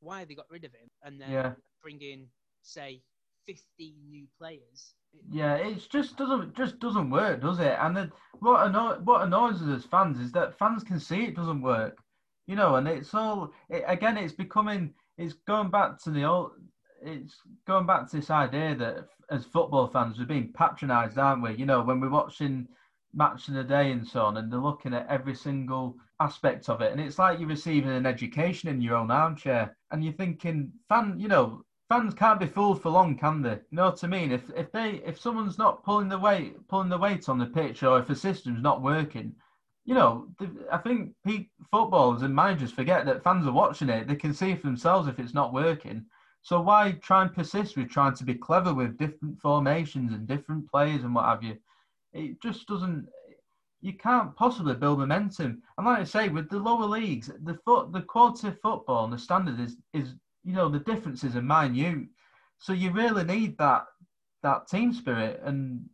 why 0.00 0.24
they 0.24 0.34
got 0.34 0.50
rid 0.50 0.64
of 0.64 0.72
him 0.72 0.88
and 1.02 1.20
then 1.20 1.30
yeah. 1.30 1.52
bring 1.82 2.00
in, 2.00 2.26
say, 2.62 3.02
15 3.46 3.94
new 4.08 4.26
players. 4.38 4.94
Yeah, 5.30 5.54
it 5.54 5.88
just 5.90 6.16
doesn't 6.16 6.54
just 6.54 6.78
doesn't 6.80 7.10
work, 7.10 7.40
does 7.40 7.60
it? 7.60 7.76
And 7.80 7.96
then 7.96 8.12
what 8.40 8.66
anno- 8.66 9.00
what 9.00 9.22
annoys 9.22 9.62
us 9.62 9.68
as 9.68 9.84
fans 9.84 10.20
is 10.20 10.32
that 10.32 10.58
fans 10.58 10.84
can 10.84 11.00
see 11.00 11.24
it 11.24 11.34
doesn't 11.34 11.62
work, 11.62 11.98
you 12.46 12.56
know. 12.56 12.76
And 12.76 12.86
it's 12.86 13.14
all 13.14 13.52
it, 13.70 13.84
again, 13.86 14.18
it's 14.18 14.34
becoming 14.34 14.92
it's 15.16 15.34
going 15.46 15.70
back 15.70 15.98
to 16.02 16.10
the 16.10 16.24
old. 16.24 16.52
It's 17.00 17.36
going 17.66 17.86
back 17.86 18.10
to 18.10 18.16
this 18.16 18.28
idea 18.28 18.74
that 18.76 19.08
as 19.30 19.46
football 19.46 19.86
fans 19.86 20.18
we're 20.18 20.26
being 20.26 20.52
patronised, 20.52 21.16
aren't 21.16 21.42
we? 21.42 21.54
You 21.54 21.64
know, 21.64 21.82
when 21.82 22.00
we're 22.00 22.10
watching 22.10 22.68
match 23.14 23.48
of 23.48 23.54
the 23.54 23.64
day 23.64 23.90
and 23.92 24.06
so 24.06 24.22
on, 24.22 24.36
and 24.36 24.52
they're 24.52 24.58
looking 24.60 24.94
at 24.94 25.06
every 25.08 25.34
single 25.34 25.96
aspect 26.20 26.68
of 26.68 26.80
it, 26.80 26.92
and 26.92 27.00
it's 27.00 27.18
like 27.18 27.38
you're 27.38 27.48
receiving 27.48 27.90
an 27.90 28.06
education 28.06 28.68
in 28.68 28.80
your 28.80 28.96
own 28.96 29.10
armchair, 29.10 29.76
and 29.90 30.04
you're 30.04 30.12
thinking, 30.12 30.72
fan, 30.88 31.18
you 31.18 31.28
know, 31.28 31.64
fans 31.88 32.12
can't 32.14 32.40
be 32.40 32.46
fooled 32.46 32.82
for 32.82 32.90
long, 32.90 33.16
can 33.16 33.40
they? 33.42 33.52
You 33.70 33.76
know 33.76 33.86
what 33.86 34.04
I 34.04 34.06
mean? 34.08 34.32
If 34.32 34.42
if 34.56 34.70
they 34.72 35.02
if 35.06 35.18
someone's 35.18 35.58
not 35.58 35.84
pulling 35.84 36.08
the 36.08 36.18
weight 36.18 36.56
pulling 36.68 36.90
the 36.90 36.98
weight 36.98 37.28
on 37.28 37.38
the 37.38 37.46
pitch, 37.46 37.82
or 37.82 37.98
if 37.98 38.06
the 38.06 38.16
system's 38.16 38.62
not 38.62 38.82
working, 38.82 39.34
you 39.84 39.94
know, 39.94 40.28
I 40.70 40.78
think 40.78 41.14
footballers 41.70 42.22
and 42.22 42.34
managers 42.34 42.72
forget 42.72 43.06
that 43.06 43.24
fans 43.24 43.46
are 43.46 43.52
watching 43.52 43.88
it. 43.88 44.06
They 44.06 44.16
can 44.16 44.34
see 44.34 44.54
for 44.54 44.66
themselves 44.66 45.08
if 45.08 45.18
it's 45.18 45.34
not 45.34 45.54
working. 45.54 46.04
So 46.42 46.60
why 46.60 46.92
try 46.92 47.22
and 47.22 47.34
persist 47.34 47.76
with 47.76 47.88
trying 47.88 48.14
to 48.16 48.24
be 48.24 48.34
clever 48.34 48.74
with 48.74 48.98
different 48.98 49.40
formations 49.40 50.12
and 50.12 50.26
different 50.26 50.70
players 50.70 51.04
and 51.04 51.14
what 51.14 51.24
have 51.24 51.42
you? 51.42 51.56
It 52.18 52.42
just 52.42 52.66
doesn't. 52.66 53.08
You 53.80 53.92
can't 53.92 54.34
possibly 54.34 54.74
build 54.74 54.98
momentum. 54.98 55.62
And 55.76 55.86
like 55.86 56.00
I 56.00 56.04
say, 56.04 56.28
with 56.28 56.50
the 56.50 56.58
lower 56.58 56.86
leagues, 56.86 57.30
the 57.44 57.54
foot, 57.64 57.92
the 57.92 58.02
quality 58.02 58.48
of 58.48 58.60
football 58.60 59.04
and 59.04 59.12
the 59.12 59.18
standard 59.18 59.60
is 59.60 59.76
is 59.92 60.14
you 60.44 60.52
know 60.52 60.68
the 60.68 60.80
differences 60.80 61.36
are 61.36 61.42
minute. 61.42 62.08
So 62.58 62.72
you 62.72 62.90
really 62.90 63.24
need 63.24 63.56
that 63.58 63.86
that 64.42 64.68
team 64.68 64.92
spirit. 64.92 65.40
And 65.44 65.88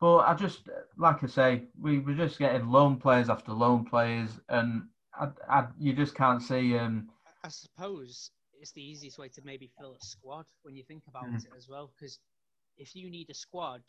but 0.00 0.18
I 0.18 0.34
just 0.34 0.68
like 0.96 1.24
I 1.24 1.26
say, 1.26 1.64
we 1.80 1.98
were 1.98 2.14
just 2.14 2.38
getting 2.38 2.68
loan 2.68 2.96
players 2.96 3.28
after 3.28 3.52
loan 3.52 3.84
players, 3.84 4.30
and 4.48 4.84
I, 5.18 5.28
I, 5.48 5.66
you 5.78 5.92
just 5.92 6.14
can't 6.14 6.42
see. 6.42 6.76
Um, 6.76 7.08
I 7.42 7.48
suppose 7.48 8.30
it's 8.60 8.72
the 8.72 8.82
easiest 8.82 9.18
way 9.18 9.28
to 9.28 9.42
maybe 9.44 9.70
fill 9.78 9.96
a 10.00 10.04
squad 10.04 10.46
when 10.62 10.76
you 10.76 10.84
think 10.84 11.04
about 11.08 11.26
mm. 11.26 11.36
it 11.36 11.44
as 11.56 11.68
well. 11.68 11.90
Because 11.98 12.18
if 12.76 12.94
you 12.94 13.10
need 13.10 13.30
a 13.30 13.34
squad, 13.34 13.82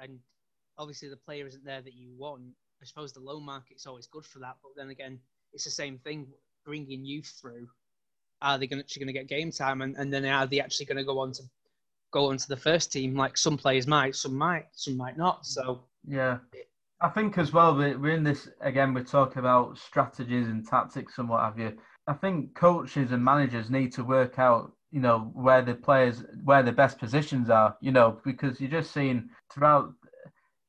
and 0.00 0.18
obviously 0.78 1.08
the 1.08 1.16
player 1.16 1.46
isn't 1.46 1.64
there 1.64 1.82
that 1.82 1.94
you 1.94 2.10
want, 2.16 2.42
I 2.80 2.84
suppose 2.84 3.12
the 3.12 3.20
loan 3.20 3.44
market's 3.44 3.86
always 3.86 4.06
good 4.06 4.24
for 4.24 4.38
that. 4.38 4.56
But 4.62 4.72
then 4.76 4.90
again, 4.90 5.18
it's 5.52 5.64
the 5.64 5.70
same 5.70 5.98
thing 5.98 6.28
bringing 6.64 7.04
youth 7.04 7.34
through. 7.40 7.68
Are 8.40 8.56
they 8.56 8.66
actually 8.66 9.00
going 9.00 9.08
to 9.08 9.12
get 9.12 9.26
game 9.26 9.50
time, 9.50 9.82
and, 9.82 9.96
and 9.96 10.12
then 10.12 10.24
are 10.24 10.46
they 10.46 10.60
actually 10.60 10.86
going 10.86 10.98
to 10.98 11.04
go 11.04 11.18
on 11.18 11.32
to 11.32 11.42
go 12.12 12.26
onto 12.26 12.46
the 12.46 12.56
first 12.56 12.92
team? 12.92 13.16
Like 13.16 13.36
some 13.36 13.56
players 13.58 13.88
might, 13.88 14.14
some 14.14 14.36
might, 14.36 14.66
some 14.72 14.96
might 14.96 15.18
not. 15.18 15.44
So 15.44 15.80
yeah, 16.06 16.38
I 17.00 17.08
think 17.08 17.36
as 17.36 17.52
well 17.52 17.74
we're 17.74 18.10
in 18.10 18.22
this 18.22 18.48
again. 18.60 18.94
We're 18.94 19.02
talking 19.02 19.40
about 19.40 19.76
strategies 19.76 20.46
and 20.46 20.64
tactics 20.64 21.18
and 21.18 21.28
what 21.28 21.40
have 21.40 21.58
you. 21.58 21.76
I 22.06 22.12
think 22.12 22.54
coaches 22.54 23.10
and 23.10 23.24
managers 23.24 23.70
need 23.70 23.92
to 23.94 24.04
work 24.04 24.38
out, 24.38 24.72
you 24.92 25.00
know, 25.00 25.30
where 25.34 25.60
the 25.60 25.74
players, 25.74 26.22
where 26.44 26.62
the 26.62 26.72
best 26.72 26.98
positions 26.98 27.50
are, 27.50 27.76
you 27.80 27.90
know, 27.90 28.20
because 28.24 28.60
you're 28.60 28.70
just 28.70 28.92
seeing 28.92 29.28
throughout. 29.52 29.92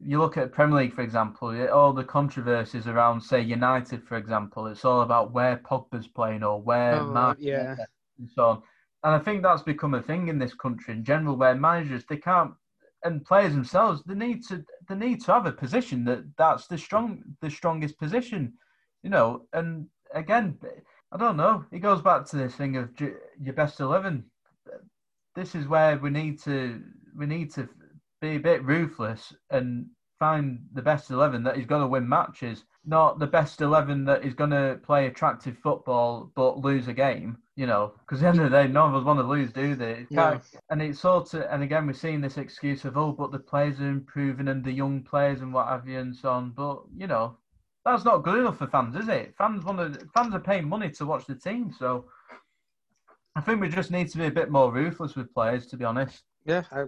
You 0.02 0.20
look 0.20 0.38
at 0.38 0.54
Premier 0.54 0.78
League, 0.78 0.94
for 0.94 1.02
example, 1.02 1.50
eh, 1.50 1.68
all 1.68 1.92
the 1.92 2.04
controversies 2.04 2.88
around, 2.88 3.22
say, 3.22 3.42
United, 3.42 4.08
for 4.08 4.16
example. 4.16 4.68
It's 4.68 4.86
all 4.86 5.02
about 5.02 5.34
where 5.34 5.58
Pogba's 5.58 6.08
playing 6.08 6.44
or 6.44 6.62
where 6.62 7.02
oh, 7.02 7.08
Mark 7.08 7.38
yeah, 7.40 7.76
and 8.18 8.30
so 8.30 8.44
on. 8.44 8.64
And 9.04 9.16
I 9.16 9.20
think 9.20 9.44
that's 9.44 9.62
become 9.62 9.94
a 9.94 10.02
thing 10.02 10.28
in 10.28 10.40
this 10.40 10.54
country 10.54 10.94
in 10.94 11.04
general, 11.04 11.36
where 11.36 11.56
managers 11.56 12.06
they 12.08 12.18
can't 12.18 12.54
and 13.04 13.26
players 13.26 13.54
themselves 13.54 14.04
they 14.06 14.14
need 14.14 14.46
to 14.46 14.64
they 14.88 14.96
need 14.96 15.24
to 15.24 15.32
have 15.32 15.46
a 15.46 15.52
position 15.52 16.04
that 16.06 16.24
that's 16.38 16.68
the 16.68 16.78
strong 16.78 17.24
the 17.42 17.50
strongest 17.50 17.98
position, 17.98 18.54
you 19.04 19.10
know. 19.10 19.46
And 19.54 19.88
again, 20.14 20.58
I 21.12 21.18
don't 21.18 21.38
know. 21.38 21.66
It 21.72 21.80
goes 21.80 22.02
back 22.02 22.26
to 22.28 22.36
this 22.36 22.56
thing 22.56 22.78
of 22.78 22.90
your 23.00 23.54
best 23.54 23.80
eleven. 23.80 24.26
This 25.36 25.56
is 25.56 25.68
where 25.68 25.98
we 25.98 26.10
need 26.10 26.40
to 26.44 26.82
we 27.16 27.26
need 27.26 27.52
to 27.54 27.70
be 28.22 28.36
a 28.36 28.40
bit 28.40 28.64
ruthless 28.64 29.34
and 29.50 29.88
find 30.20 30.60
the 30.74 30.82
best 30.82 31.12
eleven 31.12 31.44
that 31.44 31.58
is 31.58 31.66
going 31.66 31.82
to 31.82 31.88
win 31.88 32.08
matches, 32.08 32.66
not 32.86 33.20
the 33.20 33.28
best 33.28 33.62
eleven 33.62 34.06
that 34.06 34.24
is 34.24 34.34
going 34.34 34.50
to 34.50 34.80
play 34.84 35.08
attractive 35.08 35.58
football 35.58 36.32
but 36.36 36.60
lose 36.60 36.88
a 36.88 36.94
game. 36.94 37.38
You 37.56 37.68
know, 37.68 37.94
because 38.00 38.20
at 38.20 38.22
the 38.22 38.28
end 38.28 38.40
of 38.40 38.52
the 38.52 38.58
day, 38.58 38.68
none 38.72 38.90
of 38.90 38.96
us 38.96 39.06
want 39.06 39.20
to 39.20 39.28
lose, 39.28 39.52
do 39.52 39.76
they? 39.76 40.08
Yeah. 40.10 40.40
And 40.70 40.82
it's 40.82 41.02
sort 41.02 41.34
of, 41.34 41.42
and 41.50 41.62
again, 41.62 41.86
we're 41.86 41.94
seeing 41.94 42.22
this 42.22 42.38
excuse 42.38 42.86
of, 42.86 42.98
oh, 42.98 43.12
but 43.12 43.34
the 43.34 43.40
players 43.40 43.82
are 43.82 43.90
improving 43.90 44.48
and 44.48 44.64
the 44.64 44.72
young 44.72 45.04
players 45.04 45.42
and 45.42 45.54
what 45.54 45.68
have 45.68 45.86
you 45.86 46.00
and 46.00 46.16
so 46.16 46.30
on. 46.30 46.52
But 46.52 46.84
you 46.96 47.08
know, 47.08 47.38
that's 47.84 48.06
not 48.06 48.24
good 48.24 48.40
enough 48.40 48.60
for 48.60 48.68
fans, 48.68 48.96
is 48.96 49.10
it? 49.10 49.34
Fans 49.38 49.66
want 49.66 49.94
to, 49.94 50.08
fans 50.14 50.34
are 50.34 50.40
paying 50.40 50.70
money 50.70 50.90
to 50.92 51.06
watch 51.06 51.26
the 51.26 51.36
team, 51.36 51.74
so 51.78 52.06
I 53.36 53.42
think 53.42 53.60
we 53.60 53.70
just 53.70 53.92
need 53.92 54.10
to 54.10 54.18
be 54.18 54.28
a 54.28 54.32
bit 54.32 54.52
more 54.52 54.72
ruthless 54.72 55.16
with 55.16 55.34
players, 55.34 55.68
to 55.68 55.78
be 55.78 55.86
honest. 55.86 56.24
Yeah, 56.46 56.64
I, 56.72 56.82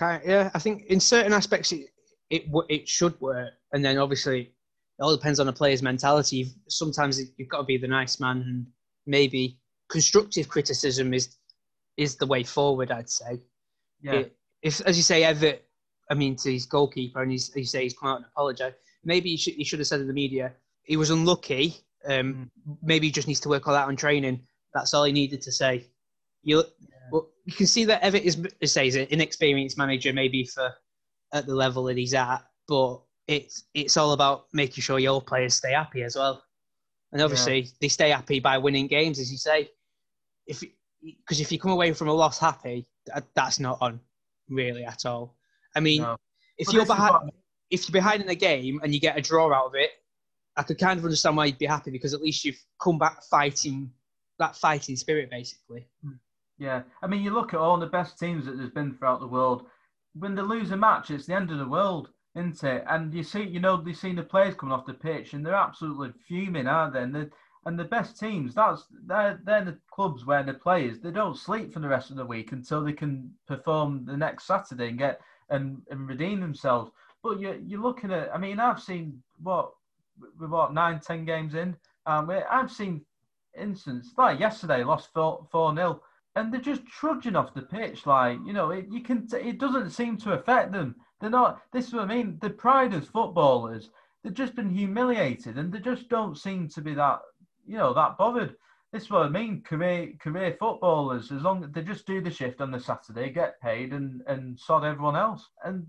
I 0.00 0.20
yeah, 0.24 0.50
I 0.54 0.58
think 0.58 0.84
in 0.86 1.00
certain 1.00 1.32
aspects 1.32 1.72
it, 1.72 1.86
it 2.30 2.44
it 2.68 2.88
should 2.88 3.18
work, 3.20 3.52
and 3.72 3.84
then 3.84 3.98
obviously 3.98 4.40
it 4.40 5.02
all 5.02 5.16
depends 5.16 5.40
on 5.40 5.46
the 5.46 5.52
player's 5.52 5.82
mentality. 5.82 6.52
Sometimes 6.68 7.20
you've 7.36 7.48
got 7.48 7.58
to 7.58 7.64
be 7.64 7.78
the 7.78 7.88
nice 7.88 8.20
man, 8.20 8.42
and 8.42 8.66
maybe 9.06 9.58
constructive 9.88 10.48
criticism 10.48 11.14
is 11.14 11.36
is 11.96 12.16
the 12.16 12.26
way 12.26 12.42
forward. 12.42 12.90
I'd 12.90 13.08
say. 13.08 13.40
Yeah. 14.00 14.12
It, 14.12 14.36
if, 14.62 14.80
as 14.82 14.96
you 14.96 15.04
say, 15.04 15.22
Evatt, 15.22 15.60
I 16.10 16.14
mean, 16.14 16.34
to 16.36 16.52
his 16.52 16.66
goalkeeper, 16.66 17.22
and 17.22 17.30
he's, 17.30 17.52
he 17.52 17.62
say 17.62 17.84
he's 17.84 17.96
come 17.96 18.08
out 18.08 18.16
and 18.16 18.26
apologised 18.26 18.74
maybe 19.04 19.30
he 19.30 19.36
should, 19.36 19.54
he 19.54 19.64
should 19.64 19.78
have 19.78 19.88
said 19.88 20.00
in 20.00 20.06
the 20.06 20.12
media 20.12 20.52
he 20.84 20.96
was 20.96 21.10
unlucky. 21.10 21.76
Um, 22.06 22.50
mm. 22.68 22.76
Maybe 22.82 23.08
he 23.08 23.12
just 23.12 23.28
needs 23.28 23.40
to 23.40 23.48
work 23.48 23.66
all 23.66 23.74
that 23.74 23.88
on 23.88 23.96
training. 23.96 24.46
That's 24.74 24.94
all 24.94 25.04
he 25.04 25.12
needed 25.12 25.42
to 25.42 25.52
say. 25.52 25.86
You, 26.42 26.64
yeah. 27.12 27.20
you 27.44 27.52
can 27.52 27.66
see 27.66 27.84
that 27.86 28.02
Evatt 28.02 28.22
is, 28.22 28.46
is 28.60 28.96
an 28.96 29.06
inexperienced 29.10 29.78
manager, 29.78 30.12
maybe 30.12 30.44
for 30.44 30.72
at 31.32 31.46
the 31.46 31.54
level 31.54 31.84
that 31.84 31.96
he's 31.96 32.14
at, 32.14 32.42
but 32.66 33.00
it's 33.26 33.64
it's 33.74 33.96
all 33.96 34.12
about 34.12 34.46
making 34.52 34.82
sure 34.82 34.98
your 34.98 35.20
players 35.20 35.54
stay 35.54 35.72
happy 35.72 36.02
as 36.02 36.16
well. 36.16 36.42
And 37.12 37.22
obviously, 37.22 37.60
yeah. 37.60 37.70
they 37.80 37.88
stay 37.88 38.10
happy 38.10 38.40
by 38.40 38.58
winning 38.58 38.86
games, 38.86 39.18
as 39.18 39.30
you 39.30 39.38
say. 39.38 39.70
If 40.46 40.62
because 41.02 41.40
if 41.40 41.52
you 41.52 41.58
come 41.58 41.70
away 41.70 41.92
from 41.92 42.08
a 42.08 42.12
loss 42.12 42.38
happy, 42.38 42.86
that, 43.06 43.24
that's 43.34 43.60
not 43.60 43.78
on 43.80 44.00
really 44.48 44.84
at 44.84 45.06
all. 45.06 45.36
I 45.76 45.80
mean, 45.80 46.02
no. 46.02 46.16
if 46.56 46.72
you're 46.72 46.86
behind, 46.86 47.30
if 47.70 47.88
you're 47.88 47.92
behind 47.92 48.22
in 48.22 48.28
a 48.28 48.34
game 48.34 48.80
and 48.82 48.94
you 48.94 49.00
get 49.00 49.16
a 49.16 49.20
draw 49.20 49.52
out 49.52 49.66
of 49.66 49.74
it, 49.74 49.90
I 50.56 50.62
could 50.62 50.78
kind 50.78 50.98
of 50.98 51.04
understand 51.04 51.36
why 51.36 51.46
you'd 51.46 51.58
be 51.58 51.66
happy 51.66 51.90
because 51.90 52.14
at 52.14 52.22
least 52.22 52.44
you've 52.44 52.60
come 52.80 52.98
back 52.98 53.22
fighting 53.24 53.90
that 54.38 54.56
fighting 54.56 54.96
spirit, 54.96 55.30
basically. 55.30 55.86
Hmm. 56.02 56.12
Yeah, 56.58 56.82
I 57.02 57.06
mean, 57.06 57.22
you 57.22 57.32
look 57.32 57.54
at 57.54 57.60
all 57.60 57.78
the 57.78 57.86
best 57.86 58.18
teams 58.18 58.46
that 58.46 58.56
there's 58.56 58.70
been 58.70 58.94
throughout 58.94 59.20
the 59.20 59.26
world. 59.26 59.66
When 60.14 60.34
they 60.34 60.42
lose 60.42 60.70
a 60.72 60.76
match, 60.76 61.10
it's 61.10 61.26
the 61.26 61.34
end 61.34 61.50
of 61.50 61.58
the 61.58 61.68
world, 61.68 62.10
isn't 62.34 62.64
it? 62.64 62.84
And 62.88 63.14
you 63.14 63.22
see, 63.22 63.44
you 63.44 63.60
know, 63.60 63.76
they've 63.76 63.96
seen 63.96 64.16
the 64.16 64.22
players 64.22 64.54
coming 64.54 64.72
off 64.72 64.86
the 64.86 64.94
pitch, 64.94 65.32
and 65.32 65.46
they're 65.46 65.54
absolutely 65.54 66.12
fuming, 66.26 66.66
aren't 66.66 66.94
they? 66.94 67.02
And 67.02 67.14
the 67.14 67.30
and 67.64 67.78
the 67.78 67.84
best 67.84 68.18
teams, 68.18 68.54
that's 68.54 68.86
they're 69.06 69.40
they're 69.44 69.64
the 69.64 69.78
clubs 69.90 70.24
where 70.24 70.42
the 70.42 70.54
players 70.54 71.00
they 71.00 71.10
don't 71.10 71.36
sleep 71.36 71.72
for 71.72 71.80
the 71.80 71.88
rest 71.88 72.10
of 72.10 72.16
the 72.16 72.24
week 72.24 72.52
until 72.52 72.82
they 72.82 72.92
can 72.92 73.30
perform 73.46 74.04
the 74.04 74.16
next 74.16 74.46
Saturday 74.46 74.88
and 74.88 74.98
get 74.98 75.20
and, 75.50 75.82
and 75.90 76.08
redeem 76.08 76.40
themselves. 76.40 76.90
But 77.22 77.40
you're, 77.40 77.56
you're 77.56 77.80
looking 77.82 78.12
at, 78.12 78.34
I 78.34 78.38
mean, 78.38 78.60
I've 78.60 78.80
seen 78.80 79.22
what, 79.42 79.72
we're 80.38 80.48
what, 80.48 80.72
nine, 80.74 81.00
ten 81.00 81.24
games 81.24 81.54
in. 81.54 81.76
Um, 82.06 82.30
I've 82.50 82.70
seen 82.70 83.04
instances 83.58 84.12
like 84.16 84.40
yesterday, 84.40 84.84
lost 84.84 85.12
4 85.12 85.46
4 85.50 85.74
0, 85.74 86.02
and 86.38 86.52
they're 86.52 86.60
just 86.60 86.86
trudging 86.86 87.34
off 87.34 87.54
the 87.54 87.62
pitch. 87.62 88.06
Like, 88.06 88.38
you 88.46 88.52
know, 88.52 88.70
it, 88.70 88.86
you 88.90 89.02
can, 89.02 89.26
it 89.32 89.58
doesn't 89.58 89.90
seem 89.90 90.16
to 90.18 90.32
affect 90.32 90.72
them. 90.72 90.94
They're 91.20 91.30
not, 91.30 91.60
this 91.72 91.88
is 91.88 91.94
what 91.94 92.04
I 92.04 92.14
mean, 92.14 92.38
the 92.40 92.50
pride 92.50 92.94
as 92.94 93.06
footballers, 93.08 93.90
they've 94.22 94.32
just 94.32 94.54
been 94.54 94.70
humiliated 94.70 95.58
and 95.58 95.72
they 95.72 95.80
just 95.80 96.08
don't 96.08 96.38
seem 96.38 96.68
to 96.68 96.80
be 96.80 96.94
that, 96.94 97.20
you 97.66 97.76
know, 97.76 97.92
that 97.92 98.16
bothered. 98.16 98.54
This 98.92 99.02
is 99.02 99.10
what 99.10 99.26
I 99.26 99.28
mean. 99.28 99.62
Career 99.62 100.12
career 100.18 100.56
footballers, 100.58 101.30
as 101.30 101.42
long 101.42 101.62
as 101.62 101.70
they 101.72 101.82
just 101.82 102.06
do 102.06 102.22
the 102.22 102.30
shift 102.30 102.62
on 102.62 102.70
the 102.70 102.80
Saturday, 102.80 103.28
get 103.28 103.60
paid, 103.60 103.92
and 103.92 104.22
and 104.26 104.58
sod 104.58 104.82
everyone 104.82 105.14
else. 105.14 105.46
And 105.62 105.86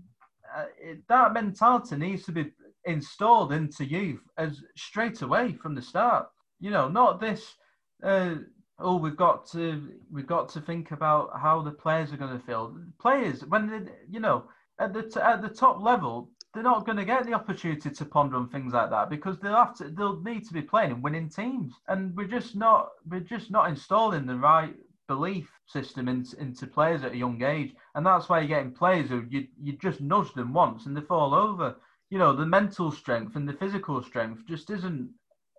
uh, 0.54 0.66
it, 0.78 0.98
that 1.08 1.32
mentality 1.32 1.96
needs 1.96 2.24
to 2.24 2.32
be 2.32 2.52
installed 2.84 3.52
into 3.52 3.86
youth 3.86 4.20
as 4.36 4.62
straight 4.76 5.22
away 5.22 5.54
from 5.54 5.74
the 5.74 5.80
start. 5.80 6.26
You 6.58 6.70
know, 6.72 6.88
not 6.88 7.20
this. 7.20 7.54
Uh, 8.02 8.34
oh, 8.80 8.96
we've 8.96 9.16
got 9.16 9.46
to 9.52 9.92
we've 10.10 10.26
got 10.26 10.48
to 10.50 10.60
think 10.60 10.90
about 10.90 11.30
how 11.40 11.62
the 11.62 11.70
players 11.70 12.12
are 12.12 12.16
going 12.16 12.38
to 12.38 12.44
feel. 12.44 12.76
Players, 13.00 13.44
when 13.46 13.68
they, 13.68 13.92
you 14.10 14.20
know, 14.20 14.44
at 14.78 14.92
the 14.92 15.02
t- 15.02 15.20
at 15.20 15.42
the 15.42 15.48
top 15.48 15.80
level, 15.80 16.30
they're 16.52 16.62
not 16.62 16.86
going 16.86 16.98
to 16.98 17.04
get 17.04 17.26
the 17.26 17.34
opportunity 17.34 17.90
to 17.90 18.04
ponder 18.04 18.36
on 18.36 18.48
things 18.48 18.72
like 18.72 18.90
that 18.90 19.10
because 19.10 19.38
they'll 19.38 19.54
have 19.54 19.76
to 19.76 19.88
they'll 19.90 20.20
need 20.22 20.46
to 20.46 20.54
be 20.54 20.62
playing 20.62 20.90
in 20.90 21.02
winning 21.02 21.28
teams, 21.28 21.74
and 21.88 22.16
we're 22.16 22.26
just 22.26 22.56
not 22.56 22.88
we're 23.08 23.20
just 23.20 23.50
not 23.50 23.68
installing 23.68 24.26
the 24.26 24.36
right 24.36 24.74
belief 25.08 25.50
system 25.66 26.08
into, 26.08 26.40
into 26.40 26.66
players 26.68 27.02
at 27.02 27.12
a 27.12 27.16
young 27.16 27.42
age, 27.42 27.74
and 27.94 28.06
that's 28.06 28.28
why 28.28 28.38
you're 28.38 28.48
getting 28.48 28.72
players 28.72 29.08
who 29.08 29.24
you 29.28 29.46
you 29.60 29.72
just 29.74 30.00
nudge 30.00 30.32
them 30.34 30.52
once 30.52 30.86
and 30.86 30.96
they 30.96 31.00
fall 31.02 31.34
over. 31.34 31.76
You 32.10 32.18
know, 32.18 32.32
the 32.32 32.46
mental 32.46 32.90
strength 32.90 33.36
and 33.36 33.48
the 33.48 33.52
physical 33.52 34.02
strength 34.02 34.44
just 34.46 34.70
isn't, 34.70 35.10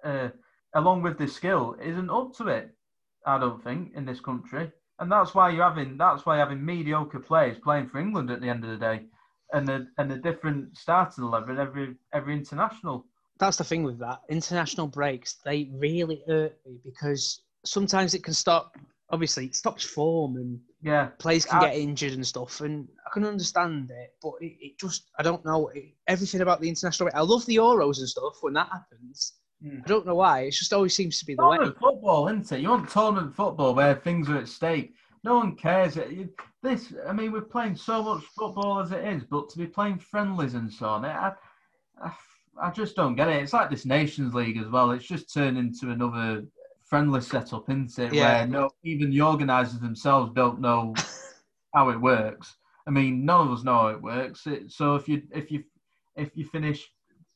uh, 0.04 0.30
along 0.76 1.02
with 1.02 1.18
the 1.18 1.28
skill, 1.28 1.78
isn't 1.82 2.10
up 2.10 2.34
to 2.36 2.48
it. 2.48 2.76
I 3.26 3.38
don't 3.38 3.64
think 3.64 3.94
in 3.96 4.06
this 4.06 4.20
country, 4.20 4.72
and 5.00 5.12
that's 5.12 5.34
why 5.36 5.50
you're 5.50 5.64
having 5.68 5.98
that's 5.98 6.26
why 6.26 6.36
you're 6.38 6.46
having 6.46 6.66
mediocre 6.66 7.20
players 7.20 7.58
playing 7.60 7.90
for 7.90 8.00
England 8.00 8.30
at 8.32 8.42
the 8.42 8.50
end 8.50 8.64
of 8.64 8.70
the 8.72 8.78
day, 8.78 9.06
and 9.54 9.70
a 9.70 9.88
and 9.98 10.12
a 10.12 10.18
different 10.18 10.78
starting 10.78 11.24
eleven 11.24 11.60
every 11.60 11.96
every 12.14 12.34
international. 12.34 13.06
That's 13.40 13.58
the 13.58 13.64
thing 13.64 13.84
with 13.84 14.00
that 14.00 14.22
international 14.30 14.88
breaks. 14.88 15.36
They 15.44 15.70
really 15.74 16.22
hurt 16.28 16.58
me 16.66 16.80
because 16.84 17.42
sometimes 17.66 18.14
it 18.14 18.24
can 18.24 18.34
stop. 18.34 18.78
Obviously, 19.10 19.46
it 19.46 19.56
stops 19.56 19.84
form 19.84 20.38
and 20.38 20.60
Yeah, 20.82 21.10
players 21.20 21.46
can 21.46 21.58
I- 21.60 21.66
get 21.70 21.76
injured 21.76 22.14
and 22.14 22.26
stuff, 22.26 22.62
and 22.62 22.88
I 23.06 23.10
can 23.14 23.26
understand 23.26 23.92
it, 23.92 24.16
but 24.22 24.34
it, 24.42 24.58
it 24.62 24.80
just 24.80 25.10
I 25.20 25.24
don't 25.24 25.44
know 25.46 25.68
it, 25.70 25.96
everything 26.08 26.42
about 26.42 26.62
the 26.62 26.70
international. 26.70 27.06
break. 27.08 27.16
I 27.16 27.22
love 27.22 27.46
the 27.46 27.58
Euros 27.58 28.00
and 28.00 28.08
stuff 28.10 28.38
when 28.42 28.54
that 28.54 28.70
happens. 28.70 29.34
Hmm. 29.64 29.80
I 29.86 29.88
don't 29.88 30.06
know 30.06 30.16
why. 30.16 30.42
It 30.42 30.52
just 30.52 30.74
always 30.74 30.96
seems 30.96 31.20
to 31.20 31.26
be 31.26 31.36
the 31.36 31.48
way. 31.48 31.58
tournament 31.58 31.80
football, 31.80 32.28
isn't 32.28 32.52
it? 32.52 32.62
You 32.62 32.70
want 32.70 32.90
tournament 32.90 33.36
football 33.36 33.76
where 33.76 33.96
things 33.96 34.30
are 34.30 34.38
at 34.38 34.48
stake. 34.48 34.94
No 35.24 35.36
one 35.36 35.56
cares. 35.56 35.98
This, 36.64 36.94
I 37.08 37.14
mean, 37.14 37.32
we're 37.32 37.42
playing 37.42 37.76
so 37.76 38.04
much 38.04 38.24
football 38.36 38.80
as 38.80 38.92
it 38.92 39.04
is, 39.06 39.24
but 39.24 39.50
to 39.50 39.58
be 39.58 39.68
playing 39.68 40.00
friendlies 40.00 40.56
and 40.56 40.72
so 40.72 40.88
on, 40.88 41.06
I, 41.06 41.34
I, 42.04 42.12
I 42.62 42.72
just 42.72 42.96
don't 42.96 43.16
get 43.16 43.30
it. 43.30 43.42
It's 43.42 43.54
like 43.54 43.70
this 43.70 43.86
Nations 43.86 44.34
League 44.34 44.58
as 44.58 44.68
well. 44.68 44.92
It's 44.92 45.06
just 45.06 45.32
turned 45.32 45.58
into 45.58 45.92
another 45.92 46.44
friendly 46.84 47.22
setup, 47.22 47.70
isn't 47.70 47.98
it? 48.00 48.14
Yeah. 48.14 48.40
Where 48.40 48.48
no, 48.48 48.70
even 48.84 49.12
the 49.12 49.22
organisers 49.22 49.80
themselves 49.80 50.32
don't 50.34 50.60
know 50.60 50.96
how 51.74 51.90
it 51.90 52.02
works. 52.02 52.56
I 52.88 52.92
mean, 52.92 53.24
none 53.26 53.48
of 53.48 53.54
us 53.54 53.64
know 53.64 53.78
how 53.78 53.88
it 53.88 54.02
works. 54.02 54.48
It, 54.48 54.72
so 54.72 54.96
if 54.96 55.08
you 55.08 55.22
if 55.32 55.52
you 55.52 55.64
if 56.16 56.36
you 56.36 56.46
finish 56.46 56.92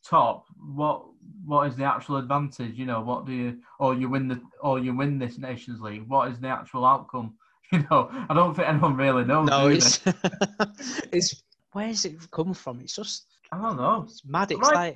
top, 0.10 0.46
what 0.58 1.06
what 1.46 1.68
is 1.68 1.76
the 1.76 1.84
actual 1.84 2.18
advantage? 2.18 2.76
You 2.78 2.86
know, 2.86 3.02
what 3.02 3.26
do 3.26 3.32
you 3.34 3.60
or 3.80 3.94
you 3.96 4.10
win 4.10 4.28
the 4.28 4.42
or 4.62 4.80
you 4.80 4.96
win 4.96 5.20
this 5.20 5.38
Nations 5.38 5.82
League? 5.82 6.08
What 6.08 6.32
is 6.32 6.40
the 6.40 6.48
actual 6.48 6.86
outcome? 6.86 7.36
You 7.72 7.84
know, 7.90 8.10
I 8.30 8.34
don't 8.36 8.54
think 8.54 8.68
anyone 8.68 8.96
really 8.96 9.26
knows. 9.26 9.50
No, 9.50 9.68
it's 9.70 10.00
it's 11.12 11.44
where's 11.74 12.06
it 12.06 12.30
come 12.30 12.54
from? 12.54 12.80
It's 12.80 12.96
just 12.96 13.26
I 13.52 13.60
don't 13.60 13.78
know. 13.78 14.04
it's 14.04 14.24
mad. 14.24 14.52
It's 14.52 14.62
Right. 14.62 14.94
like 14.94 14.96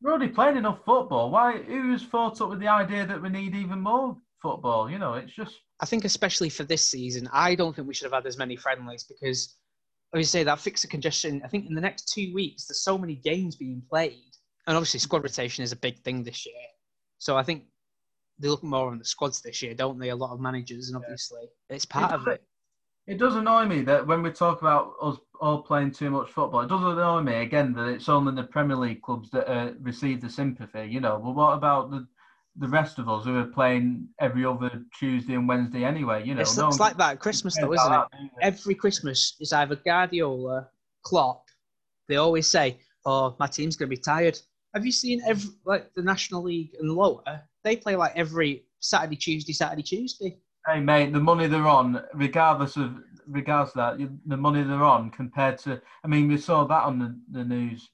We're 0.00 0.12
already 0.12 0.32
playing 0.32 0.56
enough 0.56 0.78
football. 0.86 1.30
Why? 1.30 1.58
Who's 1.58 2.02
thought 2.04 2.40
up 2.40 2.48
with 2.48 2.60
the 2.60 2.68
idea 2.68 3.06
that 3.06 3.20
we 3.20 3.28
need 3.28 3.54
even 3.54 3.80
more 3.80 4.16
football? 4.40 4.90
You 4.90 4.98
know, 4.98 5.14
it's 5.14 5.34
just 5.34 5.54
I 5.80 5.86
think 5.86 6.04
especially 6.06 6.48
for 6.48 6.64
this 6.64 6.84
season, 6.86 7.28
I 7.32 7.54
don't 7.54 7.74
think 7.76 7.86
we 7.88 7.94
should 7.94 8.06
have 8.06 8.14
had 8.22 8.26
as 8.26 8.38
many 8.38 8.56
friendlies 8.56 9.04
because, 9.04 9.56
as 10.14 10.18
you 10.20 10.24
say, 10.24 10.44
that 10.44 10.60
fixed 10.60 10.82
the 10.82 10.88
congestion. 10.88 11.40
I 11.44 11.48
think 11.48 11.66
in 11.66 11.74
the 11.74 11.80
next 11.80 12.12
two 12.12 12.32
weeks, 12.34 12.66
there's 12.66 12.80
so 12.80 12.98
many 12.98 13.16
games 13.16 13.56
being 13.56 13.82
played, 13.88 14.32
and 14.66 14.76
obviously 14.76 15.00
squad 15.00 15.22
rotation 15.22 15.64
is 15.64 15.72
a 15.72 15.76
big 15.76 15.98
thing 16.00 16.22
this 16.22 16.44
year. 16.44 16.54
So 17.18 17.36
I 17.36 17.42
think 17.42 17.64
they 18.38 18.48
look 18.48 18.62
more 18.62 18.88
on 18.88 18.98
the 18.98 19.04
squads 19.04 19.40
this 19.40 19.62
year, 19.62 19.74
don't 19.74 19.98
they? 19.98 20.10
A 20.10 20.16
lot 20.16 20.32
of 20.32 20.40
managers, 20.40 20.88
and 20.88 20.96
obviously 20.96 21.48
it's 21.70 21.86
part 21.86 22.12
of 22.12 22.26
it. 22.28 22.42
It 23.06 23.18
does 23.18 23.34
annoy 23.34 23.64
me 23.66 23.82
that 23.82 24.06
when 24.06 24.22
we 24.22 24.30
talk 24.30 24.60
about 24.60 24.94
us 25.02 25.16
all 25.40 25.62
playing 25.62 25.90
too 25.90 26.10
much 26.10 26.30
football, 26.30 26.60
it 26.60 26.68
does 26.68 26.82
annoy 26.82 27.20
me 27.20 27.34
again 27.34 27.72
that 27.72 27.88
it's 27.88 28.08
only 28.08 28.32
the 28.32 28.44
Premier 28.44 28.76
League 28.76 29.02
clubs 29.02 29.28
that 29.30 29.50
uh, 29.50 29.72
receive 29.80 30.20
the 30.20 30.30
sympathy. 30.30 30.86
You 30.86 31.00
know, 31.00 31.18
well, 31.18 31.34
what 31.34 31.54
about 31.54 31.90
the 31.90 32.06
the 32.56 32.68
rest 32.68 32.98
of 32.98 33.08
us 33.08 33.24
who 33.24 33.36
are 33.38 33.46
playing 33.46 34.08
every 34.20 34.44
other 34.44 34.84
Tuesday 34.98 35.34
and 35.34 35.48
Wednesday 35.48 35.84
anyway? 35.84 36.24
You 36.24 36.34
know, 36.34 36.42
It's, 36.42 36.56
no 36.56 36.68
it's 36.68 36.80
like 36.80 36.96
that 36.98 37.12
at 37.12 37.20
Christmas, 37.20 37.56
though, 37.58 37.72
isn't 37.72 37.86
it? 37.86 37.90
that, 37.90 38.08
do 38.12 38.28
they? 38.40 38.46
Every 38.46 38.74
Christmas 38.74 39.36
is 39.40 39.52
either 39.52 39.76
Guardiola, 39.76 40.68
Klopp. 41.02 41.44
They 42.08 42.16
always 42.16 42.46
say, 42.46 42.78
"Oh, 43.06 43.36
my 43.38 43.46
team's 43.46 43.76
going 43.76 43.88
to 43.88 43.96
be 43.96 44.00
tired." 44.00 44.38
Have 44.74 44.86
you 44.86 44.92
seen 44.92 45.22
every 45.26 45.50
like 45.64 45.92
the 45.94 46.02
National 46.02 46.42
League 46.42 46.74
and 46.80 46.90
lower? 46.90 47.22
They 47.64 47.76
play 47.76 47.96
like 47.96 48.12
every 48.16 48.64
Saturday, 48.80 49.16
Tuesday, 49.16 49.52
Saturday, 49.52 49.82
Tuesday. 49.82 50.38
Hey 50.66 50.80
mate, 50.80 51.12
the 51.12 51.20
money 51.20 51.46
they're 51.46 51.66
on, 51.66 52.02
regardless 52.14 52.76
of 52.76 52.94
regardless 53.26 53.74
of 53.76 53.98
that, 53.98 54.18
the 54.26 54.36
money 54.36 54.62
they're 54.62 54.84
on 54.84 55.10
compared 55.10 55.58
to, 55.58 55.80
I 56.04 56.08
mean, 56.08 56.28
we 56.28 56.36
saw 56.36 56.64
that 56.64 56.84
on 56.84 56.98
the, 56.98 57.18
the 57.30 57.44
news 57.44 57.88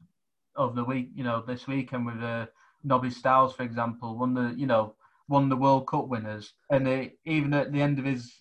of 0.56 0.74
the 0.74 0.84
week, 0.84 1.10
you 1.14 1.24
know, 1.24 1.42
this 1.46 1.66
weekend 1.66 2.06
with 2.06 2.22
uh, 2.22 2.46
Nobby 2.84 3.10
Stiles, 3.10 3.54
for 3.54 3.62
example, 3.62 4.16
won 4.16 4.34
the, 4.34 4.54
you 4.56 4.66
know, 4.66 4.94
won 5.28 5.48
the 5.48 5.56
World 5.56 5.86
Cup 5.86 6.08
winners, 6.08 6.54
and 6.70 6.86
they, 6.86 7.14
even 7.24 7.52
at 7.52 7.72
the 7.72 7.82
end 7.82 7.98
of 7.98 8.04
his, 8.04 8.32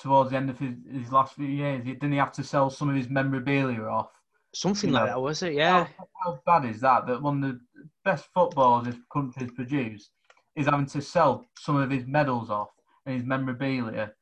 towards 0.00 0.30
the 0.30 0.36
end 0.36 0.50
of 0.50 0.58
his, 0.58 0.74
his 0.90 1.12
last 1.12 1.34
few 1.34 1.46
years, 1.46 1.84
he, 1.84 1.92
didn't 1.92 2.12
he 2.12 2.18
have 2.18 2.32
to 2.32 2.44
sell 2.44 2.70
some 2.70 2.90
of 2.90 2.96
his 2.96 3.08
memorabilia 3.08 3.82
off? 3.82 4.10
Something 4.54 4.90
You 4.90 4.94
like 4.94 5.04
know, 5.04 5.10
that, 5.10 5.20
was 5.20 5.42
it? 5.42 5.54
Yeah. 5.54 5.86
How, 5.98 6.08
how 6.24 6.40
bad 6.46 6.68
is 6.70 6.80
that? 6.80 7.06
That 7.06 7.22
one 7.22 7.42
of 7.42 7.52
the 7.52 7.60
best 8.04 8.28
footballers 8.34 8.86
this 8.86 8.96
country's 9.12 9.50
produced 9.52 10.10
is 10.54 10.66
having 10.66 10.86
to 10.86 11.02
sell 11.02 11.46
some 11.58 11.76
of 11.76 11.90
his 11.90 12.06
medals 12.06 12.50
off 12.50 12.68
and 13.06 13.16
his 13.16 13.24
memorabilia 13.24 14.12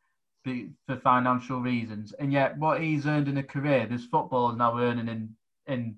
for 0.44 0.96
financial 0.96 1.60
reasons. 1.60 2.12
And 2.18 2.32
yet, 2.32 2.56
what 2.58 2.80
he's 2.80 3.06
earned 3.06 3.28
in 3.28 3.36
a 3.38 3.42
career, 3.42 3.86
this 3.86 4.06
footballer 4.06 4.52
is 4.52 4.58
now 4.58 4.78
earning 4.78 5.08
in 5.08 5.36
in 5.66 5.96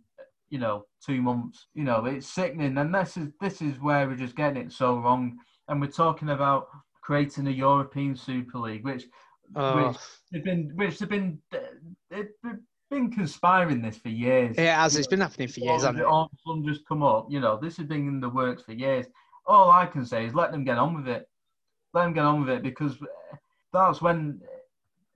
you 0.54 0.60
know 0.60 0.86
two 1.04 1.20
months. 1.20 1.66
You 1.74 1.84
know, 1.84 2.04
it's 2.06 2.28
sickening. 2.28 2.78
And 2.78 2.94
this 2.94 3.16
is 3.16 3.28
this 3.40 3.60
is 3.60 3.74
where 3.80 4.06
we're 4.06 4.24
just 4.24 4.36
getting 4.36 4.62
it 4.64 4.72
so 4.72 4.98
wrong. 4.98 5.36
And 5.68 5.80
we're 5.80 5.88
talking 6.04 6.30
about 6.30 6.68
creating 7.02 7.46
a 7.48 7.50
European 7.50 8.14
Super 8.16 8.58
League, 8.58 8.84
which 8.84 9.04
Oh, 9.56 9.88
which 9.88 9.96
they've 10.32 10.44
been 10.44 10.72
which 10.74 10.98
they've 10.98 11.08
been 11.08 11.38
they've 12.10 12.28
been 12.90 13.10
conspiring 13.10 13.82
this 13.82 13.98
for 13.98 14.08
years. 14.08 14.56
it 14.56 14.66
has. 14.66 14.96
It's 14.96 15.06
been 15.06 15.20
happening 15.20 15.48
for 15.48 15.60
years, 15.60 15.82
hasn't 15.82 15.98
it? 15.98 16.04
all 16.04 16.24
of 16.24 16.30
a 16.32 16.36
sudden 16.46 16.66
just 16.66 16.86
come 16.88 17.02
up. 17.02 17.26
You 17.28 17.40
know, 17.40 17.58
this 17.60 17.76
has 17.76 17.86
been 17.86 18.08
in 18.08 18.20
the 18.20 18.28
works 18.28 18.62
for 18.62 18.72
years. 18.72 19.06
All 19.46 19.70
I 19.70 19.86
can 19.86 20.04
say 20.04 20.24
is 20.24 20.34
let 20.34 20.50
them 20.52 20.64
get 20.64 20.78
on 20.78 20.94
with 20.96 21.08
it. 21.08 21.28
Let 21.92 22.04
them 22.04 22.14
get 22.14 22.24
on 22.24 22.40
with 22.40 22.50
it 22.50 22.62
because 22.62 22.96
that's 23.72 24.00
when, 24.00 24.40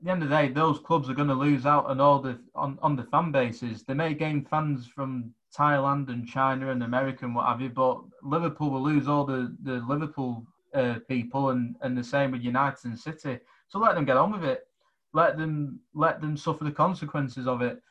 at 0.00 0.04
the 0.04 0.10
end 0.12 0.22
of 0.22 0.28
the 0.28 0.36
day, 0.36 0.48
those 0.48 0.78
clubs 0.78 1.10
are 1.10 1.14
going 1.14 1.28
to 1.28 1.34
lose 1.34 1.66
out 1.66 1.86
on 1.86 2.00
all 2.00 2.20
the 2.20 2.38
on, 2.54 2.78
on 2.82 2.94
the 2.94 3.02
fan 3.04 3.32
bases. 3.32 3.82
They 3.82 3.94
may 3.94 4.14
gain 4.14 4.44
fans 4.44 4.86
from 4.86 5.34
Thailand 5.56 6.08
and 6.08 6.26
China 6.26 6.70
and 6.70 6.84
America 6.84 7.24
and 7.24 7.34
what 7.34 7.46
have 7.46 7.60
you, 7.60 7.70
but 7.70 8.00
Liverpool 8.22 8.70
will 8.70 8.82
lose 8.82 9.08
all 9.08 9.24
the 9.24 9.56
the 9.64 9.82
Liverpool 9.88 10.46
uh, 10.74 10.96
people 11.08 11.50
and 11.50 11.74
and 11.82 11.98
the 11.98 12.04
same 12.04 12.30
with 12.30 12.42
United 12.42 12.84
and 12.84 12.98
City. 12.98 13.38
So 13.68 13.80
let 13.80 13.96
them 13.96 14.04
get 14.04 14.16
on 14.16 14.30
with 14.30 14.44
it. 14.44 14.68
Let 15.14 15.36
them 15.36 15.80
let 15.94 16.20
them 16.20 16.36
suffer 16.36 16.62
the 16.62 16.70
consequences 16.70 17.48
of 17.48 17.60
it. 17.60 17.82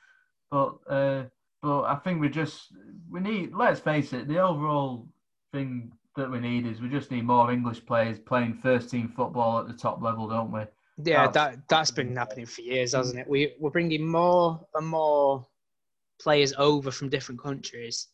But 0.50 0.78
uh, 0.88 1.24
but 1.62 1.84
I 1.84 1.96
think 1.96 2.22
we 2.22 2.30
just 2.30 2.74
we 3.12 3.20
need. 3.20 3.54
Let's 3.54 3.82
face 3.82 4.14
it. 4.14 4.30
The 4.30 4.40
overall 4.40 5.08
thing 5.52 5.92
that 6.16 6.32
we 6.32 6.40
need 6.40 6.66
is 6.66 6.80
we 6.80 6.88
just 6.88 7.12
need 7.12 7.26
more 7.26 7.52
English 7.52 7.86
players 7.86 8.18
playing 8.18 8.56
first 8.56 8.90
team 8.90 9.10
football 9.10 9.60
at 9.60 9.68
the 9.68 9.74
top 9.74 10.02
level, 10.02 10.30
don't 10.30 10.52
we? 10.52 10.62
Yeah, 11.04 11.28
That's- 11.28 11.34
that 11.56 11.68
that's 11.70 11.92
been 11.92 12.16
happening 12.16 12.46
for 12.48 12.62
years, 12.62 12.94
hasn't 12.94 13.20
it? 13.20 13.28
We 13.28 13.54
we're 13.60 13.70
bringing 13.70 14.08
more 14.08 14.66
and 14.74 14.88
more 14.88 15.46
players 16.20 16.54
over 16.58 16.90
from 16.92 17.10
different 17.10 17.42
countries, 17.42 18.08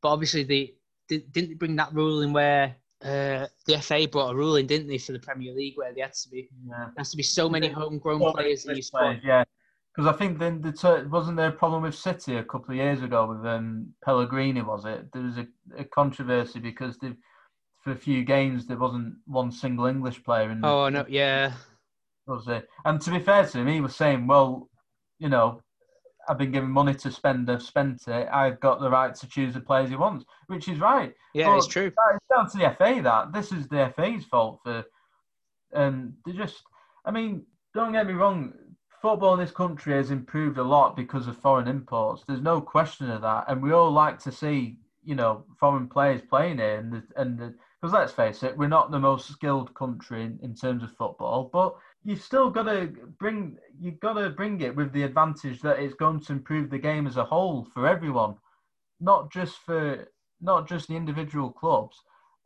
but 0.00 0.10
obviously 0.10 0.44
they 0.44 0.74
did, 1.08 1.32
didn't 1.32 1.48
they 1.50 1.54
bring 1.54 1.74
that 1.76 1.92
ruling 1.92 2.32
where 2.32 2.76
uh, 3.02 3.46
the 3.66 3.78
FA 3.80 4.06
brought 4.10 4.30
a 4.30 4.36
ruling, 4.36 4.66
didn't 4.66 4.86
they, 4.88 4.98
for 4.98 5.12
the 5.12 5.18
Premier 5.18 5.52
League 5.52 5.76
where 5.76 5.92
there 5.92 6.04
had 6.04 6.14
to 6.14 6.28
be 6.28 6.48
Yeah. 6.68 6.74
there 6.78 6.92
has 6.98 7.10
to 7.10 7.16
be 7.16 7.22
so 7.24 7.48
many 7.48 7.68
homegrown 7.68 8.20
Well, 8.20 8.34
players 8.34 8.64
in 8.66 8.74
your 8.76 8.82
squad. 8.82 9.20
yeah. 9.24 9.44
Because 9.94 10.14
I 10.14 10.16
think 10.16 10.38
then 10.38 10.60
the 10.60 10.70
tur- 10.70 11.08
wasn't 11.08 11.36
there 11.38 11.48
a 11.48 11.52
problem 11.52 11.82
with 11.82 11.94
City 11.96 12.36
a 12.36 12.44
couple 12.44 12.70
of 12.70 12.76
years 12.76 13.02
ago 13.02 13.26
with 13.26 13.44
um, 13.44 13.92
Pellegrini? 14.04 14.62
Was 14.62 14.84
it 14.84 15.10
there 15.12 15.22
was 15.22 15.38
a, 15.38 15.46
a 15.76 15.84
controversy 15.84 16.60
because 16.60 16.98
they, 16.98 17.14
for 17.82 17.90
a 17.90 17.96
few 17.96 18.22
games 18.22 18.64
there 18.66 18.76
wasn't 18.76 19.14
one 19.26 19.50
single 19.50 19.86
English 19.86 20.22
player 20.22 20.50
in 20.50 20.64
Oh 20.64 20.88
no, 20.88 21.04
yeah, 21.08 21.52
was 22.28 22.46
it? 22.48 22.68
And 22.84 23.00
to 23.00 23.10
be 23.10 23.20
fair 23.20 23.46
to 23.46 23.58
him, 23.58 23.66
he 23.66 23.80
was 23.80 23.96
saying, 23.96 24.26
"Well, 24.26 24.68
you 25.18 25.28
know, 25.28 25.62
I've 26.28 26.38
been 26.38 26.52
given 26.52 26.70
money 26.70 26.94
to 26.94 27.10
spend. 27.10 27.50
I've 27.50 27.62
spent 27.62 28.06
it. 28.06 28.28
I've 28.32 28.60
got 28.60 28.80
the 28.80 28.90
right 28.90 29.14
to 29.14 29.28
choose 29.28 29.54
the 29.54 29.60
players 29.60 29.90
he 29.90 29.96
wants," 29.96 30.24
which 30.46 30.68
is 30.68 30.78
right. 30.78 31.14
yeah, 31.34 31.56
it's 31.56 31.66
true. 31.66 31.86
It's 31.86 32.26
down 32.34 32.50
to 32.50 32.58
the 32.58 32.74
FA 32.76 33.02
that 33.02 33.32
this 33.32 33.52
is 33.52 33.66
the 33.68 33.92
FA's 33.96 34.24
fault 34.24 34.60
for, 34.62 34.84
and 35.72 36.14
they 36.24 36.32
just. 36.32 36.62
I 37.04 37.10
mean, 37.10 37.46
don't 37.74 37.92
get 37.92 38.06
me 38.06 38.12
wrong. 38.12 38.52
Football 39.00 39.34
in 39.34 39.40
this 39.40 39.52
country 39.52 39.94
has 39.94 40.10
improved 40.10 40.58
a 40.58 40.62
lot 40.62 40.96
because 40.96 41.28
of 41.28 41.38
foreign 41.38 41.68
imports. 41.68 42.24
There's 42.26 42.42
no 42.42 42.60
question 42.60 43.10
of 43.10 43.22
that, 43.22 43.44
and 43.48 43.62
we 43.62 43.72
all 43.72 43.90
like 43.90 44.18
to 44.20 44.32
see, 44.32 44.78
you 45.04 45.14
know, 45.14 45.44
foreign 45.58 45.88
players 45.88 46.20
playing 46.28 46.58
here. 46.58 46.78
And 46.78 46.92
the, 46.92 47.02
and 47.16 47.54
because 47.80 47.92
let's 47.92 48.12
face 48.12 48.42
it, 48.42 48.56
we're 48.56 48.66
not 48.66 48.90
the 48.90 48.98
most 48.98 49.28
skilled 49.28 49.72
country 49.74 50.24
in, 50.24 50.38
in 50.42 50.54
terms 50.54 50.82
of 50.82 50.90
football, 50.96 51.48
but 51.52 51.76
you've 52.04 52.22
still 52.22 52.50
got 52.50 52.64
to 52.64 52.88
bring 53.18 53.58
you've 53.80 54.00
got 54.00 54.14
to 54.14 54.30
bring 54.30 54.60
it 54.60 54.74
with 54.76 54.92
the 54.92 55.02
advantage 55.04 55.60
that 55.62 55.78
it's 55.78 55.94
going 55.94 56.20
to 56.20 56.32
improve 56.32 56.70
the 56.70 56.78
game 56.78 57.06
as 57.06 57.16
a 57.16 57.24
whole 57.24 57.64
for 57.74 57.86
everyone. 57.86 58.36
not 59.00 59.30
just 59.32 59.58
for 59.58 60.08
not 60.40 60.68
just 60.68 60.88
the 60.88 60.96
individual 60.96 61.50
clubs. 61.50 61.96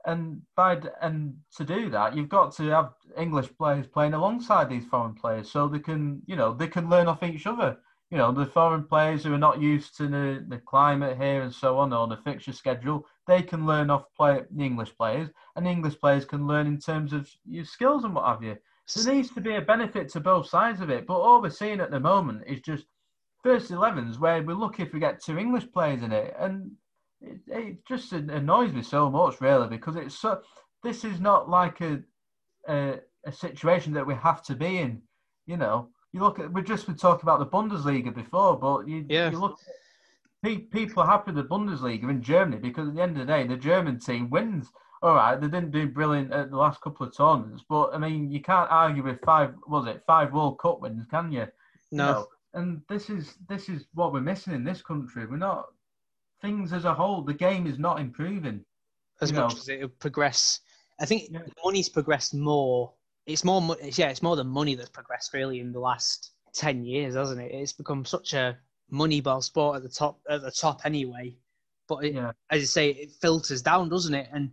And 0.04 0.42
by 0.56 0.80
and 1.00 1.36
to 1.56 1.64
do 1.64 1.88
that, 1.90 2.16
you've 2.16 2.28
got 2.28 2.52
to 2.56 2.64
have 2.70 2.92
English 3.16 3.50
players 3.56 3.86
playing 3.86 4.14
alongside 4.14 4.68
these 4.68 4.84
foreign 4.86 5.14
players, 5.14 5.50
so 5.50 5.68
they 5.68 5.78
can, 5.78 6.22
you 6.26 6.34
know, 6.36 6.52
they 6.54 6.66
can 6.66 6.90
learn 6.90 7.06
off 7.06 7.22
each 7.22 7.46
other. 7.46 7.78
You 8.10 8.18
know, 8.18 8.32
the 8.32 8.46
foreign 8.46 8.84
players 8.84 9.24
who 9.24 9.32
are 9.32 9.38
not 9.38 9.62
used 9.62 9.96
to 9.96 10.08
the, 10.08 10.44
the 10.48 10.58
climate 10.58 11.16
here 11.16 11.42
and 11.42 11.54
so 11.54 11.78
on, 11.78 11.92
or 11.92 12.08
the 12.08 12.16
fixture 12.16 12.52
schedule, 12.52 13.06
they 13.26 13.42
can 13.42 13.64
learn 13.64 13.90
off 13.90 14.04
play 14.16 14.42
the 14.50 14.64
English 14.64 14.94
players, 14.96 15.30
and 15.56 15.66
English 15.66 15.98
players 16.00 16.24
can 16.24 16.46
learn 16.46 16.66
in 16.66 16.78
terms 16.78 17.12
of 17.12 17.30
your 17.46 17.64
skills 17.64 18.04
and 18.04 18.14
what 18.14 18.26
have 18.26 18.42
you. 18.42 18.56
So 18.86 19.02
there 19.02 19.14
needs 19.14 19.30
to 19.30 19.40
be 19.40 19.54
a 19.54 19.62
benefit 19.62 20.08
to 20.10 20.20
both 20.20 20.48
sides 20.48 20.80
of 20.80 20.90
it. 20.90 21.06
But 21.06 21.18
all 21.18 21.40
we're 21.40 21.50
seeing 21.50 21.80
at 21.80 21.90
the 21.90 22.00
moment 22.00 22.44
is 22.46 22.60
just 22.60 22.84
first 23.42 23.70
11s 23.70 24.18
where 24.18 24.42
we're 24.42 24.54
lucky 24.54 24.82
if 24.82 24.92
we 24.92 25.00
get 25.00 25.22
two 25.22 25.38
English 25.38 25.70
players 25.72 26.02
in 26.02 26.12
it. 26.12 26.34
And 26.38 26.72
it, 27.20 27.40
it 27.46 27.86
just 27.86 28.12
annoys 28.12 28.72
me 28.72 28.82
so 28.82 29.10
much, 29.10 29.40
really, 29.40 29.68
because 29.68 29.96
it's 29.96 30.18
so. 30.18 30.40
This 30.82 31.04
is 31.04 31.20
not 31.20 31.48
like 31.48 31.80
a, 31.80 32.02
a, 32.68 32.98
a 33.24 33.32
situation 33.32 33.92
that 33.92 34.06
we 34.06 34.14
have 34.14 34.42
to 34.44 34.56
be 34.56 34.78
in. 34.78 35.00
You 35.46 35.56
know, 35.56 35.88
you 36.12 36.20
look 36.20 36.40
at 36.40 36.52
we've 36.52 36.64
just 36.64 36.86
been 36.86 36.96
talking 36.96 37.22
about 37.22 37.38
the 37.38 37.46
Bundesliga 37.46 38.12
before, 38.12 38.58
but 38.58 38.88
you, 38.88 39.06
yeah. 39.08 39.30
you 39.30 39.38
look 39.38 39.58
people 40.42 41.02
are 41.02 41.06
happy 41.06 41.30
with 41.32 41.36
the 41.36 41.48
Bundesliga 41.48 42.10
in 42.10 42.22
Germany 42.22 42.58
because 42.58 42.88
at 42.88 42.94
the 42.94 43.02
end 43.02 43.12
of 43.18 43.26
the 43.26 43.32
day, 43.32 43.46
the 43.46 43.56
German 43.56 43.98
team 43.98 44.28
wins. 44.28 44.68
All 45.02 45.14
right, 45.14 45.40
they 45.40 45.48
didn't 45.48 45.72
do 45.72 45.88
brilliant 45.88 46.32
at 46.32 46.50
the 46.50 46.56
last 46.56 46.80
couple 46.80 47.04
of 47.04 47.16
tournaments, 47.16 47.64
but 47.68 47.92
I 47.92 47.98
mean, 47.98 48.30
you 48.30 48.40
can't 48.40 48.70
argue 48.70 49.02
with 49.02 49.20
five. 49.22 49.52
Was 49.66 49.88
it 49.88 50.04
five 50.06 50.32
World 50.32 50.60
Cup 50.60 50.80
wins? 50.80 51.06
Can 51.10 51.32
you? 51.32 51.46
No. 51.90 52.08
You 52.08 52.12
know, 52.14 52.26
and 52.54 52.82
this 52.88 53.10
is 53.10 53.34
this 53.48 53.68
is 53.68 53.86
what 53.94 54.12
we're 54.12 54.20
missing 54.20 54.54
in 54.54 54.62
this 54.62 54.80
country. 54.80 55.26
We're 55.26 55.38
not 55.38 55.66
things 56.40 56.72
as 56.72 56.84
a 56.84 56.94
whole. 56.94 57.22
The 57.22 57.34
game 57.34 57.66
is 57.66 57.78
not 57.78 58.00
improving 58.00 58.64
as 59.20 59.32
much 59.32 59.54
know. 59.54 59.60
as 59.60 59.68
it 59.68 59.98
progress. 59.98 60.60
I 61.00 61.06
think 61.06 61.30
yeah. 61.30 61.40
money's 61.64 61.88
progressed 61.88 62.34
more. 62.34 62.92
It's 63.26 63.44
more, 63.44 63.76
yeah, 63.82 64.08
it's 64.08 64.22
more 64.22 64.36
than 64.36 64.48
money 64.48 64.74
that's 64.74 64.90
progressed 64.90 65.32
really 65.32 65.60
in 65.60 65.72
the 65.72 65.80
last 65.80 66.32
ten 66.54 66.84
years, 66.84 67.14
hasn't 67.14 67.40
it? 67.40 67.52
It's 67.52 67.72
become 67.72 68.04
such 68.04 68.34
a 68.34 68.58
moneyball 68.92 69.42
sport 69.42 69.76
at 69.76 69.82
the 69.82 69.88
top, 69.88 70.20
at 70.28 70.42
the 70.42 70.50
top 70.50 70.82
anyway. 70.84 71.36
But 71.88 72.04
it, 72.04 72.14
yeah. 72.14 72.32
as 72.50 72.60
you 72.60 72.66
say, 72.66 72.90
it 72.90 73.12
filters 73.20 73.62
down, 73.62 73.88
doesn't 73.88 74.14
it? 74.14 74.28
And 74.32 74.50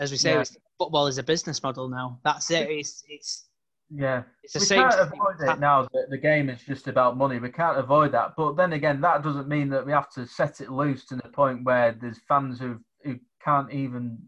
as 0.00 0.10
we 0.10 0.16
say, 0.16 0.32
yeah. 0.32 0.42
football 0.78 1.06
is 1.06 1.18
a 1.18 1.22
business 1.22 1.62
model 1.62 1.88
now. 1.88 2.18
That's 2.24 2.50
it. 2.50 2.68
It's 2.70 3.04
it's 3.08 3.44
yeah, 3.90 4.22
it's 4.42 4.54
the 4.54 4.60
we 4.60 4.64
same. 4.64 4.88
can't 4.88 5.00
avoid 5.00 5.40
it 5.40 5.60
now 5.60 5.82
that 5.82 6.06
the 6.08 6.18
game 6.18 6.48
is 6.48 6.62
just 6.62 6.88
about 6.88 7.16
money. 7.16 7.38
We 7.38 7.50
can't 7.50 7.78
avoid 7.78 8.12
that. 8.12 8.34
But 8.36 8.56
then 8.56 8.72
again, 8.72 9.00
that 9.02 9.22
doesn't 9.22 9.48
mean 9.48 9.68
that 9.70 9.84
we 9.84 9.92
have 9.92 10.10
to 10.12 10.26
set 10.26 10.60
it 10.60 10.70
loose 10.70 11.04
to 11.06 11.16
the 11.16 11.28
point 11.28 11.64
where 11.64 11.92
there's 11.92 12.18
fans 12.26 12.58
who 12.58 12.80
who 13.04 13.18
can't 13.44 13.70
even 13.72 14.18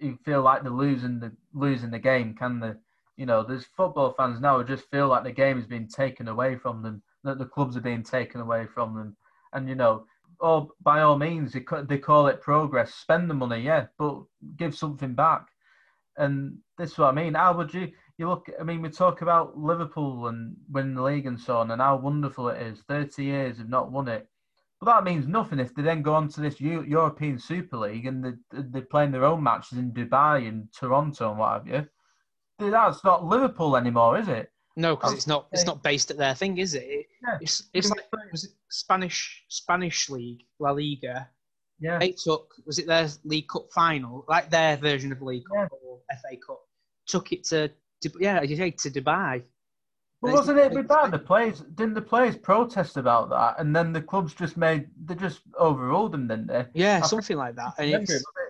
who 0.00 0.16
feel 0.24 0.42
like 0.42 0.62
they're 0.62 0.70
losing 0.70 1.18
the 1.18 1.32
losing 1.52 1.90
the 1.90 1.98
game. 1.98 2.34
Can 2.34 2.60
they? 2.60 2.72
You 3.16 3.26
know, 3.26 3.42
there's 3.42 3.66
football 3.76 4.14
fans 4.16 4.40
now 4.40 4.58
who 4.58 4.64
just 4.64 4.90
feel 4.90 5.08
like 5.08 5.24
the 5.24 5.32
game 5.32 5.58
is 5.58 5.66
being 5.66 5.88
taken 5.88 6.28
away 6.28 6.56
from 6.56 6.82
them, 6.82 7.02
that 7.24 7.38
the 7.38 7.44
clubs 7.44 7.76
are 7.76 7.82
being 7.82 8.02
taken 8.02 8.40
away 8.40 8.66
from 8.72 8.94
them, 8.94 9.16
and 9.52 9.68
you 9.68 9.74
know, 9.74 10.04
all 10.40 10.70
by 10.82 11.02
all 11.02 11.18
means, 11.18 11.52
they 11.52 11.64
they 11.84 11.98
call 11.98 12.26
it 12.28 12.40
progress. 12.40 12.94
Spend 12.94 13.28
the 13.28 13.34
money, 13.34 13.62
yeah, 13.62 13.86
but 13.98 14.22
give 14.56 14.74
something 14.74 15.14
back. 15.14 15.46
And 16.16 16.58
this 16.78 16.92
is 16.92 16.98
what 16.98 17.08
I 17.08 17.12
mean. 17.12 17.34
How 17.34 17.56
would 17.56 17.72
you? 17.72 17.92
you 18.18 18.28
look, 18.28 18.50
I 18.60 18.64
mean, 18.64 18.82
we 18.82 18.90
talk 18.90 19.22
about 19.22 19.56
Liverpool 19.56 20.28
and 20.28 20.54
winning 20.70 20.94
the 20.94 21.02
league 21.02 21.26
and 21.26 21.40
so 21.40 21.56
on, 21.56 21.70
and 21.70 21.80
how 21.80 21.96
wonderful 21.96 22.50
it 22.50 22.60
is. 22.60 22.82
30 22.86 23.24
years 23.24 23.58
have 23.58 23.68
not 23.68 23.90
won 23.90 24.08
it. 24.08 24.28
But 24.80 24.86
that 24.86 25.04
means 25.04 25.26
nothing 25.26 25.58
if 25.58 25.74
they 25.74 25.82
then 25.82 26.02
go 26.02 26.14
on 26.14 26.28
to 26.28 26.40
this 26.40 26.60
European 26.60 27.38
Super 27.38 27.76
League 27.76 28.06
and 28.06 28.24
they, 28.24 28.32
they're 28.50 28.82
playing 28.82 29.10
their 29.10 29.26
own 29.26 29.42
matches 29.42 29.76
in 29.78 29.92
Dubai 29.92 30.48
and 30.48 30.68
Toronto 30.72 31.30
and 31.30 31.38
what 31.38 31.52
have 31.52 31.66
you. 31.66 31.86
That's 32.70 33.04
not 33.04 33.24
Liverpool 33.24 33.76
anymore, 33.76 34.18
is 34.18 34.28
it? 34.28 34.50
No, 34.80 34.96
because 34.96 35.12
it's 35.12 35.26
not. 35.26 35.46
It's 35.52 35.66
not 35.66 35.82
based 35.82 36.10
at 36.10 36.16
their 36.16 36.34
thing, 36.34 36.58
is 36.58 36.74
it? 36.74 37.06
Yeah. 37.22 37.38
It's 37.40 37.68
it's 37.74 37.90
like 37.90 38.06
was 38.32 38.44
it 38.44 38.50
Spanish 38.70 39.44
Spanish 39.48 40.08
league 40.08 40.42
La 40.58 40.70
Liga. 40.70 41.28
Yeah. 41.78 41.98
They 41.98 42.12
took 42.12 42.54
was 42.66 42.78
it 42.78 42.86
their 42.86 43.08
League 43.24 43.48
Cup 43.48 43.68
final, 43.72 44.24
like 44.28 44.50
their 44.50 44.76
version 44.76 45.12
of 45.12 45.22
League 45.22 45.44
Cup 45.44 45.68
yeah. 45.70 45.88
or 45.88 46.00
FA 46.10 46.36
Cup, 46.46 46.60
took 47.06 47.32
it 47.32 47.44
to 47.44 47.70
yeah, 48.18 48.42
you 48.42 48.56
say 48.56 48.70
to 48.70 48.90
Dubai. 48.90 49.42
But 50.22 50.32
wasn't 50.32 50.58
it 50.58 50.72
with 50.72 50.88
that? 50.88 51.10
The 51.10 51.18
players 51.18 51.60
didn't 51.60 51.94
the 51.94 52.02
players 52.02 52.36
protest 52.36 52.96
about 52.96 53.30
that, 53.30 53.56
and 53.58 53.74
then 53.74 53.92
the 53.92 54.02
clubs 54.02 54.34
just 54.34 54.56
made 54.56 54.88
they 55.04 55.14
just 55.14 55.40
overruled 55.58 56.12
them, 56.12 56.28
didn't 56.28 56.48
they? 56.48 56.66
Yeah, 56.74 57.00
I 57.02 57.06
something 57.06 57.36
like 57.36 57.56
that. 57.56 57.74
And 57.78 58.06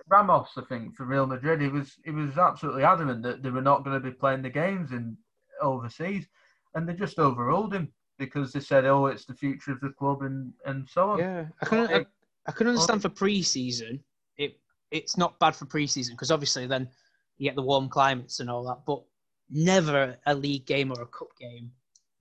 Ramos, 0.09 0.49
I 0.57 0.63
think, 0.67 0.95
for 0.95 1.05
Real 1.05 1.25
Madrid, 1.25 1.61
he 1.61 1.69
was 1.69 1.95
he 2.03 2.11
was 2.11 2.37
absolutely 2.37 2.83
adamant 2.83 3.23
that 3.23 3.41
they 3.41 3.49
were 3.49 3.61
not 3.61 3.85
going 3.85 4.01
to 4.01 4.05
be 4.05 4.13
playing 4.13 4.41
the 4.41 4.49
games 4.49 4.91
in 4.91 5.15
overseas, 5.61 6.27
and 6.75 6.87
they 6.87 6.93
just 6.93 7.19
overruled 7.19 7.73
him 7.73 7.91
because 8.17 8.53
they 8.53 8.59
said, 8.59 8.85
"Oh, 8.85 9.07
it's 9.07 9.25
the 9.25 9.33
future 9.33 9.71
of 9.71 9.81
the 9.81 9.89
club," 9.89 10.21
and 10.21 10.53
and 10.65 10.87
so 10.87 11.11
on. 11.11 11.19
Yeah, 11.19 11.45
I 11.61 11.65
can 11.65 11.93
I, 11.93 12.05
I 12.47 12.51
can 12.51 12.67
understand 12.67 13.01
for 13.01 13.09
pre-season, 13.09 14.03
it 14.37 14.59
it's 14.91 15.17
not 15.17 15.39
bad 15.39 15.55
for 15.55 15.65
pre-season 15.65 16.15
because 16.15 16.31
obviously 16.31 16.67
then 16.67 16.89
you 17.37 17.49
get 17.49 17.55
the 17.55 17.61
warm 17.61 17.89
climates 17.89 18.39
and 18.39 18.49
all 18.49 18.63
that, 18.65 18.85
but 18.85 19.01
never 19.49 20.15
a 20.25 20.35
league 20.35 20.65
game 20.65 20.91
or 20.91 21.01
a 21.01 21.07
cup 21.07 21.29
game 21.39 21.71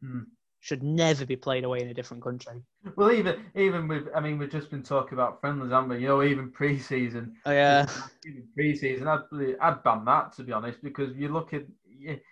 hmm. 0.01 0.23
should 0.59 0.83
never 0.83 1.25
be 1.25 1.37
played 1.37 1.65
away 1.65 1.81
in 1.81 1.89
a 1.89 1.95
different 1.95 2.23
country. 2.23 2.63
Well, 2.97 3.13
even 3.13 3.45
even 3.55 3.87
with, 3.87 4.09
I 4.15 4.21
mean, 4.21 4.39
we've 4.39 4.51
just 4.51 4.71
been 4.71 4.83
talking 4.83 5.15
about 5.15 5.41
friendlies, 5.41 5.71
haven't 5.71 5.91
we? 5.91 6.01
You 6.01 6.09
know, 6.09 6.23
even 6.23 6.51
pre-season. 6.51 7.37
Oh 7.45 7.53
yeah. 7.53 7.87
Even 8.27 8.49
pre-season, 8.55 9.07
I'd 9.07 9.21
I'd 9.61 9.83
ban 9.83 10.05
that 10.07 10.33
to 10.37 10.43
be 10.43 10.53
honest, 10.53 10.83
because 10.83 11.15
you 11.17 11.29
look 11.29 11.53
at 11.53 11.65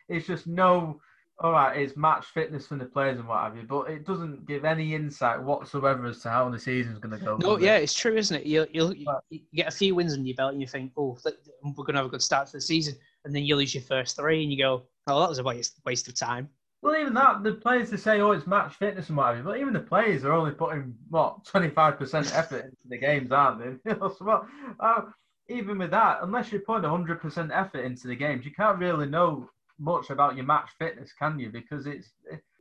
it's 0.09 0.27
just 0.27 0.47
no. 0.47 1.01
All 1.41 1.53
right, 1.53 1.81
it's 1.81 1.97
match 1.97 2.27
fitness 2.35 2.67
from 2.67 2.79
the 2.79 2.87
players 2.87 3.21
and 3.21 3.29
what 3.29 3.45
have 3.45 3.57
you, 3.57 3.63
but 3.63 3.89
it 3.89 4.05
doesn't 4.05 4.45
give 4.45 4.65
any 4.65 4.97
insight 4.97 5.41
whatsoever 5.41 6.07
as 6.07 6.19
to 6.23 6.31
how 6.31 6.49
the 6.49 6.59
season's 6.59 6.99
going 6.99 7.17
to 7.17 7.25
go. 7.25 7.37
No, 7.37 7.57
yeah, 7.57 7.77
it? 7.77 7.85
it's 7.85 7.95
true, 7.95 8.17
isn't 8.17 8.39
it? 8.39 8.45
You 8.45 8.67
you 8.73 8.93
you 9.31 9.41
get 9.55 9.69
a 9.69 9.71
few 9.71 9.95
wins 9.95 10.15
under 10.15 10.27
your 10.27 10.35
belt 10.35 10.53
and 10.53 10.61
you 10.61 10.67
think, 10.67 10.91
oh, 10.97 11.17
we're 11.63 11.73
going 11.85 11.95
to 11.95 11.99
have 11.99 12.07
a 12.07 12.09
good 12.09 12.23
start 12.23 12.49
to 12.49 12.55
the 12.55 12.61
season 12.61 12.97
and 13.25 13.35
then 13.35 13.45
you 13.45 13.57
lose 13.57 13.75
your 13.75 13.83
first 13.83 14.17
three, 14.17 14.43
and 14.43 14.51
you 14.51 14.59
go, 14.59 14.85
"Oh, 15.07 15.21
that 15.21 15.29
was 15.29 15.39
a 15.39 15.45
waste 15.45 15.81
waste 15.85 16.09
of 16.09 16.15
time." 16.15 16.49
Well, 16.81 16.97
even 16.97 17.15
that, 17.15 17.43
the 17.43 17.53
players 17.53 17.91
they 17.91 17.97
say, 17.97 18.21
"Oh, 18.21 18.33
it's 18.33 18.47
match 18.47 18.75
fitness 18.75 19.09
and 19.09 19.17
what 19.19 19.29
have 19.29 19.39
you, 19.39 19.43
but 19.43 19.59
even 19.59 19.73
the 19.73 19.81
players 19.81 20.25
are 20.25 20.33
only 20.33 20.53
putting 20.53 20.95
what 21.09 21.45
twenty 21.45 21.69
five 21.69 21.99
percent 21.99 22.35
effort 22.35 22.65
into 22.65 22.89
the 22.89 22.99
games, 22.99 23.31
aren't 23.31 23.83
they? 23.85 23.95
so, 23.99 24.47
uh, 24.81 25.03
even 25.49 25.79
with 25.79 25.91
that, 25.91 26.21
unless 26.23 26.51
you're 26.51 26.63
putting 26.63 26.89
hundred 26.89 27.21
percent 27.21 27.51
effort 27.53 27.85
into 27.85 28.09
the 28.09 28.17
games, 28.17 28.45
you 28.45 28.53
can't 28.53 28.79
really 28.79 29.07
know 29.07 29.51
much 29.79 30.11
about 30.11 30.37
your 30.37 30.45
match 30.45 30.71
fitness, 30.79 31.13
can 31.19 31.39
you? 31.39 31.51
Because 31.51 31.87
it's 31.87 32.11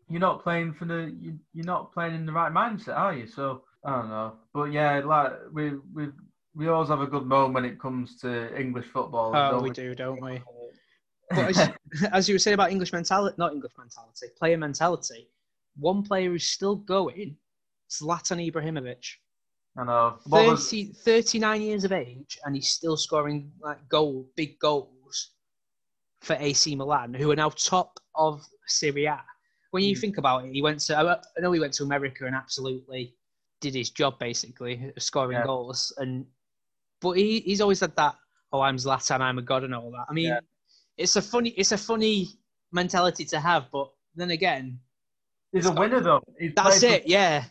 you're 0.09 0.21
not 0.21 0.43
playing 0.43 0.73
for 0.73 0.85
the 0.85 1.13
you're 1.53 1.65
not 1.65 1.93
playing 1.93 2.15
in 2.15 2.25
the 2.25 2.31
right 2.31 2.51
mindset, 2.51 2.97
are 2.97 3.13
you? 3.13 3.27
So 3.27 3.63
I 3.85 3.97
don't 3.97 4.09
know, 4.09 4.33
but 4.53 4.71
yeah, 4.71 4.99
like 4.99 5.33
we 5.51 5.73
we 5.93 6.07
we 6.55 6.67
always 6.67 6.89
have 6.89 7.01
a 7.01 7.07
good 7.07 7.25
moment 7.25 7.53
when 7.53 7.65
it 7.65 7.79
comes 7.79 8.17
to 8.21 8.59
English 8.59 8.87
football. 8.87 9.31
Oh, 9.35 9.61
we, 9.61 9.69
we 9.69 9.73
do, 9.73 9.95
don't 9.95 10.21
we? 10.21 10.41
But 11.29 11.57
as, 11.57 11.69
as, 12.13 12.29
you 12.29 12.35
were 12.35 12.39
saying 12.39 12.53
about 12.53 12.71
English 12.71 12.93
mentality, 12.93 13.35
not 13.37 13.51
English 13.51 13.73
mentality, 13.77 14.27
player 14.39 14.57
mentality, 14.57 15.27
one 15.77 16.01
player 16.01 16.29
who's 16.29 16.45
still 16.45 16.77
going, 16.77 17.35
Zlatan 17.91 18.49
Ibrahimovic. 18.49 19.05
I 19.77 19.83
know. 19.83 20.15
30, 20.29 20.47
was... 20.49 21.01
39 21.03 21.61
years 21.61 21.83
of 21.83 21.91
age, 21.91 22.39
and 22.45 22.55
he's 22.55 22.69
still 22.69 22.95
scoring 22.95 23.51
like 23.61 23.89
goal, 23.89 24.25
big 24.37 24.57
goals 24.59 24.96
for 26.21 26.35
AC 26.39 26.75
Milan, 26.75 27.13
who 27.13 27.31
are 27.31 27.35
now 27.35 27.49
top 27.49 27.99
of 28.15 28.45
Serie 28.65 29.05
A. 29.05 29.21
When 29.71 29.83
you 29.83 29.95
mm. 29.95 29.99
think 29.99 30.17
about 30.17 30.45
it, 30.45 30.53
he 30.53 30.61
went 30.61 30.79
to, 30.81 30.97
I 30.97 31.41
know 31.41 31.51
he 31.51 31.59
went 31.59 31.73
to 31.73 31.83
America 31.83 32.25
and 32.25 32.35
absolutely 32.35 33.13
did 33.61 33.75
his 33.75 33.89
job 33.89 34.19
basically, 34.19 34.91
scoring 34.97 35.37
yeah. 35.37 35.45
goals. 35.45 35.93
And 35.97 36.25
but 37.01 37.11
he, 37.11 37.41
he's 37.41 37.61
always 37.61 37.79
had 37.79 37.95
that, 37.95 38.15
oh, 38.51 38.61
I'm 38.61 38.77
Zlatan, 38.77 39.21
I'm 39.21 39.37
a 39.37 39.41
god, 39.41 39.63
and 39.63 39.75
all 39.75 39.91
that. 39.91 40.05
I 40.09 40.13
mean, 40.13 40.25
yeah. 40.25 40.39
it's 40.97 41.15
a 41.15 41.21
funny, 41.21 41.49
it's 41.49 41.71
a 41.71 41.77
funny 41.77 42.29
mentality 42.71 43.25
to 43.25 43.39
have, 43.39 43.67
but 43.71 43.89
then 44.15 44.31
again, 44.31 44.79
he's 45.51 45.65
a 45.65 45.71
winner 45.71 45.99
though. 45.99 46.23
He's 46.39 46.53
that's 46.55 46.83
it, 46.83 47.07
yeah. 47.07 47.43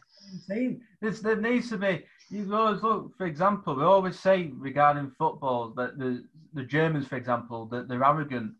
Team. 0.50 0.80
there 1.00 1.36
needs 1.36 1.68
to 1.70 1.78
be. 1.78 2.04
You 2.28 2.54
always 2.54 2.82
look, 2.82 3.16
for 3.16 3.26
example, 3.26 3.76
we 3.76 3.84
always 3.84 4.18
say 4.18 4.50
regarding 4.56 5.12
football 5.12 5.72
that 5.76 5.98
the 5.98 6.24
the 6.54 6.64
Germans, 6.64 7.06
for 7.06 7.16
example, 7.16 7.66
that 7.66 7.86
they're 7.88 8.02
arrogant. 8.04 8.52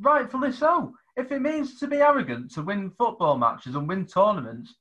Rightfully 0.00 0.52
so. 0.52 0.94
If 1.16 1.32
it 1.32 1.40
means 1.40 1.78
to 1.80 1.86
be 1.86 1.98
arrogant 1.98 2.50
to 2.52 2.62
win 2.62 2.90
football 2.90 3.38
matches 3.38 3.74
and 3.74 3.88
win 3.88 4.04
tournaments, 4.04 4.74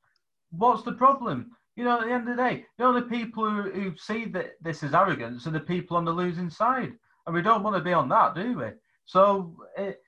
what's 0.52 0.84
the 0.84 0.91
problem? 0.91 1.52
You 1.78 1.86
know, 1.86 2.00
at 2.00 2.08
the 2.08 2.13
end 2.13 2.28
of 2.28 2.36
the 2.36 2.43
day, 2.43 2.65
the 2.78 2.86
only 2.86 3.04
people 3.04 3.50
who, 3.50 3.69
who 3.69 3.98
see 3.98 4.26
that 4.26 4.56
this 4.62 4.84
is 4.84 4.93
arrogance 4.93 5.48
are 5.48 5.52
the 5.52 5.60
people 5.60 5.95
on 5.95 6.06
the 6.06 6.12
losing 6.12 6.50
side, 6.50 6.93
and 7.26 7.36
we 7.36 7.41
don't 7.41 7.63
want 7.63 7.76
to 7.78 7.82
be 7.82 7.93
on 7.93 8.10
that, 8.10 8.36
do 8.36 8.58
we? 8.58 8.67
So 9.06 9.56
it, 9.78 10.02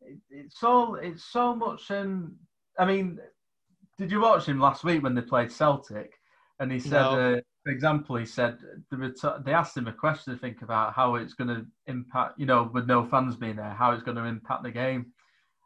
it 0.00 0.18
it's 0.30 0.60
so 0.60 0.94
it's 0.96 1.24
so 1.24 1.56
much. 1.56 1.90
Um, 1.90 2.36
I 2.78 2.84
mean, 2.84 3.18
did 3.98 4.12
you 4.12 4.20
watch 4.20 4.46
him 4.46 4.60
last 4.60 4.84
week 4.84 5.02
when 5.02 5.14
they 5.14 5.22
played 5.22 5.50
Celtic? 5.50 6.12
And 6.60 6.70
he 6.70 6.78
said, 6.78 6.90
No. 6.90 7.36
uh, 7.36 7.40
for 7.64 7.72
example, 7.72 8.16
he 8.16 8.26
said 8.26 8.58
the 8.90 9.42
they 9.44 9.52
asked 9.52 9.76
him 9.76 9.88
a 9.88 9.92
question 9.92 10.34
to 10.34 10.38
think 10.38 10.62
about 10.62 10.92
how 10.92 11.14
it's 11.14 11.34
going 11.34 11.48
to 11.48 11.66
impact, 11.86 12.38
you 12.38 12.46
know, 12.46 12.70
with 12.72 12.86
no 12.86 13.04
fans 13.06 13.36
being 13.36 13.56
there, 13.56 13.70
how 13.70 13.92
it's 13.92 14.02
going 14.02 14.16
to 14.16 14.24
impact 14.24 14.62
the 14.62 14.70
game. 14.70 15.06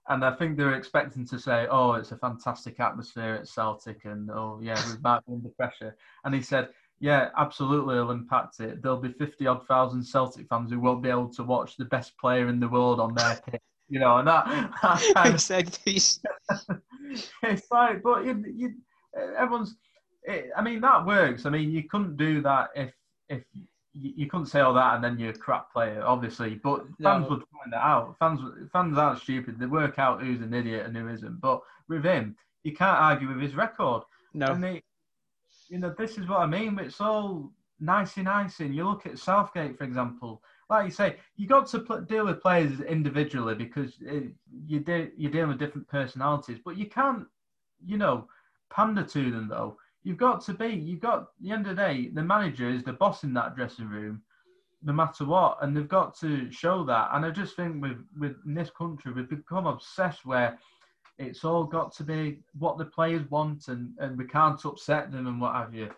And 0.08 0.24
I 0.24 0.34
think 0.34 0.56
they 0.56 0.64
were 0.64 0.74
expecting 0.74 1.26
to 1.26 1.38
say, 1.38 1.66
"Oh, 1.70 1.92
it's 1.92 2.12
a 2.12 2.16
fantastic 2.16 2.80
atmosphere 2.80 3.34
at 3.34 3.48
Celtic," 3.48 4.04
and 4.04 4.30
"Oh, 4.30 4.58
yeah, 4.62 4.80
we 4.86 4.98
might 5.02 5.26
be 5.26 5.34
under 5.34 5.50
pressure." 5.50 5.96
And 6.24 6.34
he 6.34 6.40
said, 6.40 6.70
"Yeah, 6.98 7.28
absolutely, 7.36 7.96
it'll 7.96 8.12
impact 8.12 8.60
it. 8.60 8.80
There'll 8.80 8.96
be 8.96 9.12
fifty 9.12 9.46
odd 9.46 9.66
thousand 9.66 10.04
Celtic 10.04 10.48
fans 10.48 10.70
who 10.70 10.80
won't 10.80 11.02
be 11.02 11.10
able 11.10 11.28
to 11.34 11.44
watch 11.44 11.76
the 11.76 11.84
best 11.84 12.16
player 12.16 12.48
in 12.48 12.58
the 12.58 12.68
world 12.68 13.00
on 13.00 13.14
their 13.14 13.38
pitch." 13.50 13.60
You 13.90 14.00
know, 14.00 14.18
and 14.18 14.28
that, 14.28 14.46
that 14.82 15.10
kind 15.14 15.34
of 15.34 15.40
it's 17.42 17.70
like, 17.70 18.02
but 18.02 18.24
you, 18.24 18.44
you, 18.54 18.74
everyone's. 19.36 19.76
It, 20.28 20.50
I 20.56 20.62
mean, 20.62 20.80
that 20.82 21.04
works. 21.06 21.46
I 21.46 21.50
mean, 21.50 21.70
you 21.70 21.84
couldn't 21.90 22.16
do 22.16 22.40
that 22.42 22.70
if 22.76 22.92
if 23.28 23.42
you, 23.54 24.12
you 24.20 24.26
couldn't 24.30 24.46
say 24.46 24.60
all 24.60 24.74
that 24.74 24.94
and 24.94 25.02
then 25.04 25.18
you're 25.18 25.30
a 25.30 25.44
crap 25.46 25.72
player, 25.72 26.02
obviously. 26.04 26.54
But 26.54 26.80
fans 27.02 27.24
No. 27.24 27.28
would 27.30 27.44
find 27.54 27.72
that 27.72 27.84
out. 27.84 28.16
Fans 28.18 28.40
fans 28.72 28.96
aren't 28.98 29.20
stupid. 29.20 29.58
They 29.58 29.66
work 29.66 29.98
out 29.98 30.22
who's 30.22 30.40
an 30.40 30.54
idiot 30.54 30.86
and 30.86 30.96
who 30.96 31.08
isn't. 31.08 31.40
But 31.40 31.60
with 31.88 32.04
him, 32.04 32.36
you 32.62 32.72
can't 32.74 33.00
argue 33.08 33.28
with 33.28 33.40
his 33.40 33.54
record. 33.54 34.02
no. 34.34 34.46
And 34.52 34.62
they, 34.62 34.82
you 35.68 35.78
know, 35.78 35.94
this 35.98 36.18
is 36.18 36.28
what 36.28 36.40
I 36.40 36.46
mean. 36.46 36.78
It's 36.78 37.00
all 37.00 37.52
nicey 37.80 38.22
nicey. 38.22 38.66
And 38.66 38.74
you 38.74 38.84
look 38.88 39.06
at 39.06 39.18
Southgate, 39.18 39.76
for 39.78 39.84
example. 39.84 40.42
Like 40.70 40.84
you 40.84 40.90
say, 40.90 41.16
you 41.36 41.46
got 41.48 41.66
to 41.68 41.78
pl- 41.80 42.02
deal 42.02 42.26
with 42.26 42.42
players 42.42 42.80
individually 42.80 43.54
because 43.54 43.94
it, 44.02 44.24
you 44.66 44.80
de- 44.80 45.12
you're 45.16 45.30
dealing 45.32 45.48
with 45.48 45.58
different 45.58 45.88
personalities. 45.88 46.58
But 46.62 46.76
you 46.76 46.86
can't, 46.86 47.26
you 47.84 47.96
know, 47.96 48.28
pander 48.70 49.02
to 49.04 49.30
them 49.30 49.48
though. 49.48 49.78
You've 50.08 50.16
got 50.16 50.40
to 50.46 50.54
be. 50.54 50.68
You've 50.68 51.00
got. 51.00 51.18
At 51.18 51.26
the 51.42 51.50
end 51.50 51.66
of 51.66 51.76
the 51.76 51.82
day, 51.82 52.08
the 52.08 52.22
manager 52.22 52.66
is 52.70 52.82
the 52.82 52.94
boss 52.94 53.24
in 53.24 53.34
that 53.34 53.54
dressing 53.54 53.90
room, 53.90 54.22
no 54.82 54.94
matter 54.94 55.26
what, 55.26 55.58
and 55.60 55.76
they've 55.76 55.86
got 55.86 56.18
to 56.20 56.50
show 56.50 56.82
that. 56.84 57.10
And 57.12 57.26
I 57.26 57.30
just 57.30 57.56
think 57.56 57.82
with 57.82 57.98
with 58.18 58.36
in 58.46 58.54
this 58.54 58.70
country, 58.70 59.12
we've 59.12 59.28
become 59.28 59.66
obsessed 59.66 60.24
where 60.24 60.58
it's 61.18 61.44
all 61.44 61.64
got 61.64 61.94
to 61.96 62.04
be 62.04 62.40
what 62.58 62.78
the 62.78 62.86
players 62.86 63.30
want, 63.30 63.68
and, 63.68 63.92
and 63.98 64.16
we 64.16 64.24
can't 64.24 64.64
upset 64.64 65.12
them 65.12 65.26
and 65.26 65.42
what 65.42 65.54
have 65.54 65.74
you. 65.74 65.90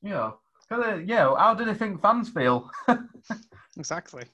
You 0.00 0.10
know, 0.12 0.38
uh, 0.70 0.96
yeah. 1.04 1.34
How 1.36 1.52
do 1.52 1.66
they 1.66 1.74
think 1.74 2.00
fans 2.00 2.30
feel? 2.30 2.70
Exactly. 3.76 4.24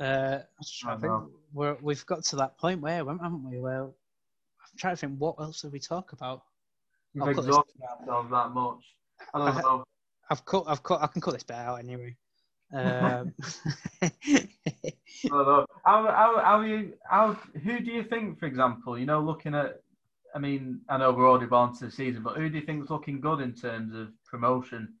Uh, 0.00 0.38
to 0.38 0.98
think. 0.98 1.12
We're, 1.52 1.76
we've 1.82 2.06
got 2.06 2.24
to 2.24 2.36
that 2.36 2.56
point 2.56 2.80
where, 2.80 2.96
haven't 2.96 3.48
we? 3.48 3.60
Well, 3.60 3.94
I'm 4.62 4.78
trying 4.78 4.94
to 4.94 5.00
think 5.00 5.18
what 5.18 5.36
else 5.38 5.60
did 5.60 5.70
we 5.70 5.78
talk 5.78 6.12
about. 6.12 6.42
We've 7.16 7.22
I'll 7.22 7.30
exhausted 7.30 7.80
ourselves 7.82 8.30
that 8.30 8.50
much. 8.50 8.84
I 9.32 9.38
don't 9.38 9.62
know. 9.62 9.84
I've 10.30 10.44
cut. 10.44 10.64
I've 10.66 10.82
cut. 10.82 11.00
I 11.00 11.06
can 11.06 11.22
cut 11.22 11.32
this 11.32 11.44
bit 11.44 11.56
out 11.56 11.76
anyway. 11.76 12.14
Um, 12.74 13.32
I 14.02 14.10
don't 15.24 15.46
know. 15.46 15.66
How, 15.84 16.06
how, 16.06 16.40
how 16.44 16.60
you? 16.60 16.92
How? 17.08 17.32
Who 17.64 17.80
do 17.80 17.90
you 17.90 18.04
think, 18.04 18.38
for 18.38 18.44
example? 18.44 18.98
You 18.98 19.06
know, 19.06 19.20
looking 19.20 19.54
at. 19.54 19.80
I 20.34 20.38
mean, 20.38 20.80
I 20.90 20.98
know 20.98 21.12
we're 21.12 21.30
already 21.30 21.46
born 21.46 21.74
to 21.76 21.86
the 21.86 21.90
season, 21.90 22.22
but 22.22 22.36
who 22.36 22.50
do 22.50 22.58
you 22.58 22.66
think 22.66 22.84
is 22.84 22.90
looking 22.90 23.22
good 23.22 23.40
in 23.40 23.54
terms 23.54 23.94
of 23.94 24.08
promotion? 24.26 24.92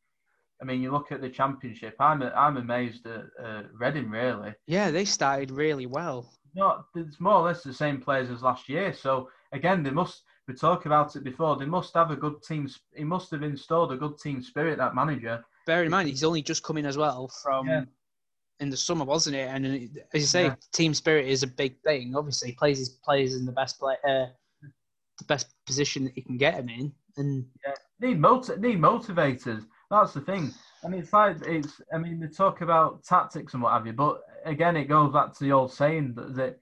I 0.62 0.64
mean, 0.64 0.80
you 0.80 0.90
look 0.90 1.12
at 1.12 1.20
the 1.20 1.28
championship. 1.28 1.96
I'm 2.00 2.22
I'm 2.22 2.56
amazed 2.56 3.06
at 3.06 3.24
uh, 3.42 3.62
Reading. 3.74 4.08
Really, 4.08 4.54
yeah, 4.66 4.90
they 4.90 5.04
started 5.04 5.50
really 5.50 5.84
well. 5.84 6.32
not 6.54 6.86
it's 6.94 7.20
more 7.20 7.34
or 7.34 7.42
less 7.42 7.62
the 7.62 7.74
same 7.74 8.00
players 8.00 8.30
as 8.30 8.42
last 8.42 8.70
year. 8.70 8.94
So 8.94 9.28
again, 9.52 9.82
they 9.82 9.90
must. 9.90 10.22
We 10.48 10.54
talked 10.54 10.86
about 10.86 11.16
it 11.16 11.24
before. 11.24 11.56
They 11.56 11.64
must 11.66 11.94
have 11.94 12.10
a 12.10 12.16
good 12.16 12.42
team. 12.42 12.68
He 12.94 13.04
must 13.04 13.30
have 13.32 13.42
installed 13.42 13.92
a 13.92 13.96
good 13.96 14.18
team 14.18 14.40
spirit. 14.42 14.78
That 14.78 14.94
manager. 14.94 15.44
Bear 15.66 15.82
in 15.82 15.90
mind, 15.90 16.08
he's 16.08 16.22
only 16.22 16.42
just 16.42 16.62
coming 16.62 16.86
as 16.86 16.96
well 16.96 17.28
from 17.42 17.66
Yeah. 17.66 17.84
in 18.60 18.70
the 18.70 18.76
summer, 18.76 19.04
wasn't 19.04 19.34
it? 19.36 19.48
And 19.48 19.66
as 19.66 20.20
you 20.20 20.20
say, 20.20 20.44
Yeah. 20.44 20.54
team 20.72 20.94
spirit 20.94 21.26
is 21.26 21.42
a 21.42 21.48
big 21.48 21.80
thing. 21.82 22.14
Obviously, 22.14 22.50
he 22.50 22.54
plays 22.54 22.78
his 22.78 22.90
players 22.90 23.34
in 23.34 23.44
the 23.44 23.52
best 23.52 23.80
play, 23.80 23.96
uh, 24.04 24.26
the 25.18 25.24
best 25.26 25.48
position 25.66 26.04
that 26.04 26.14
he 26.14 26.22
can 26.22 26.36
get 26.36 26.54
him 26.54 26.68
in, 26.68 26.94
and 27.16 27.46
need 28.00 28.20
motiv- 28.20 28.60
need 28.60 28.78
motivators. 28.78 29.66
That's 29.90 30.12
the 30.14 30.20
thing. 30.20 30.52
And 30.84 30.94
it's 30.94 31.12
like 31.12 31.38
it's. 31.42 31.80
I 31.92 31.98
mean, 31.98 32.20
they 32.20 32.28
talk 32.28 32.60
about 32.60 33.02
tactics 33.02 33.54
and 33.54 33.62
what 33.62 33.72
have 33.72 33.86
you, 33.86 33.92
but 33.94 34.22
again, 34.44 34.76
it 34.76 34.84
goes 34.84 35.12
back 35.12 35.32
to 35.32 35.44
the 35.44 35.50
old 35.52 35.72
saying 35.72 36.14
that, 36.14 36.34
that 36.36 36.60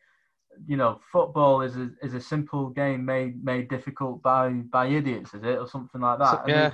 you 0.67 0.77
know, 0.77 1.01
football 1.13 1.63
is 1.63 1.77
a 1.77 1.91
is 2.03 2.15
a 2.15 2.21
simple 2.21 2.71
game 2.71 3.05
made 3.05 3.43
made 3.45 3.69
difficult 3.69 4.23
by 4.23 4.51
by 4.51 4.87
idiots, 4.87 5.35
is 5.35 5.43
it, 5.45 5.59
or 5.59 5.67
something 5.69 6.01
like 6.01 6.19
that? 6.19 6.31
So- 6.31 6.49
yeah. 6.49 6.71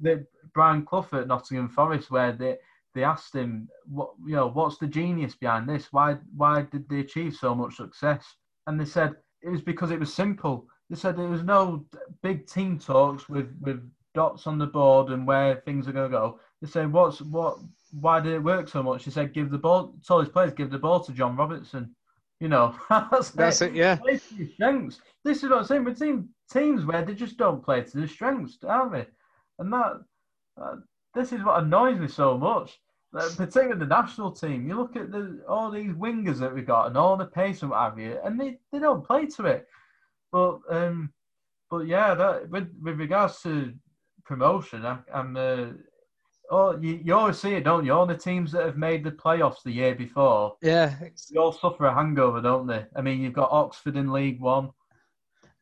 the 0.00 0.26
Brian 0.54 0.84
Clough 0.84 1.06
at 1.12 1.28
Nottingham 1.28 1.68
Forest, 1.68 2.10
where 2.10 2.32
they 2.32 2.56
they 2.94 3.04
asked 3.04 3.34
him, 3.34 3.68
what 3.86 4.10
you 4.26 4.34
know, 4.36 4.48
what's 4.48 4.78
the 4.78 4.86
genius 4.86 5.34
behind 5.34 5.68
this? 5.68 5.92
Why 5.92 6.16
why 6.36 6.62
did 6.62 6.88
they 6.88 7.00
achieve 7.00 7.34
so 7.34 7.54
much 7.54 7.76
success? 7.76 8.24
And 8.66 8.78
they 8.80 8.84
said 8.84 9.16
it 9.42 9.48
was 9.48 9.62
because 9.62 9.90
it 9.90 10.00
was 10.00 10.12
simple. 10.12 10.66
They 10.90 10.96
said 10.96 11.16
there 11.16 11.28
was 11.28 11.42
no 11.42 11.86
big 12.22 12.46
team 12.46 12.78
talks 12.78 13.28
with 13.28 13.48
with 13.60 13.80
dots 14.14 14.46
on 14.46 14.58
the 14.58 14.66
board 14.66 15.10
and 15.10 15.26
where 15.26 15.56
things 15.64 15.88
are 15.88 15.92
going 15.92 16.10
to 16.10 16.16
go. 16.18 16.38
They 16.60 16.68
said, 16.68 16.92
"What's 16.92 17.20
what? 17.22 17.58
Why 17.92 18.20
did 18.20 18.34
it 18.34 18.42
work 18.42 18.68
so 18.68 18.82
much?" 18.82 19.04
He 19.04 19.10
said, 19.10 19.32
"Give 19.32 19.50
the 19.50 19.58
ball. 19.58 19.94
Told 20.06 20.24
his 20.24 20.32
players, 20.32 20.52
give 20.52 20.70
the 20.70 20.78
ball 20.78 21.00
to 21.00 21.12
John 21.12 21.36
Robertson." 21.36 21.94
You 22.42 22.48
know, 22.48 22.74
that's, 23.36 23.62
it. 23.62 23.72
Yeah, 23.72 23.94
Play 23.94 24.18
to 24.18 24.34
your 24.34 24.48
strengths. 24.48 25.00
This 25.22 25.44
is 25.44 25.50
what 25.50 25.60
I'm 25.60 25.64
saying. 25.64 25.84
We've 25.84 25.96
seen 25.96 26.28
teams 26.52 26.84
where 26.84 27.04
they 27.04 27.14
just 27.14 27.36
don't 27.36 27.64
play 27.64 27.82
to 27.84 27.96
their 27.96 28.08
strengths, 28.08 28.58
aren't 28.66 28.90
they? 28.90 29.06
And 29.60 29.72
that, 29.72 30.00
uh, 30.60 30.74
this 31.14 31.30
is 31.30 31.44
what 31.44 31.62
annoys 31.62 32.00
me 32.00 32.08
so 32.08 32.36
much. 32.36 32.80
Uh, 33.16 33.28
particularly 33.36 33.78
the 33.78 33.86
national 33.86 34.32
team. 34.32 34.66
You 34.66 34.76
look 34.76 34.96
at 34.96 35.12
the 35.12 35.44
all 35.48 35.70
these 35.70 35.92
wingers 35.92 36.38
that 36.40 36.52
we've 36.52 36.66
got 36.66 36.88
and 36.88 36.96
all 36.96 37.16
the 37.16 37.26
pace 37.26 37.62
and 37.62 37.70
what 37.70 37.78
have 37.78 37.96
you, 38.00 38.18
and 38.24 38.40
they, 38.40 38.58
they 38.72 38.80
don't 38.80 39.06
play 39.06 39.26
to 39.26 39.46
it. 39.46 39.68
But 40.32 40.58
um, 40.68 41.12
but 41.70 41.86
yeah, 41.86 42.12
that 42.16 42.50
with 42.50 42.74
with 42.82 42.98
regards 42.98 43.40
to 43.42 43.72
promotion, 44.24 44.84
I, 44.84 44.98
I'm. 45.14 45.36
Uh, 45.36 45.66
oh, 46.50 46.78
you, 46.80 47.00
you 47.04 47.14
always 47.14 47.38
see 47.38 47.54
it, 47.54 47.64
don't 47.64 47.84
you? 47.84 47.92
All 47.92 48.06
the 48.06 48.16
teams 48.16 48.52
that 48.52 48.64
have 48.64 48.76
made 48.76 49.04
the 49.04 49.10
playoffs 49.10 49.62
the 49.64 49.72
year 49.72 49.94
before, 49.94 50.56
yeah. 50.62 50.94
they 51.30 51.38
all 51.38 51.52
suffer 51.52 51.86
a 51.86 51.94
hangover, 51.94 52.40
don't 52.40 52.66
they? 52.66 52.84
I 52.96 53.02
mean, 53.02 53.20
you've 53.20 53.32
got 53.32 53.50
Oxford 53.50 53.96
in 53.96 54.12
League 54.12 54.40
One, 54.40 54.70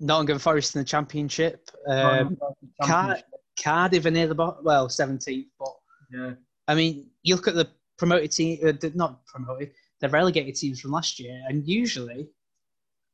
Nottingham 0.01 0.39
Forest 0.39 0.75
in 0.75 0.81
the 0.81 0.85
Championship. 0.85 1.71
Um, 1.87 2.39
Championship. 2.85 3.27
Cardiff 3.63 4.07
are 4.07 4.11
near 4.11 4.27
the 4.27 4.35
bottom. 4.35 4.65
Well, 4.65 4.89
17th, 4.89 5.47
but 5.59 5.75
yeah, 6.11 6.33
I 6.67 6.75
mean, 6.75 7.11
you 7.23 7.37
look 7.37 7.49
at 7.49 7.55
the 7.55 7.69
promoted 7.99 8.33
team, 8.33 8.59
uh, 8.67 8.73
not 8.95 9.25
promoted, 9.27 9.73
the 10.01 10.09
relegated 10.09 10.55
teams 10.55 10.81
from 10.81 10.93
last 10.93 11.21
year, 11.21 11.43
and 11.49 11.67
usually 11.67 12.29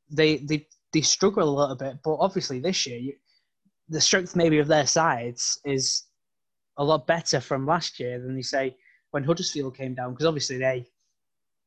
they 0.09 0.37
they 0.37 0.65
they 0.93 1.01
struggle 1.01 1.43
a 1.43 1.57
little 1.59 1.75
bit. 1.75 1.97
But 2.03 2.15
obviously, 2.19 2.59
this 2.59 2.87
year, 2.87 2.97
you, 2.97 3.13
the 3.89 3.99
strength 3.99 4.35
maybe 4.35 4.59
of 4.59 4.67
their 4.67 4.87
sides 4.87 5.59
is 5.65 6.03
a 6.77 6.83
lot 6.83 7.07
better 7.07 7.39
from 7.39 7.65
last 7.65 7.99
year 7.99 8.19
than 8.19 8.35
they 8.35 8.41
say 8.41 8.75
when 9.11 9.23
Huddersfield 9.23 9.75
came 9.75 9.95
down, 9.95 10.11
because 10.11 10.25
obviously 10.25 10.57
they 10.57 10.85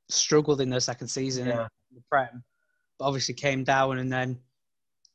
struggled 0.09 0.61
in 0.61 0.71
their 0.71 0.81
second 0.81 1.09
season 1.09 1.47
yeah. 1.47 1.67
in 1.91 1.97
the 1.97 2.03
Prem, 2.11 2.45
but 2.99 3.07
obviously 3.07 3.35
came 3.35 3.65
down, 3.65 3.99
and 3.99 4.13
then 4.13 4.39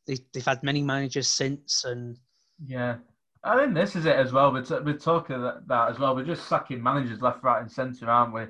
they, 0.08 0.17
they've 0.34 0.45
had 0.45 0.63
many 0.63 0.81
managers 0.81 1.27
since, 1.27 1.84
and 1.86 2.17
Yeah, 2.65 2.97
I 3.43 3.58
think 3.58 3.73
this 3.73 3.95
is 3.95 4.05
it 4.05 4.15
as 4.15 4.31
well. 4.31 4.51
We're, 4.51 4.63
t- 4.63 4.79
we're 4.84 4.97
talking 4.97 5.41
that, 5.41 5.67
that 5.67 5.91
as 5.91 5.99
well. 5.99 6.15
We're 6.15 6.25
just 6.25 6.47
sacking 6.47 6.81
managers 6.81 7.21
left, 7.21 7.43
right, 7.43 7.62
and 7.62 7.71
centre, 7.71 8.10
aren't 8.10 8.34
we? 8.34 8.43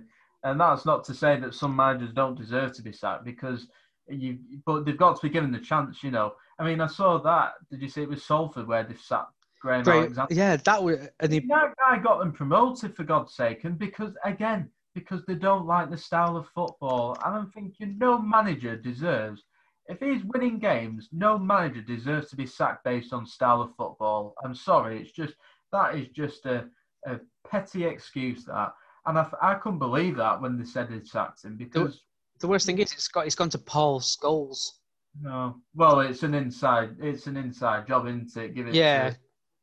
And 0.44 0.60
that's 0.60 0.86
not 0.86 1.04
to 1.06 1.14
say 1.14 1.40
that 1.40 1.56
some 1.56 1.76
managers 1.76 2.14
don't 2.14 2.38
deserve 2.38 2.74
to 2.74 2.84
be 2.84 2.94
sacked 2.94 3.26
because 3.26 3.68
you, 4.08 4.38
but 4.66 4.86
they've 4.86 4.98
got 4.98 5.16
to 5.16 5.28
be 5.28 5.34
given 5.34 5.52
the 5.52 5.60
chance. 5.60 6.04
You 6.04 6.12
know, 6.12 6.34
I 6.60 6.64
mean, 6.64 6.82
I 6.82 6.88
saw 6.88 7.18
that. 7.20 7.54
Did 7.70 7.82
you 7.82 7.90
see 7.90 8.04
it 8.04 8.10
was 8.10 8.24
Salford 8.24 8.68
where 8.68 8.84
they've 8.84 9.00
sacked 9.00 9.34
Graham 9.66 9.84
Great. 9.84 9.98
Alexander? 9.98 10.34
yeah, 10.36 10.58
that 10.58 10.84
was 10.84 11.10
and 11.20 11.34
he, 11.34 11.40
That 11.40 11.74
guy 11.80 11.98
got 11.98 12.20
them 12.20 12.32
promoted 12.32 12.96
for 12.96 13.04
God's 13.04 13.34
sake, 13.34 13.64
and 13.64 13.80
because 13.80 14.14
again, 14.24 14.70
because 14.94 15.26
they 15.26 15.34
don't 15.34 15.66
like 15.66 15.90
the 15.90 15.98
style 15.98 16.38
of 16.38 16.48
football. 16.54 17.18
And 17.26 17.36
I'm 17.36 17.50
thinking, 17.50 17.98
no 17.98 18.20
manager 18.20 18.78
deserves. 18.78 19.42
If 19.88 20.00
he's 20.00 20.24
winning 20.24 20.60
games, 20.60 21.10
no 21.12 21.40
manager 21.40 21.82
deserves 21.82 22.30
to 22.30 22.36
be 22.36 22.46
sacked 22.46 22.84
based 22.84 23.12
on 23.12 23.26
style 23.26 23.62
of 23.64 23.76
football. 23.76 24.36
I'm 24.44 24.54
sorry, 24.54 25.02
it's 25.02 25.12
just 25.12 25.34
that 25.72 25.96
is 25.96 26.10
just 26.10 26.46
a, 26.46 26.66
a 27.08 27.20
petty 27.50 27.86
excuse 27.86 28.46
that, 28.46 28.72
and 29.08 29.18
I, 29.18 29.28
I 29.42 29.56
couldn't 29.56 29.80
believe 29.80 30.16
that 30.18 30.40
when 30.40 30.60
they 30.60 30.66
said 30.66 30.90
they 30.92 31.04
sacked 31.04 31.44
him 31.44 31.58
because 31.58 32.02
the 32.40 32.48
worst 32.48 32.68
thing 32.68 32.78
is 32.78 32.94
it's 32.94 33.08
got 33.08 33.26
it's 33.26 33.36
gone 33.36 33.50
to 33.50 33.58
Paul 33.58 34.00
Scholes. 34.00 34.74
no, 35.20 35.56
well, 35.74 36.02
it's 36.02 36.22
an 36.22 36.36
inside, 36.36 36.98
it's 37.00 37.26
an 37.26 37.36
inside 37.36 37.88
job, 37.88 38.06
isn't 38.06 38.38
it? 38.38 38.54
Give 38.54 38.68
it. 38.68 38.76
Yeah. 38.76 39.10
to- 39.10 39.18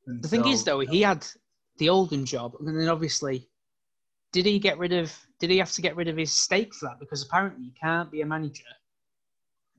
The 0.06 0.28
thing 0.28 0.46
is, 0.46 0.64
though, 0.64 0.80
he 0.80 1.02
had 1.02 1.26
the 1.78 1.88
Oldham 1.88 2.24
job, 2.24 2.56
and 2.58 2.68
then 2.68 2.88
obviously, 2.88 3.48
did 4.32 4.46
he 4.46 4.58
get 4.58 4.78
rid 4.78 4.92
of? 4.92 5.16
Did 5.38 5.50
he 5.50 5.58
have 5.58 5.72
to 5.72 5.82
get 5.82 5.96
rid 5.96 6.08
of 6.08 6.16
his 6.16 6.32
stake 6.32 6.74
for 6.74 6.88
that? 6.88 6.98
Because 7.00 7.22
apparently, 7.22 7.64
you 7.64 7.72
can't 7.80 8.10
be 8.10 8.20
a 8.20 8.26
manager 8.26 8.64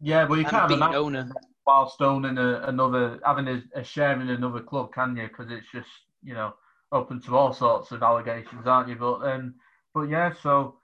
yeah, 0.03 0.25
well, 0.25 0.37
you 0.37 0.45
can't 0.45 0.67
be 0.67 0.75
an 0.75 0.83
owner. 0.83 1.31
whilst 1.65 2.01
owning 2.01 2.37
a, 2.37 2.61
another, 2.63 3.19
having 3.25 3.47
a, 3.47 3.63
a 3.73 3.83
share 3.83 4.19
in 4.19 4.29
another 4.29 4.59
club, 4.59 4.91
can 4.91 5.15
you? 5.15 5.27
Because 5.27 5.49
it's 5.49 5.65
just 5.73 5.87
you 6.21 6.33
know 6.33 6.53
open 6.91 7.21
to 7.21 7.37
all 7.37 7.53
sorts 7.53 7.91
of 7.91 8.03
allegations, 8.03 8.67
aren't 8.67 8.89
you? 8.89 8.95
But 8.95 9.21
um, 9.23 9.55
but 9.93 10.09
yeah, 10.09 10.33
so 10.41 10.75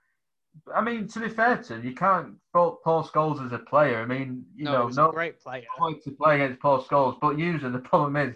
I 0.74 0.80
mean, 0.80 1.06
to 1.08 1.20
be 1.20 1.28
fair 1.28 1.58
to 1.58 1.74
him, 1.74 1.84
you 1.84 1.94
can't 1.94 2.34
fault 2.50 2.82
Paul 2.82 3.04
Scholes 3.04 3.44
as 3.44 3.52
a 3.52 3.58
player. 3.58 4.00
I 4.00 4.06
mean, 4.06 4.46
you 4.56 4.64
no, 4.64 4.88
know, 4.88 4.88
no 4.88 5.12
great 5.12 5.38
player. 5.38 5.64
point 5.78 6.02
to 6.04 6.12
play 6.12 6.36
against 6.36 6.62
Paul 6.62 6.82
Scholes, 6.82 7.20
but 7.20 7.38
usually 7.38 7.72
the 7.72 7.78
problem 7.90 8.16
is 8.16 8.34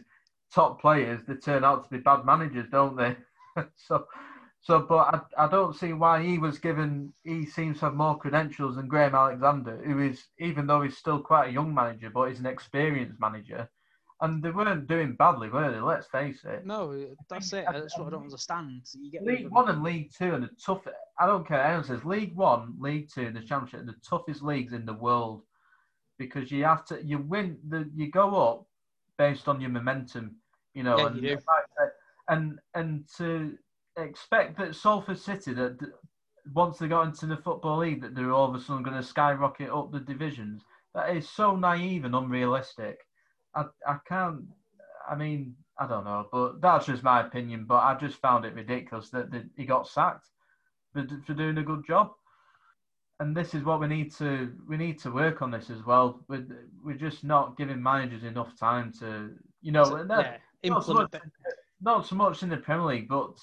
top 0.52 0.80
players 0.80 1.20
they 1.26 1.34
turn 1.34 1.64
out 1.64 1.84
to 1.84 1.90
be 1.90 1.98
bad 1.98 2.24
managers, 2.24 2.66
don't 2.70 2.96
they? 2.96 3.16
so, 3.76 4.06
so, 4.60 4.80
but 4.80 5.28
I, 5.36 5.44
I 5.44 5.48
don't 5.50 5.76
see 5.76 5.92
why 5.92 6.22
he 6.22 6.38
was 6.38 6.58
given. 6.58 7.12
He 7.22 7.44
seems 7.44 7.78
to 7.78 7.86
have 7.86 7.94
more 7.94 8.18
credentials 8.18 8.76
than 8.76 8.88
Graham 8.88 9.14
Alexander, 9.14 9.80
who 9.84 10.00
is, 10.00 10.24
even 10.38 10.66
though 10.66 10.82
he's 10.82 10.96
still 10.96 11.20
quite 11.20 11.50
a 11.50 11.52
young 11.52 11.74
manager, 11.74 12.10
but 12.10 12.28
he's 12.28 12.40
an 12.40 12.46
experienced 12.46 13.20
manager. 13.20 13.68
And 14.20 14.42
they 14.42 14.50
weren't 14.50 14.86
doing 14.86 15.16
badly, 15.16 15.50
were 15.50 15.70
they? 15.70 15.80
Let's 15.80 16.06
face 16.06 16.44
it. 16.44 16.64
No, 16.64 16.96
that's 17.28 17.52
it. 17.52 17.66
That's 17.70 17.98
what 17.98 18.06
I 18.06 18.10
don't 18.10 18.22
understand. 18.22 18.82
You 18.94 19.10
get 19.10 19.24
League 19.24 19.50
One 19.50 19.68
and 19.68 19.82
League 19.82 20.12
Two 20.16 20.32
are 20.32 20.40
the 20.40 20.48
tough. 20.64 20.86
I 21.18 21.26
don't 21.26 21.46
care. 21.46 21.62
Anyone 21.62 21.84
says 21.84 22.04
League 22.04 22.34
One, 22.34 22.74
League 22.78 23.10
Two, 23.12 23.26
and 23.26 23.36
the 23.36 23.42
Championship 23.42 23.80
are 23.82 23.92
the 23.92 24.00
toughest 24.08 24.42
leagues 24.42 24.72
in 24.72 24.86
the 24.86 24.94
world 24.94 25.42
because 26.18 26.50
you 26.50 26.64
have 26.64 26.84
to 26.86 27.04
you 27.04 27.18
win 27.18 27.58
the 27.68 27.90
you 27.94 28.10
go 28.10 28.36
up 28.36 28.66
based 29.18 29.48
on 29.48 29.60
your 29.60 29.70
momentum. 29.70 30.36
You 30.74 30.82
know, 30.82 30.98
Yeah, 30.98 31.06
and, 31.06 31.22
you 31.22 31.38
and 32.28 32.58
and 32.74 33.04
to 33.16 33.56
expect 33.96 34.58
that 34.58 34.74
Salford 34.74 35.18
City 35.18 35.54
that 35.54 35.78
once 36.52 36.78
they 36.78 36.88
got 36.88 37.06
into 37.06 37.26
the 37.26 37.36
football 37.36 37.78
league 37.78 38.02
that 38.02 38.14
they're 38.14 38.32
all 38.32 38.48
of 38.48 38.54
a 38.54 38.60
sudden 38.60 38.82
going 38.82 38.96
to 38.96 39.02
skyrocket 39.02 39.70
up 39.70 39.92
the 39.92 40.00
divisions. 40.00 40.62
That 40.94 41.16
is 41.16 41.28
so 41.28 41.56
naive 41.56 42.04
and 42.04 42.14
unrealistic. 42.14 42.98
I 43.54 43.64
I 43.86 43.98
can't. 44.06 44.42
I 45.08 45.16
mean, 45.16 45.54
I 45.78 45.86
don't 45.86 46.04
know, 46.04 46.28
but 46.32 46.60
that's 46.60 46.86
just 46.86 47.02
my 47.02 47.20
opinion. 47.20 47.64
But 47.66 47.82
I 47.82 47.96
just 47.98 48.20
found 48.20 48.44
it 48.44 48.54
ridiculous 48.54 49.10
that, 49.10 49.30
that 49.32 49.44
he 49.56 49.66
got 49.66 49.88
sacked 49.88 50.28
for, 50.92 51.06
for 51.26 51.34
doing 51.34 51.58
a 51.58 51.62
good 51.62 51.84
job. 51.86 52.12
And 53.24 53.34
this 53.34 53.54
is 53.54 53.64
what 53.64 53.80
we 53.80 53.86
need 53.86 54.12
to 54.16 54.52
we 54.68 54.76
need 54.76 54.98
to 54.98 55.10
work 55.10 55.40
on 55.40 55.50
this 55.50 55.70
as 55.70 55.82
well. 55.86 56.20
We're, 56.28 56.44
we're 56.84 56.98
just 57.08 57.24
not 57.24 57.56
giving 57.56 57.82
managers 57.82 58.22
enough 58.22 58.54
time 58.58 58.92
to, 59.00 59.30
you 59.62 59.72
know, 59.72 59.84
So, 59.84 60.06
yeah, 60.06 60.36
not 60.62 60.84
so, 60.84 60.92
much, 60.92 61.14
not 61.80 62.06
so 62.06 62.16
much 62.16 62.42
in 62.42 62.50
the 62.50 62.58
Premier 62.58 62.84
League, 62.84 63.08
but 63.08 63.38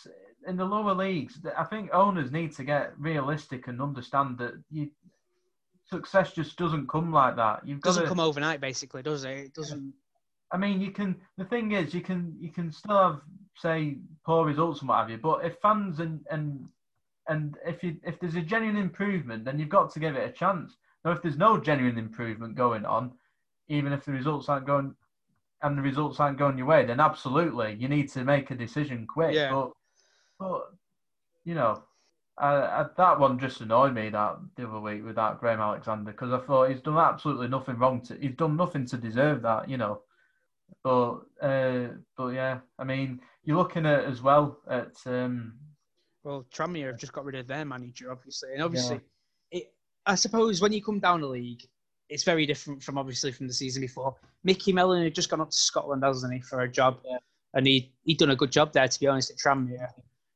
in 0.48 0.56
the 0.56 0.66
lower 0.66 0.94
leagues. 0.94 1.40
I 1.58 1.64
think 1.64 1.90
owners 1.94 2.32
need 2.32 2.52
to 2.58 2.64
get 2.64 2.94
realistic 3.00 3.70
and 3.70 3.82
understand 3.82 4.38
that 4.38 4.54
you, 4.70 4.92
success 5.90 6.32
just 6.32 6.60
doesn't 6.60 6.88
come 6.88 7.12
like 7.12 7.36
that. 7.38 7.68
You've 7.68 7.82
got 7.82 7.90
doesn't 7.90 8.04
to, 8.04 8.10
come 8.10 8.20
overnight, 8.20 8.62
basically, 8.62 9.02
does 9.02 9.24
it? 9.24 9.38
It 9.38 9.54
doesn't. 9.56 9.94
I 10.52 10.58
mean, 10.58 10.80
you 10.80 10.92
can. 10.92 11.16
The 11.40 11.46
thing 11.46 11.72
is, 11.72 11.92
you 11.92 12.02
can 12.02 12.36
you 12.40 12.52
can 12.52 12.72
still 12.72 12.98
have 12.98 13.22
say 13.58 13.98
poor 14.28 14.46
results 14.46 14.82
and 14.82 14.90
what 14.90 15.00
have 15.00 15.10
you. 15.10 15.18
But 15.18 15.44
if 15.44 15.56
fans 15.60 16.00
and 16.00 16.20
and 16.30 16.68
and 17.28 17.58
if 17.66 17.84
you 17.84 17.98
if 18.04 18.20
there's 18.20 18.36
a 18.36 18.42
genuine 18.42 18.78
improvement, 18.78 19.46
then 19.46 19.60
you've 19.60 19.70
got 19.70 19.92
to 19.94 20.00
give 20.00 20.16
it 20.16 20.30
a 20.30 20.32
chance. 20.32 20.78
Now, 21.04 21.12
if 21.12 21.22
there's 21.22 21.38
no 21.38 21.60
genuine 21.60 21.98
improvement 21.98 22.56
going 22.56 22.86
on, 22.86 23.12
even 23.68 23.94
if 23.94 24.06
the 24.06 24.12
results 24.12 24.50
aren't 24.50 24.66
going 24.66 24.96
and 25.64 25.78
the 25.78 25.82
results 25.82 26.20
aren't 26.20 26.38
going 26.38 26.58
your 26.58 26.68
way, 26.68 26.86
then 26.86 27.00
absolutely 27.00 27.76
you 27.80 27.88
need 27.88 28.10
to 28.12 28.24
make 28.24 28.52
a 28.52 28.56
decision 28.56 29.08
quick. 29.08 29.34
Yeah. 29.34 29.52
But 29.52 29.72
but 30.40 30.62
you 31.46 31.56
know. 31.56 31.84
I, 32.38 32.56
I, 32.56 32.86
that 32.98 33.20
one 33.20 33.38
just 33.38 33.62
annoyed 33.62 33.94
me 33.94 34.10
that 34.10 34.38
the 34.56 34.68
other 34.68 34.80
week 34.80 35.06
with 35.06 35.18
that 35.18 35.40
Graham 35.40 35.60
Alexander 35.60 36.12
because 36.12 36.32
I 36.32 36.40
thought 36.40 36.70
he's 36.72 36.80
done 36.80 36.98
absolutely 36.98 37.50
nothing 37.50 37.78
wrong 37.78 38.02
to 38.04 38.18
he's 38.20 38.36
done 38.36 38.56
nothing 38.56 38.88
to 38.88 38.98
deserve 38.98 39.42
that 39.44 39.70
you 39.70 39.78
know 39.78 40.02
but 40.84 41.22
uh, 41.42 41.88
but 42.18 42.28
yeah, 42.30 42.60
I 42.80 42.84
mean, 42.84 43.22
you're 43.44 43.58
looking 43.58 43.86
at 43.86 44.06
as 44.06 44.22
well 44.22 44.60
at 44.70 44.94
um, 45.06 45.54
Well, 46.24 46.46
Tranmere 46.54 46.88
have 46.88 47.00
just 47.00 47.14
got 47.14 47.26
rid 47.26 47.36
of 47.36 47.48
their 47.48 47.66
manager, 47.66 48.12
obviously, 48.12 48.54
and 48.54 48.62
obviously, 48.64 49.00
it. 49.52 49.74
I 50.06 50.16
suppose 50.16 50.62
when 50.62 50.72
you 50.72 50.82
come 50.84 51.00
down 51.00 51.22
the 51.22 51.28
league, 51.28 51.64
it's 52.10 52.24
very 52.24 52.46
different 52.46 52.84
from 52.84 52.98
obviously 52.98 53.32
from 53.32 53.48
the 53.48 53.54
season 53.54 53.82
before. 53.82 54.16
Micky 54.44 54.72
Mellon 54.74 55.04
had 55.04 55.16
just 55.16 55.30
gone 55.30 55.42
up 55.42 55.50
to 55.50 55.56
Scotland, 55.58 56.04
hasn't 56.04 56.34
he, 56.34 56.40
for 56.42 56.62
a 56.62 56.70
job, 56.70 57.00
Yeah. 57.06 57.18
and 57.54 57.66
he 57.66 57.92
he 58.04 58.14
done 58.16 58.32
a 58.32 58.36
good 58.36 58.52
job 58.52 58.74
there, 58.74 58.88
to 58.88 59.00
be 59.00 59.08
honest, 59.08 59.32
at 59.32 59.38
Tranmere. 59.38 59.88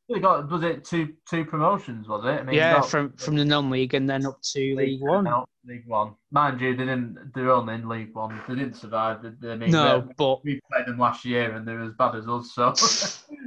he 0.07 0.19
got 0.19 0.49
was 0.49 0.63
it 0.63 0.83
two 0.85 1.13
two 1.29 1.45
promotions 1.45 2.07
was 2.07 2.23
it? 2.25 2.39
I 2.41 2.43
mean, 2.43 2.55
yeah, 2.55 2.75
got- 2.75 2.89
from 2.89 3.13
from 3.13 3.35
the 3.35 3.45
non-league 3.45 3.93
and 3.93 4.09
then 4.09 4.25
up 4.25 4.41
to 4.53 4.75
League 4.75 5.01
One. 5.01 5.25
no, 5.25 5.45
League 5.67 5.85
One. 5.87 6.15
Mind 6.31 6.61
you, 6.61 6.71
they 6.75 6.85
didn't. 6.85 7.31
They're 7.35 7.51
only 7.51 7.75
in 7.75 7.87
League 7.87 8.13
One. 8.15 8.39
They 8.47 8.55
didn't 8.55 8.75
survive. 8.75 9.21
They, 9.21 9.29
they, 9.39 9.51
I 9.51 9.55
mean, 9.55 9.71
No, 9.71 10.07
but 10.17 10.43
we 10.43 10.59
played 10.71 10.85
them 10.87 10.97
last 10.97 11.25
year 11.25 11.51
and 11.55 11.67
they're 11.67 11.81
as 11.81 11.93
bad 11.93 12.15
as 12.15 12.27
us. 12.27 12.51
So, 12.53 12.73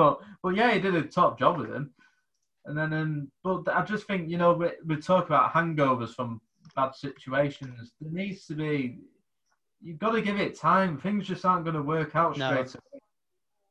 but 0.00 0.20
but 0.42 0.56
yeah, 0.56 0.72
he 0.72 0.80
did 0.80 0.94
a 0.94 1.02
top 1.02 1.38
job 1.38 1.58
with 1.58 1.68
them. 1.70 1.90
And 2.64 2.76
then, 2.78 2.92
um, 2.94 3.30
but 3.44 3.68
I 3.68 3.82
just 3.84 4.06
think 4.06 4.30
you 4.30 4.38
know 4.38 4.54
we 4.54 4.68
we 4.86 4.96
talk 4.96 5.26
about 5.26 5.52
hangovers 5.52 6.14
from 6.14 6.40
bad 6.74 6.94
situations. 6.94 7.92
There 8.00 8.10
needs 8.10 8.46
to 8.46 8.54
be. 8.54 8.98
You've 9.82 9.98
got 9.98 10.12
to 10.12 10.22
give 10.22 10.38
it 10.40 10.58
time. 10.58 10.98
Things 10.98 11.26
just 11.26 11.44
aren't 11.44 11.64
going 11.64 11.76
to 11.76 11.82
work 11.82 12.16
out 12.16 12.38
No. 12.38 12.48
straight 12.50 12.74
away. 12.74 13.00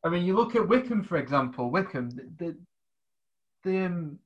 I 0.04 0.10
mean, 0.10 0.24
you 0.26 0.36
look 0.36 0.56
at 0.56 0.68
Wycombe 0.68 1.04
for 1.04 1.18
example. 1.18 1.72
Wycombe, 1.72 2.12
the, 2.38 2.56
the 3.64 3.86
um, 3.86 4.20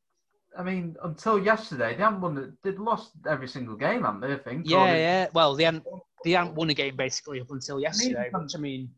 I 0.58 0.64
mean, 0.64 0.96
until 1.04 1.40
yesterday, 1.40 1.96
they 1.96 2.04
haven't 2.04 2.22
won. 2.22 2.58
They'd 2.64 2.80
lost 2.80 3.12
every 3.28 3.48
single 3.48 3.76
game, 3.76 4.04
haven't 4.04 4.22
they? 4.22 4.34
I 4.34 4.38
think. 4.38 4.70
Yeah, 4.70 4.96
yeah. 4.96 5.28
Well, 5.34 5.56
they 5.56 5.64
hadn't 5.64 5.86
they 6.26 6.32
hadn't 6.32 6.56
won 6.56 6.70
a 6.70 6.74
game 6.74 6.96
basically 6.98 7.40
up 7.40 7.52
until 7.52 7.80
yesterday, 7.80 8.30
which 8.34 8.56
I 8.56 8.60
mean, 8.60 8.90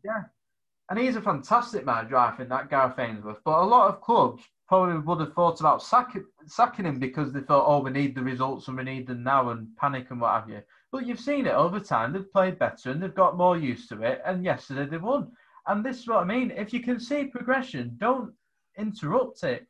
And 0.88 0.98
he's 0.98 1.16
a 1.16 1.20
fantastic 1.22 1.84
manager, 1.84 2.16
I 2.16 2.30
think, 2.36 2.48
that 2.50 2.70
Gareth 2.70 2.98
Ainsworth. 2.98 3.40
But 3.44 3.60
a 3.60 3.64
lot 3.64 3.88
of 3.88 4.00
clubs 4.00 4.42
probably 4.68 4.98
would 4.98 5.20
have 5.20 5.32
thought 5.34 5.60
about 5.60 5.82
sacking, 5.82 6.24
sacking 6.46 6.84
him 6.86 6.98
because 6.98 7.32
they 7.32 7.40
thought, 7.40 7.64
oh, 7.66 7.80
we 7.82 7.90
need 7.90 8.14
the 8.14 8.22
results 8.22 8.68
and 8.68 8.76
we 8.76 8.84
need 8.84 9.06
them 9.06 9.22
now 9.24 9.50
and 9.50 9.74
panic 9.76 10.10
and 10.10 10.20
what 10.20 10.32
have 10.40 10.48
you. 10.48 10.62
But 10.92 11.06
you've 11.06 11.20
seen 11.20 11.46
it 11.46 11.54
over 11.54 11.80
time. 11.80 12.12
They've 12.12 12.32
played 12.32 12.58
better 12.58 12.90
and 12.90 13.02
they've 13.02 13.14
got 13.14 13.36
more 13.36 13.56
used 13.56 13.88
to 13.90 14.02
it. 14.02 14.22
And 14.24 14.44
yesterday 14.44 14.86
they 14.88 14.98
won. 14.98 15.32
And 15.66 15.84
this 15.84 15.98
is 15.98 16.08
what 16.08 16.18
I 16.18 16.24
mean. 16.24 16.52
If 16.52 16.72
you 16.72 16.80
can 16.80 17.00
see 17.00 17.24
progression, 17.24 17.96
don't 17.98 18.32
interrupt 18.78 19.42
it. 19.42 19.66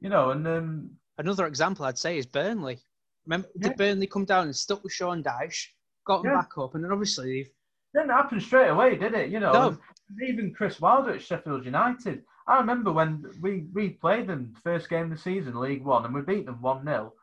You 0.00 0.08
know, 0.10 0.30
and 0.30 0.46
um, 0.46 0.90
another 1.18 1.46
example 1.46 1.84
I'd 1.84 1.96
say 1.98 2.18
is 2.18 2.26
Burnley. 2.26 2.78
Remember, 3.24 3.48
Yeah. 3.54 3.68
did 3.68 3.78
Burnley 3.78 4.06
come 4.08 4.24
down 4.24 4.44
and 4.46 4.56
stuck 4.56 4.82
with 4.82 4.92
Sean 4.92 5.22
Dyche, 5.22 5.68
got 6.04 6.24
him 6.24 6.32
Yeah. 6.32 6.40
back 6.40 6.58
up, 6.58 6.74
and 6.74 6.84
then 6.84 6.92
obviously 6.92 7.44
they've 7.44 7.52
didn't 7.94 8.10
happen 8.10 8.40
straight 8.40 8.68
away, 8.68 8.96
did 8.96 9.14
it? 9.14 9.30
You 9.30 9.40
know, 9.40 9.52
No. 9.52 9.78
even 10.26 10.52
Chris 10.52 10.80
Wilder 10.80 11.12
at 11.14 11.22
Sheffield 11.22 11.64
United. 11.64 12.24
I 12.46 12.58
remember 12.58 12.92
when 12.92 13.24
we, 13.40 13.64
we 13.72 13.90
played 13.90 14.26
them 14.26 14.54
first 14.62 14.90
game 14.90 15.04
of 15.04 15.10
the 15.10 15.16
season, 15.16 15.58
League 15.58 15.84
One, 15.84 16.04
and 16.04 16.14
we 16.14 16.20
beat 16.20 16.46
them 16.46 16.60
one 16.60 16.84
0 16.84 17.14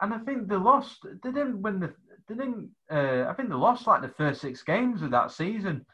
And 0.00 0.12
I 0.12 0.18
think 0.18 0.48
they 0.48 0.56
lost. 0.56 1.04
They 1.22 1.30
didn't 1.30 1.62
win 1.62 1.80
the. 1.80 1.94
They 2.28 2.34
didn't. 2.34 2.70
Uh, 2.90 3.26
I 3.28 3.34
think 3.34 3.48
they 3.48 3.54
lost 3.54 3.86
like 3.86 4.02
the 4.02 4.08
first 4.08 4.40
six 4.42 4.62
games 4.62 5.02
of 5.02 5.10
that 5.12 5.30
season, 5.30 5.86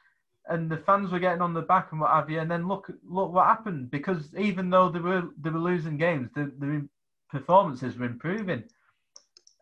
and 0.46 0.70
the 0.70 0.78
fans 0.78 1.12
were 1.12 1.20
getting 1.20 1.42
on 1.42 1.54
the 1.54 1.62
back 1.62 1.92
and 1.92 2.00
what 2.00 2.10
have 2.10 2.28
you. 2.30 2.40
And 2.40 2.50
then 2.50 2.66
look 2.66 2.90
look 3.08 3.32
what 3.32 3.46
happened 3.46 3.90
because 3.90 4.34
even 4.36 4.70
though 4.70 4.88
they 4.90 5.00
were 5.00 5.28
they 5.40 5.50
were 5.50 5.60
losing 5.60 5.96
games, 5.96 6.30
the 6.34 6.52
the 6.58 6.88
performances 7.30 7.96
were 7.96 8.06
improving, 8.06 8.64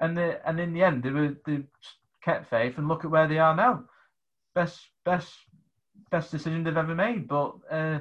and 0.00 0.16
the, 0.16 0.48
and 0.48 0.58
in 0.58 0.72
the 0.72 0.82
end 0.82 1.02
they 1.02 1.10
were 1.10 1.36
they 1.44 1.64
kept 2.22 2.48
faith 2.48 2.78
and 2.78 2.88
look 2.88 3.04
at 3.04 3.10
where 3.10 3.28
they 3.28 3.38
are 3.38 3.54
now 3.54 3.84
best 4.56 4.80
best 5.04 5.32
best 6.10 6.32
decision 6.32 6.64
they've 6.64 6.76
ever 6.76 6.94
made. 6.94 7.28
But 7.28 7.52
uh, 7.70 8.00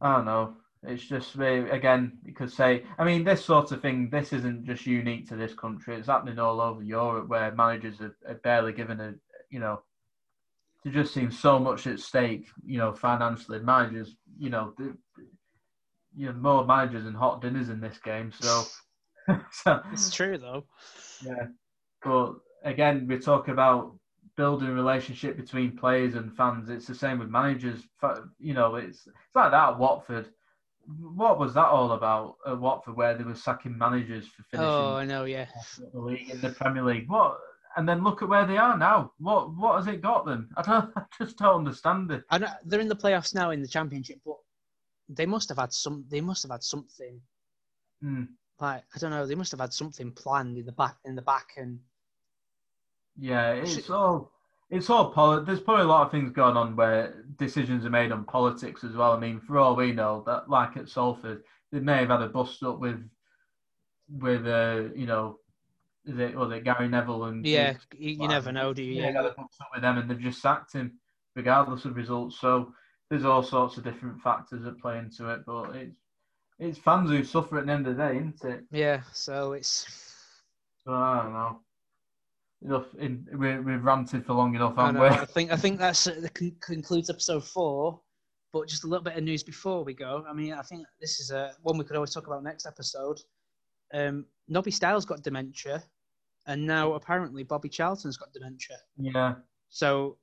I 0.00 0.16
don't 0.16 0.24
know. 0.24 0.54
It's 0.82 1.04
just 1.04 1.34
again 1.34 2.18
you 2.24 2.32
could 2.32 2.50
say. 2.50 2.84
I 2.98 3.04
mean, 3.04 3.24
this 3.24 3.44
sort 3.44 3.72
of 3.72 3.82
thing. 3.82 4.08
This 4.08 4.32
isn't 4.32 4.64
just 4.64 4.86
unique 4.86 5.28
to 5.28 5.36
this 5.36 5.52
country. 5.52 5.96
It's 5.96 6.06
happening 6.06 6.38
all 6.38 6.62
over 6.62 6.82
Europe 6.82 7.28
where 7.28 7.54
managers 7.54 8.00
are, 8.00 8.16
are 8.26 8.36
barely 8.36 8.72
given 8.72 9.00
a 9.00 9.14
you 9.50 9.60
know. 9.60 9.82
There 10.82 10.94
just 10.94 11.12
seems 11.12 11.38
so 11.38 11.58
much 11.58 11.86
at 11.86 12.00
stake, 12.00 12.46
you 12.64 12.78
know, 12.78 12.94
financially. 12.94 13.58
Managers, 13.58 14.16
you 14.38 14.48
know, 14.48 14.72
the, 14.78 14.96
you 16.16 16.26
know, 16.26 16.32
more 16.32 16.64
managers 16.64 17.04
and 17.04 17.14
hot 17.14 17.42
dinners 17.42 17.68
in 17.68 17.82
this 17.82 17.98
game. 17.98 18.32
So, 18.40 18.62
so 19.52 19.82
it's 19.92 20.10
true 20.10 20.38
though. 20.38 20.64
yeah, 21.22 21.48
but 22.02 22.36
again, 22.64 23.06
we 23.06 23.18
talk 23.18 23.48
about 23.48 23.99
building 24.36 24.68
a 24.68 24.72
relationship 24.72 25.36
between 25.36 25.76
players 25.76 26.14
and 26.14 26.34
fans. 26.36 26.68
It's 26.70 26.86
the 26.86 26.94
same 26.94 27.18
with 27.18 27.28
managers. 27.28 27.82
You 28.38 28.54
know, 28.54 28.76
it's 28.76 29.06
it's 29.06 29.34
like 29.34 29.50
that 29.52 29.70
at 29.70 29.78
Watford. 29.78 30.28
What 31.14 31.38
was 31.38 31.54
that 31.54 31.66
all 31.66 31.92
about 31.92 32.36
at 32.46 32.58
Watford, 32.58 32.96
where 32.96 33.16
they 33.16 33.22
were 33.24 33.34
sacking 33.34 33.76
managers 33.76 34.26
for 34.26 34.42
finishing 34.50 34.68
Oh, 34.72 34.94
I 34.96 35.04
know, 35.04 35.24
yeah. 35.24 35.46
the 35.92 36.00
league 36.00 36.30
in 36.30 36.40
the 36.40 36.50
Premier 36.50 36.82
League? 36.82 37.08
What? 37.08 37.38
And 37.76 37.88
then 37.88 38.02
look 38.02 38.22
at 38.22 38.28
where 38.28 38.46
they 38.46 38.56
are 38.56 38.76
now. 38.76 39.12
What 39.18 39.54
what 39.54 39.76
has 39.76 39.86
it 39.86 40.00
got 40.02 40.24
them? 40.26 40.48
I 40.56 40.62
don't. 40.62 40.90
I 40.96 41.02
just 41.18 41.36
don't 41.38 41.58
understand 41.58 42.10
it. 42.10 42.24
Know 42.32 42.48
they're 42.64 42.80
in 42.80 42.88
the 42.88 42.96
playoffs 42.96 43.34
now 43.34 43.50
in 43.50 43.62
the 43.62 43.68
championship, 43.68 44.18
but 44.24 44.36
they 45.08 45.26
must 45.26 45.48
have 45.50 45.58
had 45.58 45.72
some. 45.72 46.04
They 46.08 46.20
must 46.20 46.42
have 46.42 46.50
had 46.52 46.64
something 46.64 47.20
Hmm. 48.02 48.24
like 48.58 48.82
I 48.94 48.98
don't 48.98 49.10
know. 49.10 49.26
They 49.26 49.34
must 49.34 49.50
have 49.52 49.60
had 49.60 49.74
something 49.74 50.10
planned 50.12 50.56
in 50.56 50.64
the 50.66 50.72
back 50.72 50.96
in 51.04 51.14
the 51.14 51.22
back, 51.22 51.48
and 51.58 51.78
Yeah, 53.18 53.52
it's 53.52 53.90
all 53.90 54.32
it's 54.70 54.88
all 54.88 55.12
poli- 55.12 55.44
There's 55.44 55.60
probably 55.60 55.84
a 55.84 55.88
lot 55.88 56.06
of 56.06 56.12
things 56.12 56.30
going 56.30 56.56
on 56.56 56.76
where 56.76 57.24
decisions 57.36 57.84
are 57.84 57.90
made 57.90 58.12
on 58.12 58.24
politics 58.24 58.84
as 58.84 58.94
well. 58.94 59.12
I 59.12 59.18
mean, 59.18 59.40
for 59.40 59.58
all 59.58 59.76
we 59.76 59.92
know, 59.92 60.22
that 60.26 60.48
like 60.48 60.76
at 60.76 60.88
Salford, 60.88 61.42
they 61.72 61.80
may 61.80 61.98
have 61.98 62.08
had 62.08 62.22
a 62.22 62.28
bust 62.28 62.62
up 62.62 62.78
with 62.78 63.02
with 64.08 64.46
uh, 64.46 64.88
you 64.94 65.06
know, 65.06 65.38
is 66.04 66.18
it 66.18 66.36
was 66.36 66.52
it 66.52 66.64
Gary 66.64 66.88
Neville 66.88 67.24
and 67.24 67.44
yeah, 67.44 67.76
you, 67.96 68.10
you 68.10 68.28
never 68.28 68.52
know, 68.52 68.72
do 68.72 68.82
you? 68.82 69.02
Yeah, 69.02 69.12
got 69.12 69.26
a 69.26 69.30
bust 69.30 69.60
up 69.60 69.68
with 69.72 69.82
them, 69.82 69.98
and 69.98 70.10
they've 70.10 70.18
just 70.18 70.40
sacked 70.40 70.72
him 70.72 70.98
regardless 71.36 71.84
of 71.84 71.96
results. 71.96 72.38
So 72.40 72.72
there's 73.08 73.24
all 73.24 73.42
sorts 73.42 73.76
of 73.76 73.84
different 73.84 74.20
factors 74.20 74.62
that 74.62 74.80
play 74.80 74.98
into 74.98 75.30
it, 75.30 75.40
but 75.46 75.74
it's 75.76 75.96
it's 76.58 76.78
fans 76.78 77.10
who 77.10 77.24
suffer 77.24 77.58
at 77.58 77.66
the 77.66 77.72
end 77.72 77.86
of 77.86 77.96
the 77.96 78.02
day, 78.02 78.18
isn't 78.18 78.44
it? 78.44 78.64
Yeah, 78.70 79.02
so 79.12 79.52
it's. 79.52 79.86
So 80.84 80.92
I 80.92 81.22
don't 81.22 81.32
know. 81.32 81.60
Enough. 82.62 82.94
In, 82.98 83.26
we, 83.32 83.58
we've 83.58 83.82
ranted 83.82 84.26
for 84.26 84.34
long 84.34 84.54
enough, 84.54 84.76
haven't 84.76 84.96
I, 84.96 85.00
we? 85.00 85.06
I 85.08 85.24
think 85.24 85.50
I 85.50 85.56
think 85.56 85.78
that's 85.78 86.06
uh, 86.06 86.26
concludes 86.60 87.08
episode 87.08 87.44
four. 87.44 88.00
But 88.52 88.66
just 88.66 88.82
a 88.82 88.86
little 88.88 89.04
bit 89.04 89.16
of 89.16 89.22
news 89.22 89.44
before 89.44 89.84
we 89.84 89.94
go. 89.94 90.24
I 90.28 90.32
mean, 90.32 90.52
I 90.52 90.62
think 90.62 90.84
this 91.00 91.20
is 91.20 91.30
a 91.30 91.52
one 91.62 91.78
we 91.78 91.84
could 91.84 91.94
always 91.94 92.12
talk 92.12 92.26
about 92.26 92.42
next 92.42 92.66
episode. 92.66 93.20
Um, 93.94 94.26
Nobby 94.48 94.72
Stiles 94.72 95.04
got 95.04 95.22
dementia, 95.22 95.82
and 96.46 96.66
now 96.66 96.94
apparently 96.94 97.44
Bobby 97.44 97.68
Charlton's 97.68 98.16
got 98.16 98.32
dementia. 98.32 98.76
Yeah. 98.96 99.34
So 99.68 100.18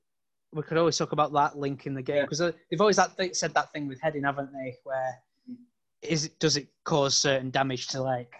we 0.52 0.62
could 0.62 0.76
always 0.76 0.96
talk 0.96 1.12
about 1.12 1.32
that 1.32 1.56
link 1.56 1.86
in 1.86 1.94
the 1.94 2.02
game 2.02 2.22
because 2.24 2.38
they've 2.38 2.80
always 2.80 2.96
that, 2.96 3.16
they 3.16 3.32
said 3.32 3.54
that 3.54 3.72
thing 3.72 3.88
with 3.88 4.00
heading, 4.00 4.24
haven't 4.24 4.52
they? 4.52 4.76
Where 4.84 5.14
is 6.02 6.26
it, 6.26 6.38
does 6.38 6.56
it 6.56 6.68
cause 6.84 7.16
certain 7.16 7.50
damage 7.50 7.88
to 7.88 8.02
like 8.02 8.34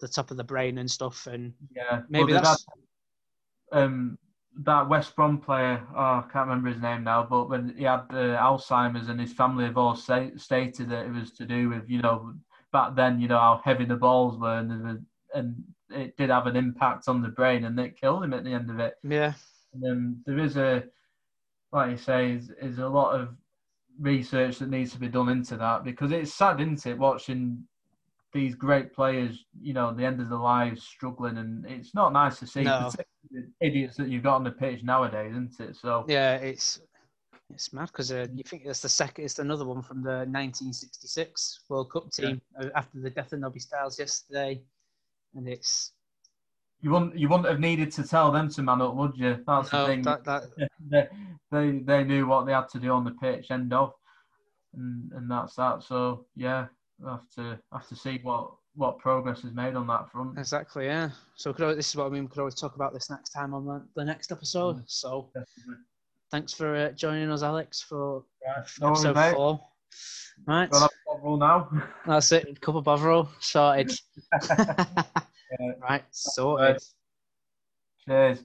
the 0.00 0.08
top 0.08 0.30
of 0.30 0.36
the 0.36 0.44
brain 0.44 0.78
and 0.78 0.90
stuff? 0.90 1.26
And 1.26 1.52
Yeah. 1.74 2.02
maybe 2.08 2.32
Well, 2.32 2.42
that's 2.42 2.64
had, 2.64 2.78
um 3.72 4.18
that 4.64 4.88
West 4.88 5.14
Brom 5.14 5.38
player. 5.38 5.86
Oh, 5.94 6.00
I 6.00 6.24
can't 6.32 6.48
remember 6.48 6.70
his 6.70 6.82
name 6.82 7.04
now, 7.04 7.22
but 7.22 7.48
when 7.48 7.74
he 7.76 7.84
had 7.84 8.06
uh, 8.10 8.36
Alzheimer's 8.38 9.08
and 9.08 9.20
his 9.20 9.32
family 9.32 9.64
have 9.66 9.78
all 9.78 9.94
say, 9.94 10.32
stated 10.36 10.88
that 10.90 11.06
it 11.06 11.12
was 11.12 11.32
to 11.32 11.46
do 11.46 11.68
with 11.68 11.88
you 11.88 12.00
know 12.02 12.34
back 12.72 12.94
then 12.96 13.20
you 13.20 13.28
know 13.28 13.38
how 13.38 13.60
heavy 13.64 13.84
the 13.84 13.96
balls 13.96 14.36
were 14.38 14.58
and, 14.58 15.04
and 15.34 15.64
it 15.90 16.16
did 16.16 16.30
have 16.30 16.46
an 16.46 16.56
impact 16.56 17.08
on 17.08 17.22
the 17.22 17.28
brain 17.28 17.64
and 17.64 17.78
it 17.80 17.98
killed 17.98 18.24
him 18.24 18.34
at 18.34 18.44
the 18.44 18.52
end 18.52 18.70
of 18.70 18.78
it. 18.78 18.94
yeah, 19.02 19.32
And 19.72 19.82
then 19.82 20.22
there 20.26 20.38
is 20.38 20.56
a, 20.56 20.84
like 21.72 21.90
you 21.92 21.96
say, 21.96 22.32
is, 22.32 22.50
is 22.60 22.78
a 22.78 22.88
lot 22.88 23.18
of 23.18 23.30
research 23.98 24.58
that 24.58 24.70
needs 24.70 24.92
to 24.92 24.98
be 24.98 25.08
done 25.08 25.28
into 25.28 25.56
that 25.56 25.84
because 25.84 26.12
it's 26.12 26.34
sad, 26.34 26.60
isn't 26.60 26.86
it, 26.86 26.98
watching 26.98 27.64
these 28.32 28.54
great 28.54 28.92
players, 28.92 29.44
you 29.60 29.72
know, 29.72 29.92
the 29.92 30.04
end 30.04 30.20
of 30.20 30.28
their 30.28 30.38
lives 30.38 30.82
struggling, 30.82 31.38
and 31.38 31.64
it's 31.66 31.94
not 31.94 32.12
nice 32.12 32.38
to 32.40 32.46
see 32.46 32.62
No. 32.62 32.90
the 33.30 33.50
idiots 33.60 33.96
that 33.96 34.08
you've 34.08 34.22
got 34.22 34.36
on 34.36 34.44
the 34.44 34.50
pitch 34.50 34.82
nowadays, 34.82 35.32
isn't 35.32 35.60
it? 35.60 35.76
So 35.76 36.04
yeah, 36.08 36.36
it's 36.36 36.80
it's 37.50 37.72
mad 37.72 37.86
because 37.86 38.12
uh, 38.12 38.26
you 38.34 38.42
think 38.44 38.62
it's 38.66 38.82
the 38.82 38.88
second, 38.88 39.24
it's 39.24 39.38
another 39.38 39.64
one 39.64 39.82
from 39.82 40.02
the 40.02 40.26
1966 40.28 41.60
World 41.68 41.90
Cup 41.90 42.10
team 42.12 42.40
uh, 42.60 42.68
after 42.74 43.00
the 43.00 43.10
death 43.10 43.32
of 43.32 43.40
Nobby 43.40 43.60
Stiles 43.60 43.98
yesterday, 43.98 44.60
and 45.34 45.48
it's 45.48 45.92
you 46.80 46.90
wouldn't 46.90 47.18
you 47.18 47.28
wouldn't 47.28 47.48
have 47.48 47.60
needed 47.60 47.90
to 47.92 48.06
tell 48.06 48.30
them 48.30 48.48
to 48.50 48.62
man 48.62 48.82
up, 48.82 48.94
would 48.94 49.16
you? 49.16 49.42
That's 49.46 49.70
the 49.70 49.78
no, 49.78 49.86
thing. 49.86 50.02
that, 50.02 50.24
that 50.24 50.44
they, 50.90 51.08
they 51.50 51.78
they 51.78 52.04
knew 52.04 52.26
what 52.26 52.46
they 52.46 52.52
had 52.52 52.68
to 52.68 52.78
do 52.78 52.92
on 52.92 53.04
the 53.04 53.12
pitch. 53.12 53.50
End 53.50 53.72
of, 53.72 53.94
and 54.74 55.10
and 55.12 55.30
that's 55.30 55.54
that. 55.54 55.82
So 55.82 56.26
yeah, 56.36 56.66
we'll 57.00 57.12
have 57.12 57.28
to 57.36 57.58
have 57.72 57.88
to 57.88 57.96
see 57.96 58.20
what 58.22 58.50
what 58.74 58.98
progress 58.98 59.42
is 59.44 59.52
made 59.54 59.74
on 59.74 59.86
that 59.88 60.10
front. 60.12 60.38
exactly 60.38 60.86
yeah. 60.86 61.10
So 61.34 61.52
could, 61.52 61.62
always- 61.62 61.76
this 61.78 61.88
is 61.88 61.96
what 61.96 62.06
I 62.06 62.10
mean. 62.10 62.22
We 62.24 62.28
could 62.28 62.38
always 62.38 62.54
talk 62.54 62.76
about 62.76 62.92
this 62.92 63.10
next 63.10 63.30
time 63.30 63.52
on 63.54 63.64
the, 63.66 63.84
the 63.96 64.04
next 64.04 64.30
episode. 64.30 64.76
Mm. 64.76 64.82
So 64.86 65.30
Definitely. 65.34 65.82
thanks 66.30 66.52
for 66.54 66.76
uh, 66.76 66.90
joining 66.92 67.30
us, 67.32 67.42
Alex, 67.42 67.80
for 67.82 68.22
Right. 68.46 68.64
No 68.80 68.86
worries, 68.88 69.04
episode 69.04 69.16
mate. 69.16 69.34
four. 69.34 69.60
Right, 70.46 70.70
Gonna 70.70 70.82
have 70.82 70.90
a 70.90 71.18
bottle 71.18 71.36
now. 71.38 71.68
that's 72.06 72.30
it. 72.30 72.60
Cup 72.60 72.76
of 72.76 72.84
Bovril 72.84 73.28
sorted. 73.40 73.90
right, 75.80 76.04
sorted. 76.12 76.80
Cheers. 78.06 78.44